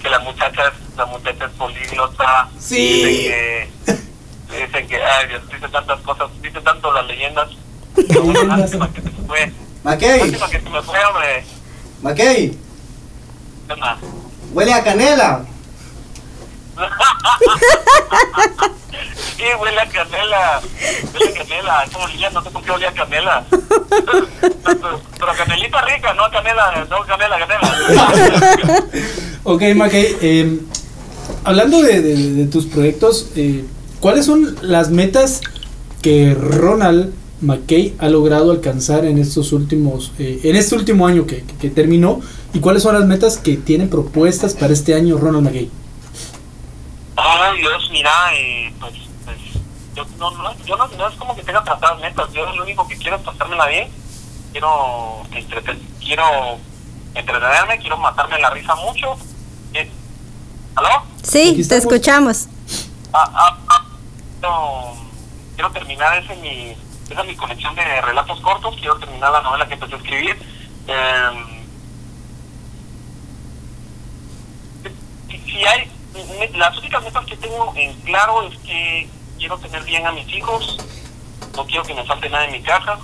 que 0.00 0.09
la 0.09 0.18
muchacha, 0.20 0.68
es- 0.68 0.96
la 0.96 1.07
muchacha 1.07 1.44
es 1.46 1.50
políglota. 1.53 2.48
Sí. 2.59 3.05
Dice 3.05 3.29
que. 3.29 3.68
Dice 4.66 4.87
que, 4.87 4.96
ay, 5.03 5.29
Dios, 5.29 5.42
dice 5.53 5.68
tantas 5.68 6.00
cosas, 6.03 6.31
dice 6.40 6.61
tanto 6.61 6.92
las 6.92 7.07
leyendas. 7.07 7.48
Lástima 8.46 8.92
que 8.92 9.03
se 9.03 9.11
fue. 9.27 9.53
Mackey, 9.83 10.18
Lástima 10.20 10.48
que 10.50 10.61
se 10.61 10.70
me 10.70 10.83
fue, 10.83 11.05
hombre. 11.05 11.44
Mackey, 12.03 12.59
¿Qué 13.66 13.72
onda? 13.72 13.98
huele 14.53 14.72
a 14.72 14.85
canela. 14.85 15.44
Sí, 19.37 19.42
huele 19.60 19.80
a 19.80 19.88
canela. 19.88 20.60
Huele 21.12 21.30
a 21.30 21.38
canela. 21.44 21.84
¿Cómo 21.92 22.04
olía? 22.04 22.30
No 22.30 22.42
sé 22.42 22.50
por 22.50 22.62
qué 22.62 22.70
olía 22.70 22.88
a 22.90 22.92
canela. 22.94 23.44
Pero 23.50 25.32
canelita 25.37 25.80
rica, 25.82 26.14
no 26.14 26.22
canela, 26.30 26.87
no 26.88 27.00
canela, 27.06 27.38
canela. 27.38 28.84
Ok, 29.44 29.62
Mackey, 29.76 30.16
eh, 30.22 30.58
hablando 31.44 31.82
de, 31.82 32.00
de- 32.00 32.32
de 32.34 32.46
tus 32.46 32.66
proyectos, 32.66 33.30
eh, 33.37 33.64
¿cuáles 34.00 34.24
son 34.26 34.56
las 34.62 34.90
metas 34.90 35.40
que 36.02 36.34
Ronald 36.34 37.12
McKay 37.40 37.94
ha 37.98 38.08
logrado 38.08 38.52
alcanzar 38.52 39.04
en 39.04 39.18
estos 39.18 39.52
últimos, 39.52 40.12
eh, 40.18 40.40
en 40.44 40.56
este 40.56 40.74
último 40.76 41.06
año 41.06 41.26
que, 41.26 41.42
que- 41.42 41.56
que 41.56 41.70
terminó? 41.70 42.20
¿Y 42.54 42.60
cuáles 42.60 42.82
son 42.84 42.94
las 42.94 43.04
metas 43.06 43.37
que 43.37 43.56
tienen 43.56 43.90
propuestas 43.90 44.54
para 44.54 44.72
este 44.72 44.94
año 44.94 45.18
Ronald 45.18 45.44
McKay? 45.44 45.70
Dios, 47.55 47.88
mira, 47.90 48.11
eh, 48.35 48.73
pues, 48.81 48.93
pues 49.25 49.37
yo, 49.95 50.05
no, 50.19 50.31
no, 50.33 50.55
yo 50.64 50.77
no, 50.77 50.87
no 50.88 51.09
es 51.09 51.14
como 51.17 51.35
que 51.37 51.43
tenga 51.43 51.62
tratadas 51.64 52.01
metas. 52.01 52.33
Yo 52.33 52.45
lo 52.55 52.62
único 52.62 52.87
que 52.88 52.97
quiero 52.99 53.17
es 53.17 53.23
pasármela 53.23 53.67
bien. 53.67 53.88
Quiero, 54.53 55.23
entreten- 55.33 55.81
quiero 56.01 56.59
entretenerme, 57.14 57.79
quiero 57.79 57.97
matarme 57.99 58.38
la 58.38 58.51
risa 58.51 58.75
mucho. 58.77 59.17
Eh, 59.73 59.90
¿Aló? 60.77 61.05
Sí, 61.23 61.64
te 61.69 61.77
escuchamos. 61.77 62.49
Ah, 63.12 63.31
ah, 63.35 63.59
ah, 63.69 63.85
quiero, 64.40 64.95
quiero 65.55 65.71
terminar 65.71 66.19
ese 66.19 66.35
mi, 66.37 66.77
esa 67.11 67.21
es 67.21 67.27
mi 67.27 67.37
colección 67.37 67.75
de 67.77 68.01
relatos 68.01 68.40
cortos, 68.40 68.75
quiero 68.77 68.97
terminar 68.99 69.31
la 69.33 69.43
novela 69.43 69.67
que 69.69 69.75
empecé 69.75 69.95
a 69.95 69.99
escribir. 69.99 70.37
Em, 70.87 71.64
si, 75.47 75.64
hay, 75.64 75.90
las 76.55 76.79
únicas 76.79 77.03
metas 77.03 77.24
que 77.27 77.37
tengo 77.37 77.72
en 77.77 77.92
claro 78.03 78.42
es 78.42 78.57
que 78.59 79.09
quiero 79.38 79.59
tener 79.59 79.83
bien 79.85 80.07
a 80.07 80.12
mis 80.12 80.29
hijos, 80.33 80.79
no 81.57 81.66
quiero 81.66 81.83
que 81.83 81.94
me 81.94 82.05
falte 82.05 82.29
nada 82.31 82.44
en 82.46 82.53
mi 82.53 82.62
casa, 82.62 82.98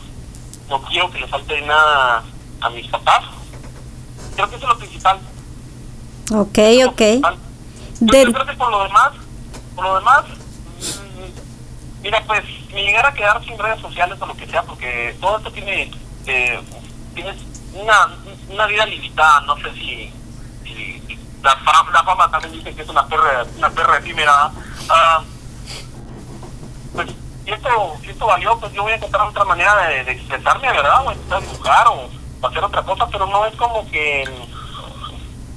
no 0.69 0.81
quiero 0.83 1.11
que 1.11 1.19
le 1.21 1.27
falte 1.27 1.61
nada 1.63 2.23
a 2.61 2.71
mis 2.71 2.87
papás. 2.89 3.25
Creo 4.35 4.49
que 4.49 4.57
eso 4.57 4.65
es 4.67 4.73
lo 4.73 4.79
principal. 4.79 5.19
Ok, 6.33 6.59
ok. 6.87 7.01
Yo, 8.01 8.13
De- 8.13 8.25
yo 8.25 8.33
creo 8.33 8.47
que 8.47 8.53
por 8.55 8.71
lo 8.71 8.85
demás, 8.85 9.11
por 9.75 9.85
lo 9.85 9.95
demás, 9.99 10.25
mm, 10.29 12.03
mira, 12.03 12.23
pues, 12.27 12.43
ni 12.73 12.83
llegar 12.83 13.07
a 13.07 13.13
quedar 13.15 13.45
sin 13.45 13.59
redes 13.59 13.81
sociales 13.81 14.17
o 14.21 14.27
lo 14.27 14.37
que 14.37 14.47
sea, 14.47 14.63
porque 14.63 15.17
todo 15.21 15.39
esto 15.39 15.51
tiene, 15.53 15.91
eh, 16.27 16.61
tienes 17.15 17.37
una, 17.75 18.17
una 18.49 18.67
vida 18.67 18.87
limitada, 18.87 19.41
no 19.43 19.57
sé 19.57 19.73
si, 19.75 20.13
si 20.65 21.00
la, 21.43 21.57
fama, 21.57 21.91
la 21.93 22.03
fama 22.03 22.31
también 22.31 22.53
dice 22.53 22.75
que 22.75 22.83
es 22.83 22.89
una 22.89 23.07
perra, 23.07 23.45
una 23.57 23.71
perra 23.71 23.99
efímera. 23.99 24.51
Ah, 24.89 25.23
pues, 26.95 27.09
si 27.45 27.51
esto, 27.51 27.97
si 28.03 28.11
esto 28.11 28.27
valió, 28.27 28.59
pues 28.59 28.73
yo 28.73 28.83
voy 28.83 28.93
a 28.93 28.97
encontrar 28.97 29.27
otra 29.27 29.45
manera 29.45 29.75
de, 29.89 30.05
de 30.05 30.13
expresarme, 30.13 30.69
¿verdad? 30.69 31.07
O 31.07 31.11
a 31.11 31.41
dibujar 31.41 31.87
o, 31.89 32.21
hacer 32.47 32.65
otra 32.65 32.83
cosa, 32.83 33.07
pero 33.09 33.27
no 33.27 33.45
es 33.47 33.55
como 33.57 33.89
que 33.91 34.25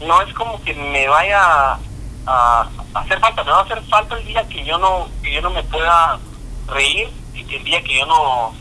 no 0.06 0.22
es 0.22 0.34
como 0.34 0.62
que 0.64 0.74
me 0.74 1.08
vaya 1.08 1.78
a, 2.26 2.68
hacer 2.94 3.20
falta, 3.20 3.44
me 3.44 3.52
va 3.52 3.60
a 3.60 3.64
hacer 3.64 3.82
falta 3.84 4.18
el 4.18 4.26
día 4.26 4.48
que 4.48 4.66
yo 4.66 4.78
no 4.78 5.08
que 5.22 5.34
yo 5.34 5.42
no 5.42 5.50
me 5.50 5.64
pueda 5.64 6.20
reír 6.68 7.10
y 7.34 7.44
que 7.46 7.58
el 7.58 7.64
día 7.64 7.82
que 7.84 8.00
yo 8.00 8.06
no 8.06 8.54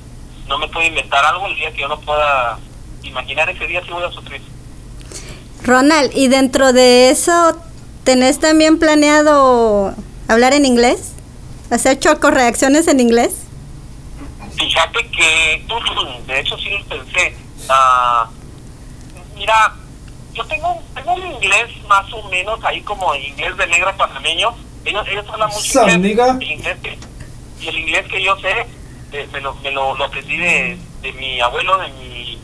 no 0.47 0.59
me 0.59 0.69
pueda 0.69 0.87
inventar 0.87 1.25
algo, 1.25 1.47
el 1.47 1.57
día 1.57 1.73
que 1.73 1.81
yo 1.81 1.89
no 1.89 1.99
pueda 2.01 2.59
imaginar 3.03 3.49
ese 3.51 3.67
día 3.67 3.83
sí 3.85 3.91
voy 3.91 4.05
a 4.05 4.11
sufrir. 4.11 4.43
Ronald, 5.65 6.11
¿y 6.15 6.29
dentro 6.29 6.73
de 6.73 7.11
eso 7.11 7.57
tenés 8.05 8.41
también 8.41 8.79
planeado 8.79 9.95
hablar 10.29 10.55
en 10.55 10.65
inglés? 10.65 11.13
¿Hacer 11.71 11.99
choco 11.99 12.31
reacciones 12.31 12.89
en 12.89 13.01
inglés? 13.01 13.33
Fíjate 14.57 15.09
que, 15.11 15.65
de 16.27 16.41
hecho 16.41 16.57
sí 16.59 16.71
lo 16.71 16.85
pensé, 16.85 17.35
ah, 17.69 18.29
Mira, 19.37 19.75
yo 20.35 20.45
tengo, 20.47 20.81
tengo 20.95 21.15
un 21.15 21.27
inglés 21.33 21.69
más 21.89 22.13
o 22.13 22.29
menos 22.29 22.63
ahí 22.65 22.81
como 22.83 23.15
inglés 23.15 23.57
de 23.57 23.67
negro 23.67 23.97
panameño. 23.97 24.55
Ellos, 24.85 25.07
ellos 25.09 25.25
hablan 25.29 25.49
mucho 25.51 25.63
inglés, 25.89 26.17
y 26.41 26.53
inglés 26.53 26.77
que- 26.83 26.99
y 27.61 27.69
el 27.69 27.79
inglés 27.79 28.07
que 28.09 28.23
yo 28.23 28.37
sé 28.39 28.67
eh, 29.13 29.29
me, 29.33 29.41
lo, 29.41 29.55
me 29.57 29.71
lo, 29.71 29.95
lo 29.97 30.05
aprendí 30.05 30.37
de, 30.37 30.79
de 31.03 31.13
mi 31.15 31.41
abuelo, 31.41 31.79
de, 31.79 31.89
mi, 31.89 32.39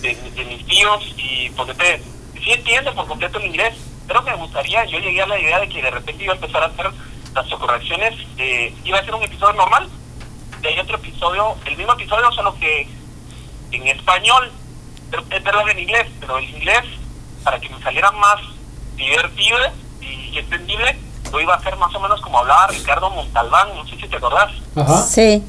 de, 0.00 0.14
de 0.14 0.44
mis 0.44 0.66
tíos 0.66 1.14
y 1.16 1.50
te, 1.50 2.02
sí 2.44 2.52
entiendo 2.52 2.94
por 2.94 3.06
completo 3.06 3.38
el 3.38 3.46
inglés, 3.46 3.74
pero 4.06 4.22
me 4.22 4.36
gustaría, 4.36 4.84
yo 4.84 4.98
llegué 4.98 5.22
a 5.22 5.26
la 5.26 5.38
idea 5.38 5.58
de 5.60 5.68
que 5.68 5.82
de 5.82 5.90
repente 5.90 6.22
iba 6.24 6.34
a 6.34 6.36
empezar 6.36 6.62
a 6.62 6.66
hacer 6.66 6.90
las 7.34 7.46
correcciones, 7.48 8.14
eh, 8.36 8.74
iba 8.84 8.98
a 8.98 9.04
ser 9.04 9.14
un 9.14 9.22
episodio 9.22 9.54
normal, 9.54 9.88
y 10.62 10.66
hay 10.66 10.78
otro 10.78 10.96
episodio, 10.96 11.56
el 11.64 11.76
mismo 11.76 11.94
episodio, 11.94 12.30
solo 12.32 12.54
que 12.60 12.86
en 13.72 13.88
español, 13.88 14.52
pero 15.10 15.22
es 15.30 15.42
verdad 15.42 15.68
en 15.70 15.78
inglés, 15.78 16.06
pero 16.20 16.38
el 16.38 16.48
inglés, 16.48 16.84
para 17.42 17.58
que 17.58 17.68
me 17.70 17.82
saliera 17.82 18.10
más 18.12 18.40
divertido 18.96 19.58
y 20.00 20.38
entendible, 20.38 20.96
lo 21.32 21.40
iba 21.40 21.54
a 21.54 21.56
hacer 21.56 21.76
más 21.76 21.94
o 21.94 22.00
menos 22.00 22.20
como 22.20 22.38
hablaba 22.38 22.68
Ricardo 22.68 23.10
Montalbán, 23.10 23.74
no 23.74 23.86
sé 23.86 23.96
si 23.96 24.06
te 24.06 24.16
acordás, 24.16 24.52
Ajá. 24.76 25.02
Sí. 25.02 25.42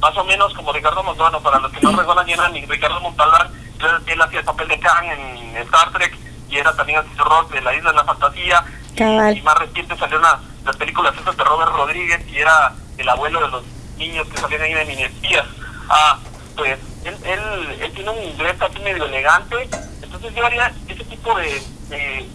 más 0.00 0.16
o 0.16 0.24
menos 0.24 0.54
como 0.54 0.72
Ricardo 0.72 1.02
Montalbán, 1.02 1.42
para 1.42 1.58
los 1.58 1.72
que 1.72 1.80
no 1.80 1.90
recuerdan 1.96 2.52
ni 2.52 2.64
Ricardo 2.66 3.00
Montalbán, 3.00 3.50
él, 3.86 4.02
él 4.06 4.22
hacía 4.22 4.40
el 4.40 4.44
papel 4.44 4.68
de 4.68 4.78
Khan 4.80 5.04
en 5.04 5.56
Star 5.58 5.92
Trek 5.92 6.16
y 6.48 6.56
era 6.56 6.74
también 6.74 6.98
el 6.98 7.18
rock 7.18 7.52
de 7.52 7.60
la 7.60 7.74
Isla 7.74 7.90
de 7.90 7.96
la 7.96 8.04
Fantasía, 8.04 8.64
y, 8.96 9.02
y 9.38 9.42
más 9.42 9.58
reciente 9.58 9.96
salió 9.96 10.18
una 10.18 10.40
las 10.64 10.76
películas 10.76 11.14
esas 11.18 11.36
de 11.36 11.44
Robert 11.44 11.72
Rodríguez 11.72 12.20
y 12.28 12.38
era 12.38 12.74
el 12.98 13.08
abuelo 13.08 13.40
de 13.40 13.48
los 13.48 13.64
niños 13.96 14.26
que 14.28 14.38
salían 14.38 14.62
ahí 14.62 14.74
de 14.74 14.84
mini 14.84 15.04
espías. 15.04 15.46
Ah, 15.88 16.18
pues 16.56 16.78
él, 17.04 17.16
él, 17.24 17.40
él 17.80 17.92
tiene 17.92 18.10
un 18.10 18.22
inglés 18.22 18.56
así 18.60 18.78
medio 18.80 19.06
elegante, 19.06 19.68
entonces 20.02 20.34
yo 20.34 20.44
haría 20.44 20.72
ese 20.88 21.04
tipo 21.04 21.34
de, 21.34 21.62
de, 21.88 22.28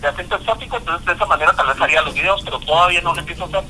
de 0.00 0.06
acento 0.06 0.36
exótico, 0.36 0.76
entonces 0.76 1.06
de 1.06 1.12
esa 1.12 1.26
manera 1.26 1.52
tal 1.54 1.66
vez 1.66 1.80
haría 1.80 2.02
los 2.02 2.14
videos, 2.14 2.42
pero 2.44 2.58
todavía 2.60 3.00
no 3.00 3.14
lo 3.14 3.20
empiezo 3.20 3.44
a 3.44 3.46
hacer. 3.46 3.64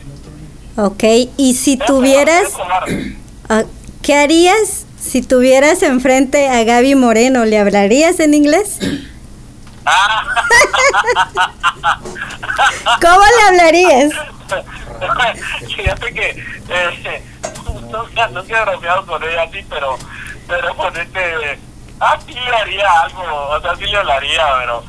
Ok, 0.77 1.05
y 1.37 1.55
si 1.55 1.77
tuvieras, 1.77 2.53
ah, 3.49 3.65
¿qué 4.03 4.15
harías 4.15 4.87
si 5.03 5.23
tuvieras 5.23 5.83
enfrente 5.83 6.49
a 6.49 6.63
Gaby 6.65 6.95
Moreno? 6.95 7.45
¿Le 7.45 7.59
hablarías 7.59 8.21
en 8.21 8.35
inglés? 8.35 8.79
Ah, 9.85 10.25
¿Cómo 13.01 13.21
le 13.21 13.43
hablarías? 13.49 14.13
Fíjate 15.75 16.13
que 16.13 16.31
eh, 16.69 17.23
nunca, 17.91 18.29
nunca 18.29 18.59
he 18.59 18.65
bromeado 18.65 19.07
con 19.07 19.23
ella 19.25 19.43
así, 19.43 19.65
pero, 19.69 19.99
pero 20.47 20.77
con 20.77 20.97
este, 20.97 21.59
ah, 21.99 22.19
sí 22.25 22.35
le 22.35 22.57
haría 22.57 23.01
algo, 23.03 23.23
o 23.23 23.61
sea, 23.61 23.75
sí 23.77 23.85
le 23.85 23.97
hablaría, 23.97 24.43
pero... 24.61 24.85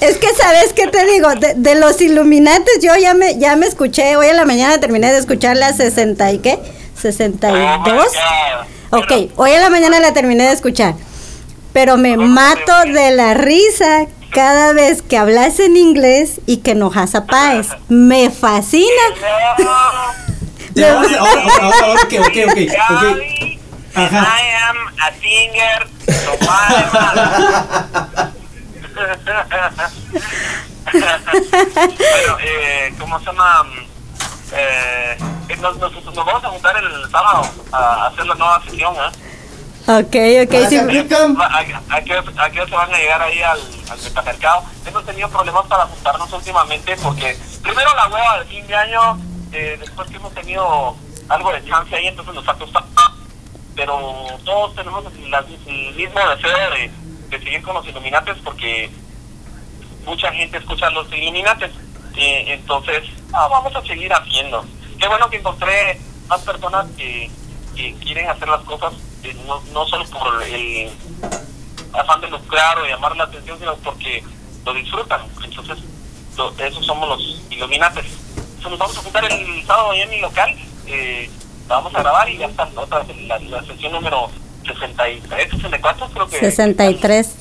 Es 0.00 0.18
que 0.18 0.34
sabes 0.34 0.72
qué 0.72 0.88
te 0.88 1.06
digo, 1.06 1.32
de, 1.36 1.54
de 1.54 1.76
los 1.76 2.00
Illuminates 2.00 2.80
yo 2.82 2.96
ya 2.96 3.14
me 3.14 3.38
ya 3.38 3.54
me 3.54 3.66
escuché, 3.66 4.16
hoy 4.16 4.26
en 4.26 4.36
la 4.36 4.44
mañana 4.44 4.80
terminé 4.80 5.12
de 5.12 5.18
escuchar 5.18 5.56
la 5.56 5.72
60 5.72 6.32
y 6.32 6.38
qué? 6.40 6.58
Oh 6.94 7.06
my 7.06 7.12
62. 7.12 7.84
God. 7.84 8.98
Ok, 8.98 9.12
hoy 9.36 9.50
en 9.52 9.62
la 9.62 9.70
mañana 9.70 10.00
la 10.00 10.12
terminé 10.12 10.44
de 10.44 10.52
escuchar. 10.52 10.94
Pero 11.72 11.96
me 11.96 12.16
mato 12.16 12.72
de 12.86 13.10
la 13.10 13.34
risa 13.34 14.06
cada 14.30 14.72
vez 14.72 15.02
que 15.02 15.16
hablas 15.18 15.58
en 15.60 15.76
inglés 15.76 16.40
y 16.46 16.58
que 16.58 16.72
enojas 16.72 17.14
a 17.14 17.26
Páez. 17.26 17.68
Me 17.88 18.30
fascina. 18.30 18.86
Ya, 20.74 20.92
ahora, 20.94 21.18
ahora, 21.20 21.42
ahora, 21.62 22.02
ok, 22.02 22.14
ok, 22.18 22.26
ok, 22.26 22.36
ok. 22.50 22.56
Gaby, 22.90 23.60
and 23.94 24.16
Ajá. 24.16 24.26
I 24.26 24.42
am 24.68 24.76
a 24.98 25.12
singer, 25.22 25.86
Bueno, 32.02 32.38
eh, 32.42 32.94
¿cómo 32.98 33.18
se 33.20 33.26
llama? 33.26 33.66
Eh, 34.52 35.16
nos, 35.60 35.76
nos, 35.78 35.92
nos 36.04 36.14
vamos 36.14 36.44
a 36.44 36.48
juntar 36.48 36.76
el 36.76 37.10
sábado 37.10 37.42
a 37.72 38.06
hacer 38.06 38.26
la 38.26 38.34
nueva 38.34 38.62
sesión, 38.64 38.94
¿eh? 38.96 39.10
Ok, 39.86 40.16
ok, 40.48 40.54
sí. 40.70 40.76
¿A, 41.38 41.64
qué, 42.02 42.14
¿A 42.38 42.50
qué 42.50 42.60
hora 42.60 42.70
se 42.70 42.74
van 42.76 42.94
a 42.94 42.96
llegar 42.98 43.20
ahí 43.20 43.42
al, 43.42 43.58
al 43.90 43.98
metamercado? 44.02 44.62
Hemos 44.86 45.04
tenido 45.04 45.28
problemas 45.28 45.66
para 45.66 45.84
juntarnos 45.86 46.32
últimamente 46.32 46.96
porque 47.02 47.36
primero 47.62 47.94
la 47.94 48.08
hueva 48.08 48.38
de 48.40 48.44
fin 48.46 48.66
de 48.66 48.74
año, 48.74 49.18
eh, 49.52 49.76
después 49.78 50.08
que 50.08 50.16
hemos 50.16 50.32
tenido 50.32 50.96
algo 51.28 51.52
de 51.52 51.64
chance 51.66 51.94
ahí, 51.94 52.06
entonces 52.06 52.34
nos 52.34 52.48
ha 52.48 52.54
costado. 52.54 52.86
Pero 53.76 54.26
todos 54.44 54.74
tenemos 54.74 55.04
la- 55.28 55.40
el 55.40 55.94
mismo 55.94 56.20
deseo 56.34 56.70
de, 56.70 56.90
de 57.28 57.38
seguir 57.44 57.62
con 57.62 57.74
los 57.74 57.86
Illuminates 57.86 58.38
porque 58.42 58.90
mucha 60.06 60.32
gente 60.32 60.58
escucha 60.58 60.88
los 60.90 61.12
Illuminates. 61.12 61.72
Eh, 62.16 62.44
entonces, 62.54 63.02
ah, 63.34 63.48
vamos 63.50 63.74
a 63.76 63.82
seguir 63.82 64.10
haciendo. 64.14 64.64
Qué 65.04 65.08
bueno 65.08 65.28
que 65.28 65.36
encontré 65.36 66.00
más 66.28 66.40
personas 66.40 66.86
que, 66.96 67.30
que 67.76 67.92
quieren 67.96 68.26
hacer 68.30 68.48
las 68.48 68.62
cosas 68.62 68.94
eh, 69.22 69.36
no, 69.46 69.60
no 69.74 69.84
solo 69.86 70.02
por 70.06 70.42
el 70.42 70.90
afán 71.92 72.22
de 72.22 72.30
lucrar 72.30 72.78
o 72.78 72.86
llamar 72.86 73.14
la 73.14 73.24
atención, 73.24 73.58
sino 73.58 73.76
porque 73.76 74.24
lo 74.64 74.72
disfrutan. 74.72 75.20
Entonces, 75.44 75.76
lo- 76.38 76.58
esos 76.58 76.86
somos 76.86 77.06
los 77.06 77.42
Illuminates. 77.50 78.06
Entonces, 78.06 78.70
nos 78.70 78.78
vamos 78.78 78.96
a 78.96 79.02
juntar 79.02 79.30
el 79.30 79.66
sábado 79.66 79.90
ahí 79.90 80.00
en 80.00 80.08
mi 80.08 80.20
local. 80.22 80.56
Eh, 80.86 81.28
la 81.68 81.74
vamos 81.74 81.94
a 81.96 82.00
grabar 82.00 82.30
y 82.30 82.38
ya 82.38 82.46
está 82.46 82.66
otra 82.74 83.00
vez 83.00 83.14
la, 83.26 83.38
la 83.40 83.62
sesión 83.64 83.92
número 83.92 84.30
63, 84.66 85.50
64, 85.50 86.08
creo 86.14 86.28
que. 86.30 86.38
63. 86.38 87.34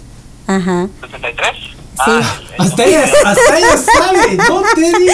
Ajá. 0.48 0.88
63. 1.00 1.58
Sí. 2.06 2.12
Ella, 2.84 3.04
hasta 3.26 3.58
ella 3.58 3.78
sabe, 3.78 4.36
no 4.36 4.64
te 4.76 4.82
digo. 4.82 5.14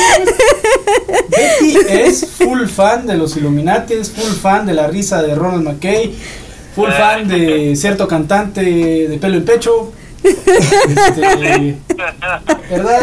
Betty 1.29 1.77
es 1.89 2.25
full 2.25 2.67
fan 2.67 3.05
de 3.05 3.17
los 3.17 3.35
Illuminates, 3.37 4.11
full 4.11 4.33
fan 4.33 4.65
de 4.65 4.73
la 4.73 4.87
risa 4.87 5.21
de 5.21 5.35
Ronald 5.35 5.63
McKay, 5.63 6.15
full 6.75 6.89
fan 6.89 7.27
de 7.27 7.75
cierto 7.75 8.07
cantante 8.07 8.61
de 8.61 9.17
pelo 9.19 9.37
en 9.37 9.45
pecho. 9.45 9.91
Este, 10.23 11.77
¿Verdad? 12.69 12.99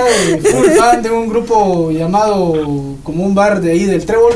Full 0.51 0.71
fan 0.79 1.03
de 1.03 1.11
un 1.11 1.29
grupo 1.29 1.91
llamado 1.91 2.97
como 3.03 3.25
un 3.25 3.35
bar 3.35 3.61
de 3.61 3.73
ahí 3.73 3.85
del 3.85 4.05
Trébol. 4.05 4.35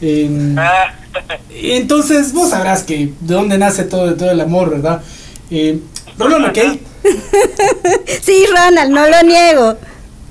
Y 0.00 1.72
entonces 1.72 2.32
vos 2.32 2.50
sabrás 2.50 2.82
que 2.82 3.12
de 3.20 3.34
dónde 3.34 3.58
nace 3.58 3.84
todo, 3.84 4.14
todo 4.14 4.30
el 4.30 4.40
amor, 4.40 4.70
¿verdad? 4.70 5.02
Eh, 5.50 5.80
Ronald 6.18 6.46
McKay 6.46 6.80
Sí, 8.22 8.46
Ronald, 8.46 8.90
no 8.90 9.08
lo 9.08 9.22
niego. 9.22 9.76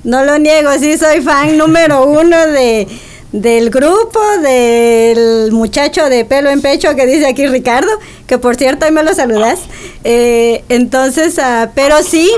No 0.04 0.24
lo 0.24 0.38
niego, 0.38 0.70
sí 0.78 0.96
soy 0.96 1.20
fan 1.20 1.58
número 1.58 2.06
uno 2.06 2.46
de 2.46 2.86
del 3.32 3.68
grupo 3.68 4.20
del 4.42 5.52
muchacho 5.52 6.08
de 6.08 6.24
pelo 6.24 6.48
en 6.48 6.62
pecho 6.62 6.94
que 6.94 7.06
dice 7.06 7.26
aquí 7.26 7.46
Ricardo, 7.46 7.90
que 8.26 8.38
por 8.38 8.56
cierto 8.56 8.86
ahí 8.86 8.92
me 8.92 9.02
lo 9.02 9.12
saludas. 9.14 9.60
Eh, 10.04 10.64
entonces, 10.68 11.38
ah, 11.38 11.70
pero 11.74 12.02
sí, 12.02 12.30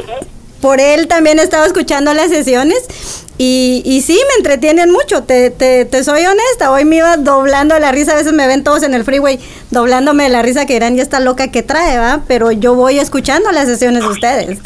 por 0.60 0.80
él 0.80 1.08
también 1.08 1.38
he 1.38 1.42
estado 1.42 1.64
escuchando 1.64 2.12
las 2.14 2.28
sesiones 2.30 2.78
y, 3.38 3.82
y 3.86 4.02
sí, 4.02 4.20
me 4.28 4.34
entretienen 4.38 4.90
mucho, 4.90 5.22
te, 5.22 5.50
te, 5.50 5.84
te 5.86 6.04
soy 6.04 6.26
honesta, 6.26 6.70
hoy 6.70 6.84
me 6.84 6.96
iba 6.96 7.16
doblando 7.16 7.78
la 7.78 7.90
risa, 7.92 8.12
a 8.12 8.16
veces 8.16 8.32
me 8.34 8.46
ven 8.46 8.62
todos 8.62 8.82
en 8.82 8.92
el 8.92 9.04
freeway 9.04 9.40
doblándome 9.70 10.24
de 10.24 10.28
la 10.28 10.42
risa 10.42 10.66
que 10.66 10.74
dirán, 10.74 10.96
ya 10.96 11.02
está 11.02 11.20
loca 11.20 11.48
que 11.48 11.62
trae, 11.62 11.98
¿va? 11.98 12.20
Pero 12.28 12.52
yo 12.52 12.74
voy 12.74 12.98
escuchando 12.98 13.50
las 13.52 13.66
sesiones 13.66 14.02
de 14.02 14.08
ustedes. 14.08 14.58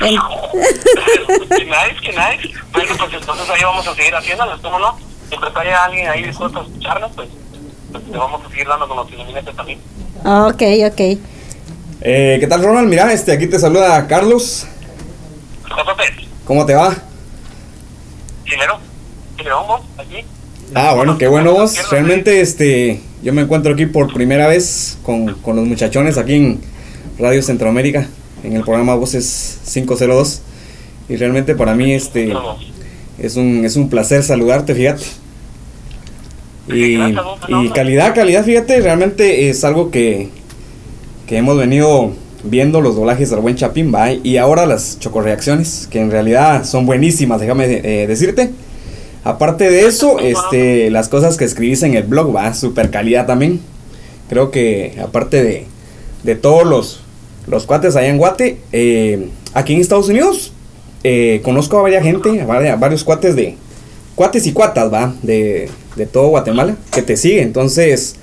En- 0.00 0.18
que 1.50 1.64
nice, 1.64 2.00
que 2.02 2.08
nice. 2.08 2.58
Bueno, 2.72 2.94
pues 2.98 3.12
entonces 3.12 3.50
ahí 3.50 3.62
vamos 3.62 3.86
a 3.86 3.94
seguir 3.94 4.14
haciéndolo, 4.14 4.60
¿cómo 4.62 4.78
no? 4.78 4.96
Siempre 5.28 5.50
que 5.52 5.58
haya 5.60 5.84
alguien 5.84 6.08
ahí 6.08 6.22
dispuesto 6.24 6.60
a 6.60 6.62
escucharnos, 6.64 7.12
pues, 7.14 7.28
pues 7.92 8.02
le 8.10 8.16
vamos 8.18 8.40
a 8.44 8.50
seguir 8.50 8.66
dando 8.66 8.88
con 8.88 8.96
los 8.96 9.10
Illuminates 9.12 9.54
también. 9.54 9.78
Ok, 10.24 10.62
ok. 10.90 11.18
Eh, 12.06 12.36
¿Qué 12.40 12.46
tal, 12.48 12.62
Ronald? 12.62 12.88
Mira, 12.88 13.12
este, 13.12 13.32
aquí 13.32 13.46
te 13.46 13.58
saluda 13.58 14.06
Carlos. 14.06 14.66
¿Cómo 16.44 16.66
te 16.66 16.74
va? 16.74 16.94
Chilero, 18.44 19.66
vos, 19.66 19.80
aquí. 19.98 20.24
Ah, 20.74 20.94
bueno, 20.94 21.16
qué 21.18 21.26
bueno 21.26 21.52
vos. 21.52 21.90
Realmente, 21.90 22.40
este, 22.40 23.00
yo 23.22 23.32
me 23.32 23.42
encuentro 23.42 23.72
aquí 23.72 23.86
por 23.86 24.12
primera 24.12 24.46
vez 24.46 24.98
con, 25.02 25.34
con 25.36 25.56
los 25.56 25.66
muchachones 25.66 26.18
aquí 26.18 26.34
en 26.34 26.60
Radio 27.18 27.42
Centroamérica, 27.42 28.08
en 28.42 28.54
el 28.54 28.62
programa 28.62 28.94
Voces 28.94 29.60
502. 29.72 30.42
Y 31.08 31.16
realmente 31.16 31.54
para 31.54 31.74
mí, 31.74 31.92
este, 31.92 32.32
es 33.18 33.36
un, 33.36 33.64
es 33.64 33.76
un 33.76 33.88
placer 33.88 34.22
saludarte, 34.22 34.74
fíjate. 34.74 35.04
Y, 36.68 36.96
y 36.96 37.68
calidad, 37.74 38.14
calidad, 38.14 38.44
fíjate, 38.44 38.80
realmente 38.80 39.48
es 39.50 39.64
algo 39.64 39.90
que, 39.90 40.30
que 41.26 41.36
hemos 41.36 41.58
venido 41.58 42.12
viendo 42.44 42.80
los 42.80 42.96
doblajes 42.96 43.30
del 43.30 43.40
buen 43.40 43.56
Chapín. 43.56 43.92
Y 44.22 44.36
ahora 44.36 44.66
las 44.66 44.98
chocorreacciones, 45.00 45.88
que 45.90 46.00
en 46.00 46.10
realidad 46.10 46.64
son 46.64 46.86
buenísimas, 46.86 47.40
déjame 47.40 47.80
eh, 47.82 48.06
decirte. 48.06 48.50
Aparte 49.24 49.70
de 49.70 49.86
eso, 49.86 50.18
este, 50.18 50.90
las 50.90 51.08
cosas 51.08 51.36
que 51.36 51.44
escribís 51.44 51.82
en 51.82 51.94
el 51.94 52.02
blog, 52.02 52.34
va, 52.34 52.52
super 52.54 52.90
calidad 52.90 53.26
también. 53.26 53.60
Creo 54.28 54.50
que 54.50 54.96
aparte 55.02 55.42
de, 55.42 55.66
de 56.22 56.34
todos 56.34 56.66
los, 56.66 57.00
los 57.46 57.64
cuates 57.66 57.96
allá 57.96 58.08
en 58.08 58.18
Guate. 58.18 58.58
Eh, 58.72 59.28
aquí 59.54 59.74
en 59.74 59.80
Estados 59.80 60.08
Unidos 60.08 60.52
eh, 61.02 61.40
conozco 61.42 61.78
a 61.78 61.82
varias 61.82 62.02
gente, 62.02 62.40
a 62.40 62.76
varios 62.76 63.04
cuates 63.04 63.34
de... 63.34 63.56
Cuates 64.14 64.46
y 64.46 64.52
cuatas, 64.52 64.92
va, 64.92 65.12
de, 65.22 65.68
de 65.96 66.06
todo 66.06 66.28
Guatemala, 66.28 66.76
que 66.92 67.02
te 67.02 67.16
siguen. 67.16 67.44
Entonces, 67.48 68.14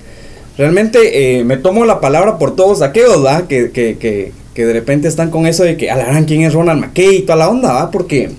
realmente 0.58 1.38
eh, 1.38 1.44
me 1.44 1.56
tomo 1.56 1.84
la 1.84 2.00
palabra 2.00 2.38
por 2.38 2.56
todos 2.56 2.82
aquellos, 2.82 3.24
va, 3.24 3.48
que, 3.48 3.70
que, 3.70 3.98
que, 3.98 4.32
que 4.54 4.66
de 4.66 4.72
repente 4.72 5.08
están 5.08 5.30
con 5.30 5.46
eso 5.46 5.64
de 5.64 5.76
que, 5.76 5.90
alarán, 5.90 6.24
¿quién 6.24 6.42
es 6.42 6.54
Ronald 6.54 6.80
McKay? 6.80 7.16
Y 7.16 7.22
toda 7.22 7.36
la 7.36 7.48
onda, 7.48 7.72
va, 7.72 7.90
porque... 7.90 8.30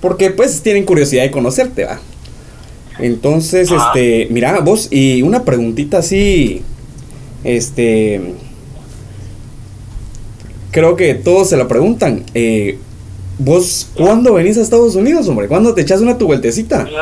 Porque 0.00 0.30
pues 0.30 0.62
tienen 0.62 0.86
curiosidad 0.86 1.24
de 1.24 1.30
conocerte, 1.30 1.84
va. 1.84 2.00
Entonces, 2.98 3.70
este, 3.70 4.28
mira, 4.30 4.60
vos, 4.60 4.88
y 4.90 5.20
una 5.22 5.44
preguntita 5.44 5.98
así, 5.98 6.62
este, 7.44 8.34
creo 10.70 10.96
que 10.96 11.14
todos 11.14 11.48
se 11.48 11.56
la 11.56 11.68
preguntan. 11.68 12.24
Eh, 12.34 12.78
¿Vos 13.38 13.88
cuándo 13.94 14.34
venís 14.34 14.58
a 14.58 14.60
Estados 14.60 14.94
Unidos, 14.96 15.26
hombre? 15.28 15.48
¿Cuándo 15.48 15.72
te 15.74 15.80
echas 15.80 16.00
una 16.00 16.18
tu 16.18 16.26
vueltecita? 16.26 16.86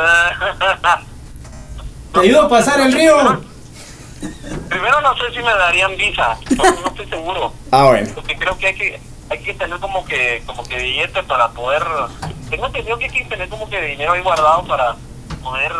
Te 2.12 2.20
ayudo 2.20 2.43
a 2.43 2.49
pasar 2.49 2.81
el 2.81 2.93
río. 2.93 3.14
Primero 4.69 5.01
no 5.01 5.16
sé 5.16 5.33
si 5.33 5.39
me 5.39 5.51
darían 5.55 5.97
visa, 5.97 6.37
no, 6.57 6.64
estoy 6.89 7.07
seguro. 7.09 7.53
Ah, 7.71 7.85
bueno. 7.85 8.11
Porque 8.14 8.37
creo 8.39 8.57
que 8.57 8.66
hay 8.69 8.75
que 8.75 9.01
hay 9.31 9.39
que 9.43 9.53
tener 9.55 9.79
como 9.79 10.03
que 10.07 10.43
como 10.47 10.62
que 10.64 10.77
billete 10.79 11.23
para 11.25 11.49
poder 11.51 11.83
tengo 12.49 12.66
entendido 12.66 12.99
que 12.99 13.05
hay 13.05 13.11
que 13.11 13.25
tener 13.27 13.47
como 13.51 13.69
que 13.69 13.79
dinero 13.83 14.12
ahí 14.12 14.23
guardado 14.23 14.64
para 14.66 14.97
poder 15.43 15.71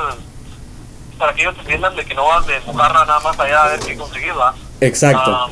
para 1.19 1.33
que 1.33 1.41
ellos 1.43 1.55
entiendan 1.59 1.97
de 1.97 2.05
que 2.05 2.15
no 2.15 2.27
vas 2.27 2.47
de 2.47 2.61
mojarra 2.61 3.05
nada 3.07 3.21
más 3.21 3.41
allá 3.41 3.65
a 3.65 3.69
ver 3.69 3.81
qué 3.81 3.97
conseguir, 3.97 4.39
¿va? 4.39 4.55
Exacto. 4.83 5.23
Ah, 5.35 5.49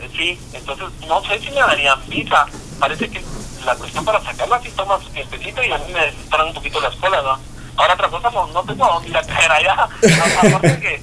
eh, 0.00 0.08
sí, 0.16 0.40
entonces 0.52 0.86
no 1.08 1.20
sé 1.24 1.38
si 1.40 1.50
me 1.50 1.60
darían 1.60 1.98
visa. 2.08 2.46
Parece 2.78 3.10
que 3.10 3.20
la 3.66 3.74
cuestión 3.74 4.04
para 4.04 4.20
sacarla 4.22 4.60
sí 4.62 4.70
toma 4.76 4.98
su 5.00 5.10
tiempecito 5.10 5.62
y 5.64 5.72
a 5.72 5.78
mí 5.78 5.92
me 5.92 6.06
desesperan 6.06 6.46
un 6.46 6.54
poquito 6.54 6.80
la 6.80 6.88
escuela, 6.88 7.20
¿no? 7.22 7.38
Ahora 7.76 7.94
otra 7.94 8.08
cosa, 8.08 8.30
no, 8.30 8.46
no 8.46 8.62
tengo 8.62 8.84
a 8.84 8.94
dónde 8.94 9.08
ir 9.08 9.16
a 9.16 9.22
caer 9.22 9.50
allá. 9.52 9.74
Aparte 10.38 10.80
que 10.80 10.90
te- 10.98 11.02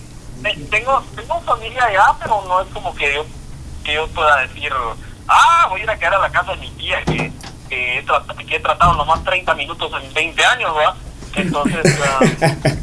tengo, 0.69 1.03
tengo 1.15 1.41
familia 1.41 1.85
allá, 1.85 2.15
pero 2.19 2.43
no 2.47 2.61
es 2.61 2.67
como 2.73 2.93
que 2.95 3.13
yo, 3.15 3.25
que 3.83 3.93
yo 3.93 4.07
pueda 4.09 4.37
decir, 4.47 4.71
ah, 5.27 5.67
voy 5.69 5.81
a 5.81 5.83
ir 5.83 5.89
a 5.89 5.97
caer 5.97 6.13
a 6.15 6.19
la 6.19 6.29
casa 6.31 6.51
de 6.51 6.57
mi 6.57 6.69
tía 6.71 7.03
que, 7.03 7.31
que, 7.69 7.99
he, 7.99 8.05
trat- 8.05 8.35
que 8.45 8.55
he 8.55 8.59
tratado 8.59 8.93
nomás 8.93 9.23
30 9.23 9.53
minutos 9.55 9.91
en 10.01 10.13
20 10.13 10.45
años, 10.45 10.75
¿verdad? 10.75 10.95
Entonces, 11.35 11.99
ah, 12.05 12.75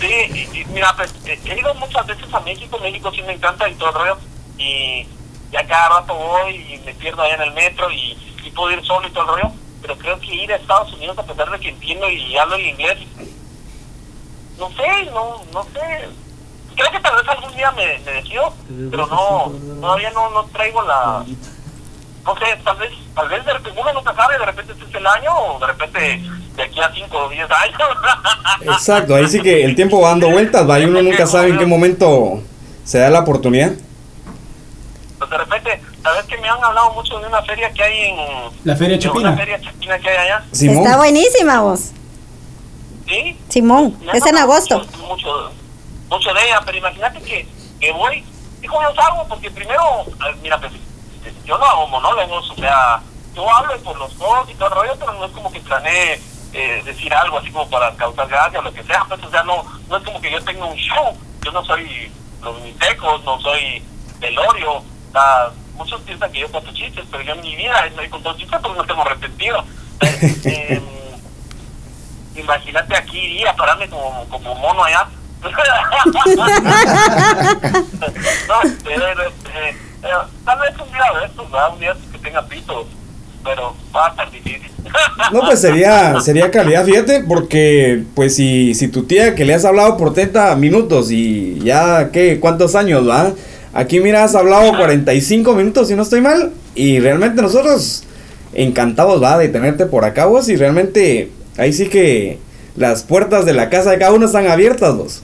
Sí, 0.00 0.06
y, 0.54 0.58
y 0.60 0.64
mira, 0.66 0.94
pues 0.96 1.12
he 1.26 1.58
ido 1.58 1.74
muchas 1.74 2.06
veces 2.06 2.32
a 2.32 2.40
México, 2.40 2.78
México 2.78 3.10
sí 3.12 3.20
me 3.22 3.34
encanta 3.34 3.68
y 3.68 3.74
todo 3.74 3.90
el 3.90 3.94
rollo, 3.96 4.18
y 4.56 5.06
ya 5.52 5.66
cada 5.66 6.00
rato 6.00 6.14
voy 6.14 6.54
y 6.56 6.78
me 6.86 6.94
pierdo 6.94 7.22
allá 7.22 7.34
en 7.34 7.42
el 7.42 7.52
metro 7.52 7.90
y, 7.90 8.16
y 8.42 8.50
puedo 8.52 8.70
ir 8.70 8.82
solo 8.86 9.06
y 9.06 9.10
todo 9.10 9.24
el 9.24 9.28
rollo, 9.42 9.54
pero 9.82 9.98
creo 9.98 10.18
que 10.20 10.34
ir 10.34 10.50
a 10.52 10.56
Estados 10.56 10.92
Unidos 10.94 11.18
a 11.18 11.22
pesar 11.24 11.50
de 11.50 11.60
que 11.60 11.68
entiendo 11.68 12.08
y 12.08 12.36
hablo 12.38 12.54
el 12.54 12.66
inglés, 12.66 12.98
no 14.58 14.70
sé, 14.70 15.04
no, 15.12 15.42
no 15.52 15.64
sé, 15.64 16.08
creo 16.80 16.92
que 16.92 17.00
tal 17.00 17.16
vez 17.16 17.28
algún 17.28 17.54
día 17.54 17.70
me, 17.72 17.98
me 17.98 18.12
decido, 18.12 18.54
pero 18.90 19.06
no, 19.06 19.52
todavía 19.80 20.10
no, 20.10 20.30
no 20.30 20.44
traigo 20.46 20.82
la, 20.82 21.24
no 22.24 22.34
sé, 22.34 22.44
tal 22.64 22.76
vez, 22.78 22.90
tal 23.14 23.28
vez 23.28 23.44
de 23.44 23.52
repente 23.52 23.80
uno 23.80 23.92
nunca 23.92 24.14
sabe, 24.14 24.38
de 24.38 24.46
repente 24.46 24.72
este 24.72 24.84
es 24.84 24.94
el 24.94 25.06
año 25.06 25.30
o 25.34 25.58
de 25.58 25.66
repente 25.66 26.22
de 26.56 26.62
aquí 26.62 26.80
a 26.80 26.92
5 26.92 27.16
o 27.16 27.28
10 27.28 27.48
años. 27.50 27.78
Exacto, 28.62 29.14
ahí 29.14 29.28
sí 29.28 29.40
que 29.40 29.64
el 29.64 29.74
tiempo 29.74 30.00
va 30.00 30.10
dando 30.10 30.30
vueltas, 30.30 30.68
va, 30.68 30.78
y 30.78 30.84
uno 30.84 31.02
nunca 31.02 31.26
sabe 31.26 31.50
en 31.50 31.58
qué 31.58 31.66
momento 31.66 32.42
se 32.84 32.98
da 32.98 33.10
la 33.10 33.20
oportunidad. 33.20 33.72
Pues 35.18 35.30
de 35.30 35.36
repente, 35.36 35.82
sabes 36.02 36.24
que 36.24 36.38
me 36.38 36.48
han 36.48 36.62
hablado 36.64 36.92
mucho 36.94 37.18
de 37.18 37.26
una 37.26 37.42
feria 37.42 37.70
que 37.72 37.82
hay 37.82 38.10
en 38.10 38.16
La 38.64 38.74
Feria 38.74 38.98
Chapina. 38.98 39.36
Feria 39.36 39.60
chapina 39.60 39.98
que 39.98 40.08
hay 40.08 40.16
allá. 40.16 40.44
Simón. 40.50 40.84
Está 40.84 40.96
buenísima 40.96 41.60
vos. 41.60 41.90
Sí. 43.06 43.38
Simón, 43.48 43.98
es 44.12 44.24
en 44.24 44.38
agosto. 44.38 44.78
Mucho, 44.78 44.98
mucho, 45.08 45.52
mucho 46.10 46.34
de 46.34 46.44
ella, 46.44 46.60
pero 46.64 46.78
imagínate 46.78 47.22
que, 47.22 47.48
que 47.80 47.92
voy. 47.92 48.24
¿Y 48.60 48.66
cómo 48.66 48.82
los 48.82 48.98
hago? 48.98 49.26
Porque 49.28 49.50
primero, 49.50 50.02
eh, 50.02 50.36
mira, 50.42 50.58
pues 50.58 50.72
yo 51.44 51.56
no 51.56 51.64
hago 51.64 51.88
monólogos, 51.88 52.50
o 52.50 52.54
sea, 52.56 53.00
yo 53.34 53.48
hablo 53.48 53.78
por 53.82 53.96
los 53.98 54.12
codos 54.14 54.50
y 54.50 54.54
todo 54.54 54.68
el 54.68 54.74
rollo, 54.74 54.96
pero 54.98 55.12
no 55.14 55.24
es 55.24 55.32
como 55.32 55.50
que 55.50 55.60
planeé 55.60 56.20
eh, 56.52 56.82
decir 56.84 57.14
algo 57.14 57.38
así 57.38 57.50
como 57.50 57.68
para 57.70 57.94
causar 57.94 58.28
gracia 58.28 58.58
o 58.58 58.62
lo 58.62 58.72
que 58.72 58.82
sea, 58.82 59.04
pues, 59.08 59.22
o 59.22 59.30
sea, 59.30 59.42
no, 59.44 59.64
no 59.88 59.96
es 59.96 60.04
como 60.04 60.20
que 60.20 60.30
yo 60.30 60.42
tenga 60.44 60.64
un 60.64 60.76
show. 60.76 61.16
Yo 61.44 61.52
no 61.52 61.64
soy 61.64 62.12
los 62.42 62.60
mitecos, 62.60 63.24
no 63.24 63.40
soy 63.40 63.82
velorio. 64.18 64.72
O 64.78 65.12
sea, 65.12 65.50
muchos 65.74 66.00
piensan 66.02 66.30
que 66.32 66.40
yo 66.40 66.50
cuento 66.50 66.72
chistes, 66.72 67.04
pero 67.10 67.22
yo 67.22 67.32
en 67.34 67.40
mi 67.40 67.56
vida 67.56 67.86
estoy 67.86 68.08
contando 68.08 68.38
chistes 68.38 68.60
porque 68.60 68.78
no 68.78 68.84
tengo 68.84 69.02
arrepentido. 69.02 69.64
Eh, 70.22 70.36
eh, 70.44 70.82
imagínate 72.36 72.94
aquí 72.94 73.18
iría 73.18 73.50
a 73.50 73.56
pararme 73.56 73.88
como, 73.88 74.28
como 74.28 74.54
mono 74.54 74.84
allá. 74.84 75.08
no, 78.48 78.56
pero, 78.84 79.06
eh, 79.06 79.32
eh, 80.02 80.08
tal 80.44 80.58
vez 80.58 80.70
un 80.78 80.88
día 80.92 81.02
de 81.18 81.26
estos, 81.26 81.50
¿verdad? 81.50 81.72
un 81.72 81.80
día 81.80 81.96
que 82.12 82.18
tenga 82.18 82.46
pito, 82.46 82.86
pero 83.42 83.74
va 83.94 84.06
a 84.06 84.10
estar 84.10 84.30
difícil. 84.30 84.70
No, 85.32 85.40
pues 85.40 85.60
sería, 85.60 86.20
sería 86.20 86.50
calidad, 86.50 86.84
fíjate, 86.84 87.20
porque 87.20 88.02
pues 88.14 88.34
si, 88.34 88.74
si 88.74 88.88
tu 88.88 89.04
tía 89.04 89.34
que 89.34 89.44
le 89.44 89.54
has 89.54 89.64
hablado 89.64 89.96
por 89.96 90.12
30 90.12 90.56
minutos 90.56 91.10
y 91.10 91.60
ya, 91.60 92.10
¿qué? 92.12 92.40
¿Cuántos 92.40 92.74
años, 92.74 93.08
va? 93.08 93.32
Aquí 93.72 94.00
mira, 94.00 94.24
has 94.24 94.34
hablado 94.34 94.76
45 94.76 95.54
minutos, 95.54 95.88
si 95.88 95.94
no 95.94 96.02
estoy 96.02 96.20
mal, 96.20 96.52
y 96.74 96.98
realmente 96.98 97.40
nosotros 97.40 98.02
encantados, 98.52 99.22
va, 99.22 99.38
de 99.38 99.48
tenerte 99.48 99.86
por 99.86 100.04
acá 100.04 100.26
vos, 100.26 100.48
y 100.48 100.56
realmente 100.56 101.30
ahí 101.56 101.72
sí 101.72 101.88
que 101.88 102.38
las 102.76 103.04
puertas 103.04 103.44
de 103.44 103.52
la 103.52 103.70
casa 103.70 103.92
de 103.92 103.98
cada 103.98 104.12
uno 104.12 104.26
están 104.26 104.48
abiertas, 104.48 104.96
vos. 104.96 105.22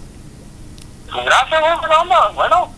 Gracias, 1.13 1.63
onda. 2.01 2.29
Bueno, 2.35 2.76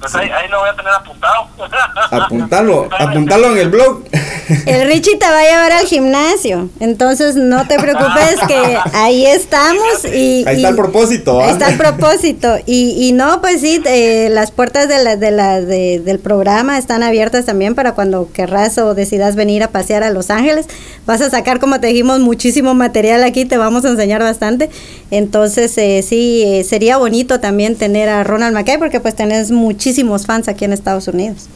pues 0.00 0.14
ahí, 0.14 0.28
ahí 0.30 0.48
lo 0.48 0.60
voy 0.60 0.68
a 0.70 0.74
tener 0.76 0.92
apuntado. 0.92 1.48
Apuntalo, 2.10 2.88
apuntalo 2.98 3.52
en 3.52 3.58
el 3.58 3.68
blog. 3.68 4.02
El 4.66 4.86
Richie 4.88 5.16
te 5.18 5.26
va 5.26 5.40
a 5.40 5.42
llevar 5.44 5.72
al 5.72 5.86
gimnasio, 5.86 6.70
entonces 6.80 7.36
no 7.36 7.66
te 7.68 7.78
preocupes 7.78 8.36
que 8.46 8.78
ahí 8.94 9.26
estamos 9.26 10.04
y... 10.06 10.42
Ahí 10.46 10.56
está 10.56 10.60
y- 10.60 10.64
el 10.64 10.76
propósito, 10.76 11.38
Ahí 11.40 11.46
¿va? 11.48 11.52
está 11.52 11.68
el 11.68 11.76
propósito. 11.76 12.56
Y, 12.64 12.96
y 13.08 13.12
no, 13.12 13.42
pues 13.42 13.60
sí, 13.60 13.82
eh, 13.84 14.28
las 14.30 14.50
puertas 14.50 14.88
de 14.88 15.02
la, 15.04 15.16
de 15.16 15.30
la, 15.32 15.60
de- 15.60 16.00
del 16.02 16.18
programa 16.18 16.78
están 16.78 17.02
abiertas 17.02 17.44
también 17.44 17.74
para 17.74 17.92
cuando 17.92 18.30
querrás 18.32 18.78
o 18.78 18.94
decidas 18.94 19.36
venir 19.36 19.62
a 19.62 19.68
pasear 19.68 20.02
a 20.02 20.08
Los 20.10 20.30
Ángeles. 20.30 20.66
Vas 21.04 21.20
a 21.20 21.28
sacar, 21.28 21.58
como 21.60 21.78
te 21.80 21.88
dijimos, 21.88 22.20
muchísimo 22.20 22.72
material 22.74 23.24
aquí, 23.24 23.44
te 23.44 23.58
vamos 23.58 23.84
a 23.84 23.88
enseñar 23.90 24.22
bastante. 24.22 24.70
Entonces, 25.10 25.76
eh, 25.76 26.02
sí, 26.06 26.42
eh, 26.46 26.64
sería 26.64 26.96
bonito 26.96 27.38
también 27.40 27.76
tener 27.76 28.08
a 28.08 28.24
Ronald 28.24 28.54
McKay 28.54 28.78
porque 28.78 29.00
pues 29.00 29.14
tenés 29.14 29.50
muchísimos 29.88 30.26
fans 30.26 30.48
aquí 30.48 30.66
en 30.66 30.74
Estados 30.74 31.08
Unidos. 31.08 31.46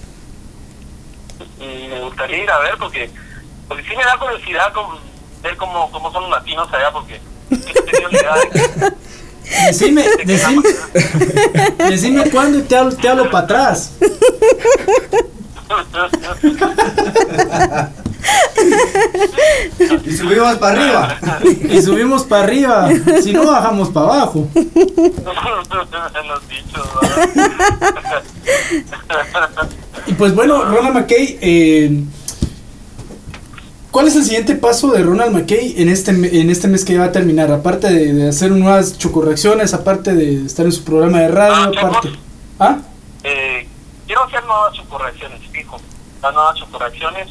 y 1.60 1.88
me 1.88 2.00
gustaría 2.00 2.44
ir 2.44 2.50
a 2.50 2.58
ver 2.60 2.78
porque, 2.78 3.10
porque 3.68 3.82
sí 3.82 3.90
me 3.94 4.02
da 4.02 4.16
curiosidad 4.18 4.72
con, 4.72 4.86
ver 5.42 5.54
cómo, 5.58 5.90
cómo 5.90 6.10
son 6.10 6.22
los 6.22 6.30
latinos 6.30 6.66
allá 6.72 6.90
porque 6.90 7.20
Decime, 9.66 10.06
decime, 10.24 10.62
decime 11.90 12.30
cuándo 12.30 12.60
y 12.60 12.62
te 12.62 12.74
hablo, 12.74 12.96
te 12.96 13.06
hablo 13.06 13.30
para 13.30 13.44
atrás. 13.44 13.92
Y 20.04 20.12
subimos 20.12 20.56
para 20.56 20.80
arriba. 20.80 21.18
Y 21.44 21.82
subimos 21.82 22.24
para 22.24 22.44
arriba. 22.44 22.88
Si 23.22 23.32
no, 23.32 23.46
bajamos 23.46 23.90
para 23.90 24.06
abajo. 24.06 24.48
Y 30.06 30.14
pues 30.14 30.34
bueno, 30.34 30.64
Ronald 30.64 30.94
McKay, 30.96 31.38
eh, 31.40 32.02
¿cuál 33.90 34.08
es 34.08 34.16
el 34.16 34.24
siguiente 34.24 34.54
paso 34.56 34.90
de 34.90 35.02
Ronald 35.02 35.32
McKay 35.32 35.74
en 35.76 35.88
este, 35.88 36.10
en 36.10 36.50
este 36.50 36.68
mes 36.68 36.84
que 36.84 36.94
ya 36.94 37.00
va 37.00 37.06
a 37.06 37.12
terminar? 37.12 37.50
Aparte 37.52 37.88
de, 37.92 38.12
de 38.12 38.28
hacer 38.28 38.50
nuevas 38.50 38.98
chocorreacciones, 38.98 39.74
aparte 39.74 40.14
de 40.14 40.46
estar 40.46 40.66
en 40.66 40.72
su 40.72 40.84
programa 40.84 41.20
de 41.20 41.28
radio, 41.28 41.54
Ah, 41.78 41.86
aparte... 41.86 42.12
¿Ah? 42.58 42.78
Eh, 43.24 43.66
quiero 44.06 44.24
hacer 44.24 44.42
nuevas 44.44 44.78
correcciones, 44.88 45.40
fijo. 45.52 45.80
Las 46.22 46.34
nuevas 46.34 46.58
correcciones. 46.70 47.28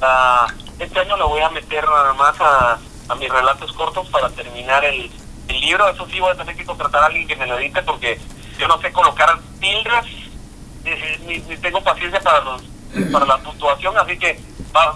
Ah, 0.00 0.46
este 0.78 0.98
año 1.00 1.16
le 1.16 1.24
voy 1.24 1.40
a 1.40 1.50
meter 1.50 1.84
más 2.18 2.40
a, 2.40 2.78
a 3.08 3.14
mis 3.16 3.30
relatos 3.30 3.72
cortos 3.72 4.08
para 4.08 4.28
terminar 4.30 4.84
el, 4.84 5.10
el 5.48 5.60
libro. 5.60 5.88
Eso 5.88 6.06
sí, 6.10 6.20
voy 6.20 6.32
a 6.32 6.36
tener 6.36 6.56
que 6.56 6.64
contratar 6.64 7.02
a 7.02 7.06
alguien 7.06 7.26
que 7.26 7.36
me 7.36 7.46
lo 7.46 7.58
edite 7.58 7.82
porque 7.82 8.18
yo 8.58 8.68
no 8.68 8.80
sé 8.80 8.92
colocar 8.92 9.38
tildes 9.60 10.23
ni, 11.26 11.40
tengo 11.56 11.82
paciencia 11.82 12.20
para 12.20 12.40
los 12.40 12.62
para 13.10 13.26
la 13.26 13.38
puntuación, 13.38 13.96
así 13.98 14.18
que 14.18 14.38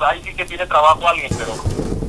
ahí 0.07 0.23
sí 0.23 0.35
que 0.35 0.45
tiene 0.45 0.67
trabajo 0.67 1.09
alguien, 1.09 1.31
pero 1.37 1.55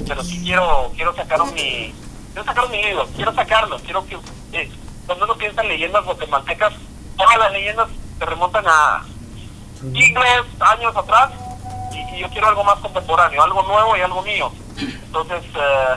pero 0.07 0.23
sí 0.23 0.41
quiero 0.43 0.91
quiero 0.95 1.15
sacar 1.15 1.43
mi 1.53 1.93
quiero 2.33 2.45
sacar 2.45 2.69
mi 2.69 2.83
libro, 2.83 3.07
quiero 3.15 3.33
sacarlo, 3.33 3.79
quiero 3.79 4.05
que 4.05 4.17
eh, 4.53 4.69
cuando 5.05 5.25
uno 5.25 5.35
piensa 5.35 5.61
en 5.61 5.69
leyendas 5.69 6.05
guatemaltecas, 6.05 6.73
todas 7.17 7.37
las 7.37 7.51
leyendas 7.51 7.87
se 8.17 8.25
remontan 8.25 8.65
a 8.67 9.03
siglos, 9.93 10.45
años 10.59 10.95
atrás, 10.95 11.31
y, 11.91 12.19
yo 12.19 12.29
quiero 12.29 12.47
algo 12.47 12.63
más 12.63 12.77
contemporáneo, 12.79 13.41
algo 13.41 13.63
nuevo 13.63 13.95
y 13.95 14.01
algo 14.01 14.21
mío. 14.21 14.51
Entonces, 14.77 15.43
eh, 15.55 15.95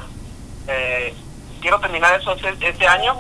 eh, 0.69 1.15
quiero 1.61 1.81
terminar 1.81 2.19
eso 2.19 2.33
este, 2.33 2.69
este 2.69 2.87
año. 2.87 3.17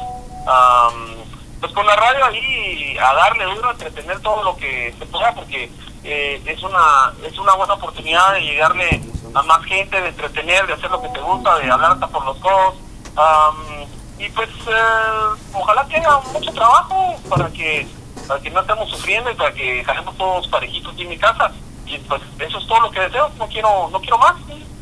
am, 0.47 1.22
pues 1.63 1.73
con 1.75 1.87
la 1.87 1.95
radio 1.95 2.25
ahí 2.25 2.97
a 2.99 3.15
darle 3.15 3.45
duro, 3.45 3.69
a 3.69 3.73
entretener 3.73 4.19
todo 4.19 4.43
lo 4.43 4.57
que 4.57 4.93
se 4.99 5.07
pueda, 5.07 5.33
porque 5.33 5.71
eh, 6.03 6.43
es 6.45 6.61
una 6.61 7.15
es 7.25 7.39
una 7.39 7.55
buena 7.55 7.75
oportunidad 7.75 8.33
de 8.33 8.41
llegarle 8.41 9.01
a 9.33 9.43
más 9.43 9.65
gente, 9.67 10.01
de 10.01 10.09
entretener, 10.09 10.67
de 10.67 10.73
hacer 10.73 10.91
lo 10.91 11.01
que 11.01 11.09
te 11.11 11.21
gusta, 11.21 11.59
de 11.59 11.71
hablar 11.71 11.93
hasta 11.93 12.09
por 12.09 12.25
los 12.25 12.37
codos. 12.39 12.75
Am, 13.15 13.87
y 14.19 14.29
pues 14.31 14.49
eh, 14.49 15.41
ojalá 15.53 15.87
que 15.87 15.99
haya 15.99 16.19
mucho 16.33 16.53
trabajo 16.53 17.15
para 17.31 17.49
que 17.51 17.87
para 18.27 18.41
que 18.41 18.51
no 18.51 18.61
estemos 18.61 18.91
sufriendo 18.91 19.31
y 19.31 19.35
para 19.35 19.55
que 19.55 19.85
jalemos 19.85 20.19
todos 20.19 20.49
parejitos 20.49 20.93
aquí 20.93 21.03
en 21.03 21.11
mi 21.11 21.19
casa. 21.19 21.53
Y 21.87 21.97
pues 21.99 22.23
eso 22.41 22.59
es 22.59 22.67
todo 22.67 22.81
lo 22.81 22.91
que 22.91 23.03
deseo, 23.03 23.31
no 23.39 23.47
quiero 23.47 23.89
no 23.93 24.01
quiero 24.01 24.19
más, 24.19 24.35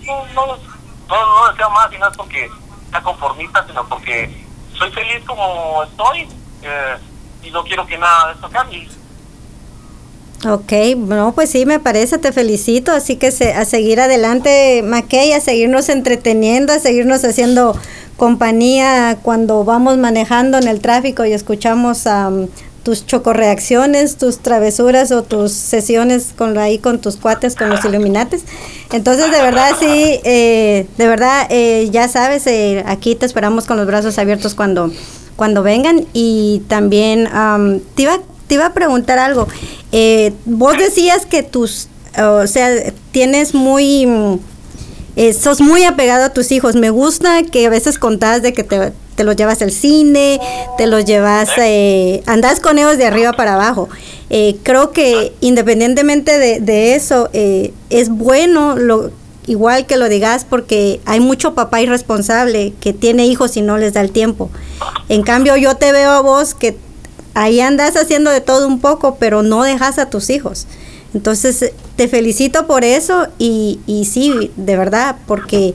no, 0.06 0.24
no, 0.34 0.46
no, 0.46 0.56
no 1.08 1.50
deseo 1.50 1.68
más 1.68 1.92
y 1.92 1.98
no 1.98 2.08
es 2.08 2.16
porque 2.16 2.50
sea 2.90 3.02
conformista, 3.02 3.66
sino 3.66 3.86
porque 3.86 4.46
soy 4.78 4.90
feliz 4.92 5.22
como 5.26 5.82
estoy 5.82 6.39
eh, 6.62 6.96
y 7.42 7.50
no 7.50 7.64
quiero 7.64 7.86
que 7.86 7.98
nada 7.98 8.28
de 8.28 8.34
esto 8.34 8.50
cambie. 8.50 8.88
Ok, 10.48 10.72
no, 10.96 11.32
pues 11.32 11.50
sí, 11.50 11.66
me 11.66 11.80
parece, 11.80 12.16
te 12.16 12.32
felicito, 12.32 12.92
así 12.92 13.16
que 13.16 13.30
se, 13.30 13.52
a 13.52 13.66
seguir 13.66 14.00
adelante, 14.00 14.82
Mackey, 14.82 15.34
a 15.34 15.40
seguirnos 15.40 15.90
entreteniendo, 15.90 16.72
a 16.72 16.78
seguirnos 16.78 17.22
haciendo 17.24 17.76
compañía 18.16 19.18
cuando 19.22 19.64
vamos 19.64 19.98
manejando 19.98 20.56
en 20.56 20.66
el 20.66 20.80
tráfico 20.80 21.26
y 21.26 21.32
escuchamos 21.32 22.06
am, 22.06 22.48
tus 22.82 23.06
chocorreacciones, 23.06 24.16
tus 24.16 24.38
travesuras 24.38 25.12
o 25.12 25.22
tus 25.22 25.52
sesiones 25.52 26.32
con 26.36 26.56
ahí 26.56 26.78
con 26.78 27.00
tus 27.00 27.16
cuates, 27.16 27.54
con 27.54 27.68
los 27.68 27.84
iluminates. 27.84 28.44
Entonces, 28.92 29.30
de 29.30 29.42
verdad, 29.42 29.72
sí, 29.78 30.20
eh, 30.24 30.86
de 30.96 31.06
verdad, 31.06 31.46
eh, 31.50 31.88
ya 31.90 32.08
sabes, 32.08 32.46
eh, 32.46 32.82
aquí 32.86 33.14
te 33.14 33.26
esperamos 33.26 33.66
con 33.66 33.76
los 33.76 33.86
brazos 33.86 34.18
abiertos 34.18 34.54
cuando, 34.54 34.90
cuando 35.40 35.62
vengan 35.62 36.04
y 36.12 36.60
también 36.68 37.26
am, 37.32 37.80
te, 37.94 38.02
iba, 38.02 38.18
te 38.46 38.56
iba 38.56 38.66
a 38.66 38.74
preguntar 38.74 39.18
algo. 39.18 39.48
Eh, 39.90 40.34
vos 40.44 40.76
decías 40.76 41.24
que 41.24 41.42
tus, 41.42 41.88
o 42.18 42.46
sea, 42.46 42.68
tienes 43.10 43.54
muy... 43.54 44.06
eh, 45.16 45.32
sos 45.32 45.62
muy 45.62 45.84
apegado 45.84 46.26
a 46.26 46.28
tus 46.34 46.52
hijos. 46.52 46.74
Me 46.76 46.90
gusta 46.90 47.42
que 47.44 47.64
a 47.64 47.70
veces 47.70 47.98
contás 47.98 48.42
de 48.42 48.52
que 48.52 48.64
te, 48.64 48.92
te 49.14 49.24
los 49.24 49.34
llevas 49.34 49.62
al 49.62 49.72
cine, 49.72 50.38
te 50.76 50.86
los 50.86 51.06
llevas, 51.06 51.48
eh, 51.56 52.22
andás 52.26 52.60
con 52.60 52.78
ellos 52.78 52.98
de 52.98 53.06
arriba 53.06 53.32
para 53.32 53.54
abajo. 53.54 53.88
Eh, 54.28 54.58
creo 54.62 54.90
que 54.90 55.32
independientemente 55.40 56.38
de, 56.38 56.60
de 56.60 56.96
eso, 56.96 57.30
eh, 57.32 57.72
es 57.88 58.10
bueno 58.10 58.76
lo 58.76 59.10
igual 59.50 59.84
que 59.84 59.96
lo 59.96 60.08
digas 60.08 60.46
porque 60.48 61.00
hay 61.06 61.18
mucho 61.18 61.54
papá 61.54 61.80
irresponsable 61.80 62.72
que 62.80 62.92
tiene 62.92 63.26
hijos 63.26 63.56
y 63.56 63.62
no 63.62 63.78
les 63.78 63.94
da 63.94 64.00
el 64.00 64.12
tiempo. 64.12 64.48
En 65.08 65.22
cambio, 65.22 65.56
yo 65.56 65.76
te 65.76 65.90
veo 65.90 66.10
a 66.10 66.20
vos 66.20 66.54
que 66.54 66.78
ahí 67.34 67.60
andas 67.60 67.96
haciendo 67.96 68.30
de 68.30 68.40
todo 68.40 68.68
un 68.68 68.80
poco, 68.80 69.16
pero 69.16 69.42
no 69.42 69.64
dejas 69.64 69.98
a 69.98 70.08
tus 70.08 70.30
hijos. 70.30 70.68
Entonces, 71.14 71.62
eh, 71.62 71.74
te 71.96 72.06
felicito 72.06 72.68
por 72.68 72.84
eso 72.84 73.26
y, 73.38 73.80
y 73.88 74.04
sí, 74.04 74.52
de 74.54 74.76
verdad, 74.76 75.16
porque 75.26 75.74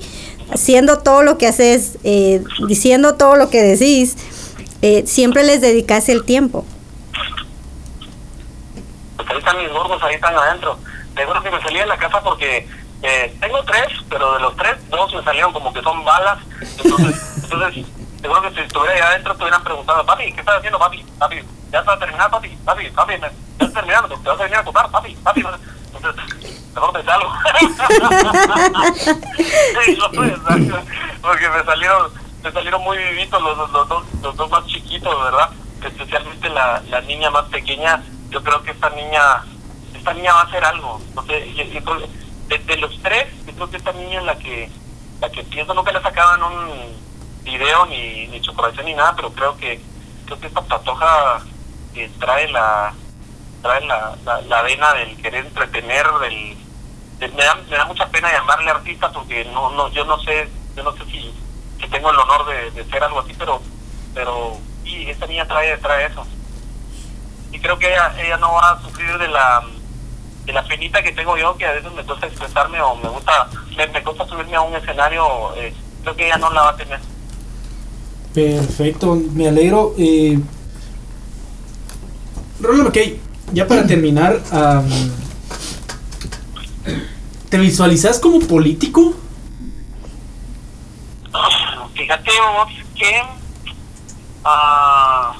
haciendo 0.49 0.99
todo 0.99 1.21
lo 1.23 1.37
que 1.37 1.47
haces, 1.47 1.97
eh, 2.05 2.41
diciendo 2.69 3.15
todo 3.15 3.35
lo 3.35 3.49
que 3.49 3.61
decís, 3.61 4.15
eh, 4.81 5.03
siempre 5.05 5.43
les 5.43 5.59
dedicas 5.59 6.07
el 6.07 6.23
tiempo. 6.23 6.63
Ahí 9.17 9.37
están 9.37 9.57
mis 9.57 9.69
gordos, 9.69 10.01
ahí 10.01 10.15
están 10.15 10.33
adentro. 10.33 10.79
Seguro 11.13 11.43
que 11.43 11.51
me 11.51 11.61
salí 11.61 11.79
de 11.79 11.87
la 11.87 11.97
casa 11.97 12.21
porque 12.23 12.65
eh, 13.01 13.35
tengo 13.39 13.63
tres, 13.63 13.87
pero 14.09 14.33
de 14.33 14.39
los 14.39 14.55
tres, 14.55 14.89
dos 14.89 15.13
me 15.13 15.23
salieron 15.23 15.53
como 15.53 15.73
que 15.73 15.81
son 15.81 16.03
balas. 16.05 16.39
Entonces, 16.83 17.39
entonces 17.43 17.85
seguro 18.21 18.41
que 18.43 18.51
si 18.55 18.59
estuviera 18.61 18.93
ahí 18.95 19.01
adentro, 19.01 19.35
te 19.35 19.43
hubieran 19.43 19.63
preguntado, 19.63 20.05
papi, 20.05 20.31
¿qué 20.33 20.39
estás 20.39 20.57
haciendo, 20.57 20.79
papi? 20.79 21.03
Papi, 21.19 21.43
¿ya 21.71 21.79
estás 21.79 21.99
terminando, 21.99 22.31
papi? 22.31 22.49
Papi, 22.65 22.89
papi, 22.89 23.13
ya 23.21 23.27
estás 23.59 23.73
terminando, 23.73 24.17
te 24.17 24.29
vas 24.29 24.39
a 24.39 24.43
venir 24.43 24.57
a 24.57 24.61
acostar, 24.61 24.89
papi, 24.91 25.15
papi. 25.17 25.43
Entonces, 25.93 26.23
mejor 26.73 26.93
me 26.93 27.03
salgo. 27.03 27.33
Porque 31.21 31.49
me 31.49 31.63
salieron, 31.63 32.11
me 32.43 32.51
salieron 32.51 32.81
muy 32.83 32.97
vivitos 32.97 33.41
los, 33.41 33.57
los, 33.57 33.71
los 33.71 33.87
dos, 33.89 34.03
los 34.21 34.35
dos 34.35 34.49
más 34.49 34.65
chiquitos, 34.67 35.23
¿verdad? 35.23 35.49
Especialmente 35.83 36.49
la, 36.49 36.81
la 36.89 37.01
niña 37.01 37.29
más 37.29 37.45
pequeña. 37.45 38.03
Yo 38.29 38.43
creo 38.43 38.61
que 38.63 38.71
esta 38.71 38.89
niña, 38.91 39.43
esta 39.93 40.13
niña 40.13 40.33
va 40.33 40.41
a 40.41 40.45
hacer 40.45 40.63
algo. 40.65 41.01
No 41.15 41.21
sé, 41.23 41.45
y- 41.47 41.61
y 41.61 41.69
que 41.71 41.81
de, 42.47 42.77
los 42.77 43.01
tres, 43.01 43.25
yo 43.45 43.53
creo 43.53 43.69
que 43.69 43.77
esta 43.77 43.91
niña 43.93 44.19
es 44.19 44.25
la 44.25 44.37
que, 44.37 44.69
la 45.21 45.29
que 45.31 45.43
pienso, 45.43 45.73
nunca 45.73 45.91
le 45.91 46.01
sacaban 46.01 46.41
un 46.43 46.95
video 47.43 47.85
ni, 47.87 48.27
ni 48.27 48.39
ni 48.83 48.93
nada, 48.93 49.15
pero 49.15 49.31
creo 49.33 49.57
que, 49.57 49.81
creo 50.25 50.39
que 50.39 50.47
esta 50.47 50.61
patoja 50.61 51.41
eh, 51.95 52.09
trae 52.19 52.47
la, 52.49 52.93
trae 53.61 53.85
la, 53.85 54.15
la, 54.23 54.41
la 54.41 54.61
vena 54.63 54.93
del 54.93 55.17
querer 55.21 55.45
entretener, 55.45 56.05
del, 56.21 56.57
de- 57.19 57.27
me, 57.29 57.43
da, 57.43 57.55
me 57.55 57.77
da 57.77 57.85
mucha 57.85 58.07
pena 58.09 58.31
llamarle 58.31 58.71
artista 58.71 59.11
porque 59.11 59.45
no, 59.45 59.69
no, 59.71 59.89
yo 59.91 60.05
no 60.05 60.19
sé, 60.21 60.47
yo 60.75 60.83
no 60.83 60.91
sé 60.93 61.05
si, 61.05 61.33
si 61.79 61.87
tengo 61.89 62.09
el 62.11 62.19
honor 62.19 62.45
de, 62.47 62.71
de 62.71 62.85
ser 62.89 63.03
algo 63.03 63.19
así, 63.21 63.33
pero, 63.37 63.61
pero 64.13 64.57
sí, 64.83 65.09
esta 65.09 65.25
niña 65.27 65.47
trae, 65.47 65.77
trae 65.77 66.07
eso. 66.07 66.25
Y 67.51 67.59
creo 67.59 67.77
que 67.79 67.87
ella, 67.87 68.13
ella 68.19 68.37
no 68.37 68.53
va 68.53 68.71
a 68.71 68.81
sufrir 68.81 69.17
de 69.17 69.27
la, 69.29 69.63
de 70.45 70.53
la 70.53 70.63
penita 70.63 71.01
que 71.01 71.11
tengo 71.11 71.37
yo, 71.37 71.57
que 71.57 71.65
a 71.65 71.73
veces 71.73 71.91
me 71.93 72.03
cuesta 72.03 72.27
expresarme 72.27 72.81
o 72.81 72.95
me 72.95 73.09
gusta, 73.09 73.49
me, 73.75 73.87
me 73.87 74.03
cuesta 74.03 74.25
subirme 74.27 74.55
a 74.55 74.61
un 74.61 74.75
escenario, 74.75 75.55
eh, 75.55 75.73
creo 76.03 76.15
que 76.15 76.25
ella 76.27 76.37
no 76.37 76.51
la 76.51 76.61
va 76.61 76.69
a 76.69 76.77
tener. 76.77 76.99
Perfecto, 78.33 79.19
me 79.33 79.47
alegro. 79.47 79.95
Eh, 79.97 80.39
Rolando 82.59 82.85
McKay, 82.85 83.19
ya 83.53 83.67
para 83.67 83.85
terminar, 83.85 84.41
am, 84.51 84.87
¿te 87.49 87.57
visualizas 87.57 88.19
como 88.19 88.39
político? 88.39 89.13
Fíjate 91.93 92.31
vos 92.55 92.71
que 92.95 93.21
ah, 94.43 95.35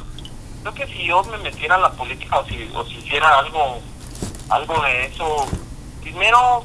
creo 0.61 0.73
que 0.73 0.87
si 0.87 1.05
yo 1.05 1.23
me 1.25 1.37
metiera 1.37 1.75
en 1.75 1.81
la 1.81 1.91
política 1.91 2.39
o 2.39 2.45
si, 2.45 2.69
o 2.73 2.83
si 2.85 2.95
hiciera 2.95 3.39
algo 3.39 3.81
algo 4.49 4.81
de 4.81 5.05
eso, 5.05 5.47
primero 6.01 6.63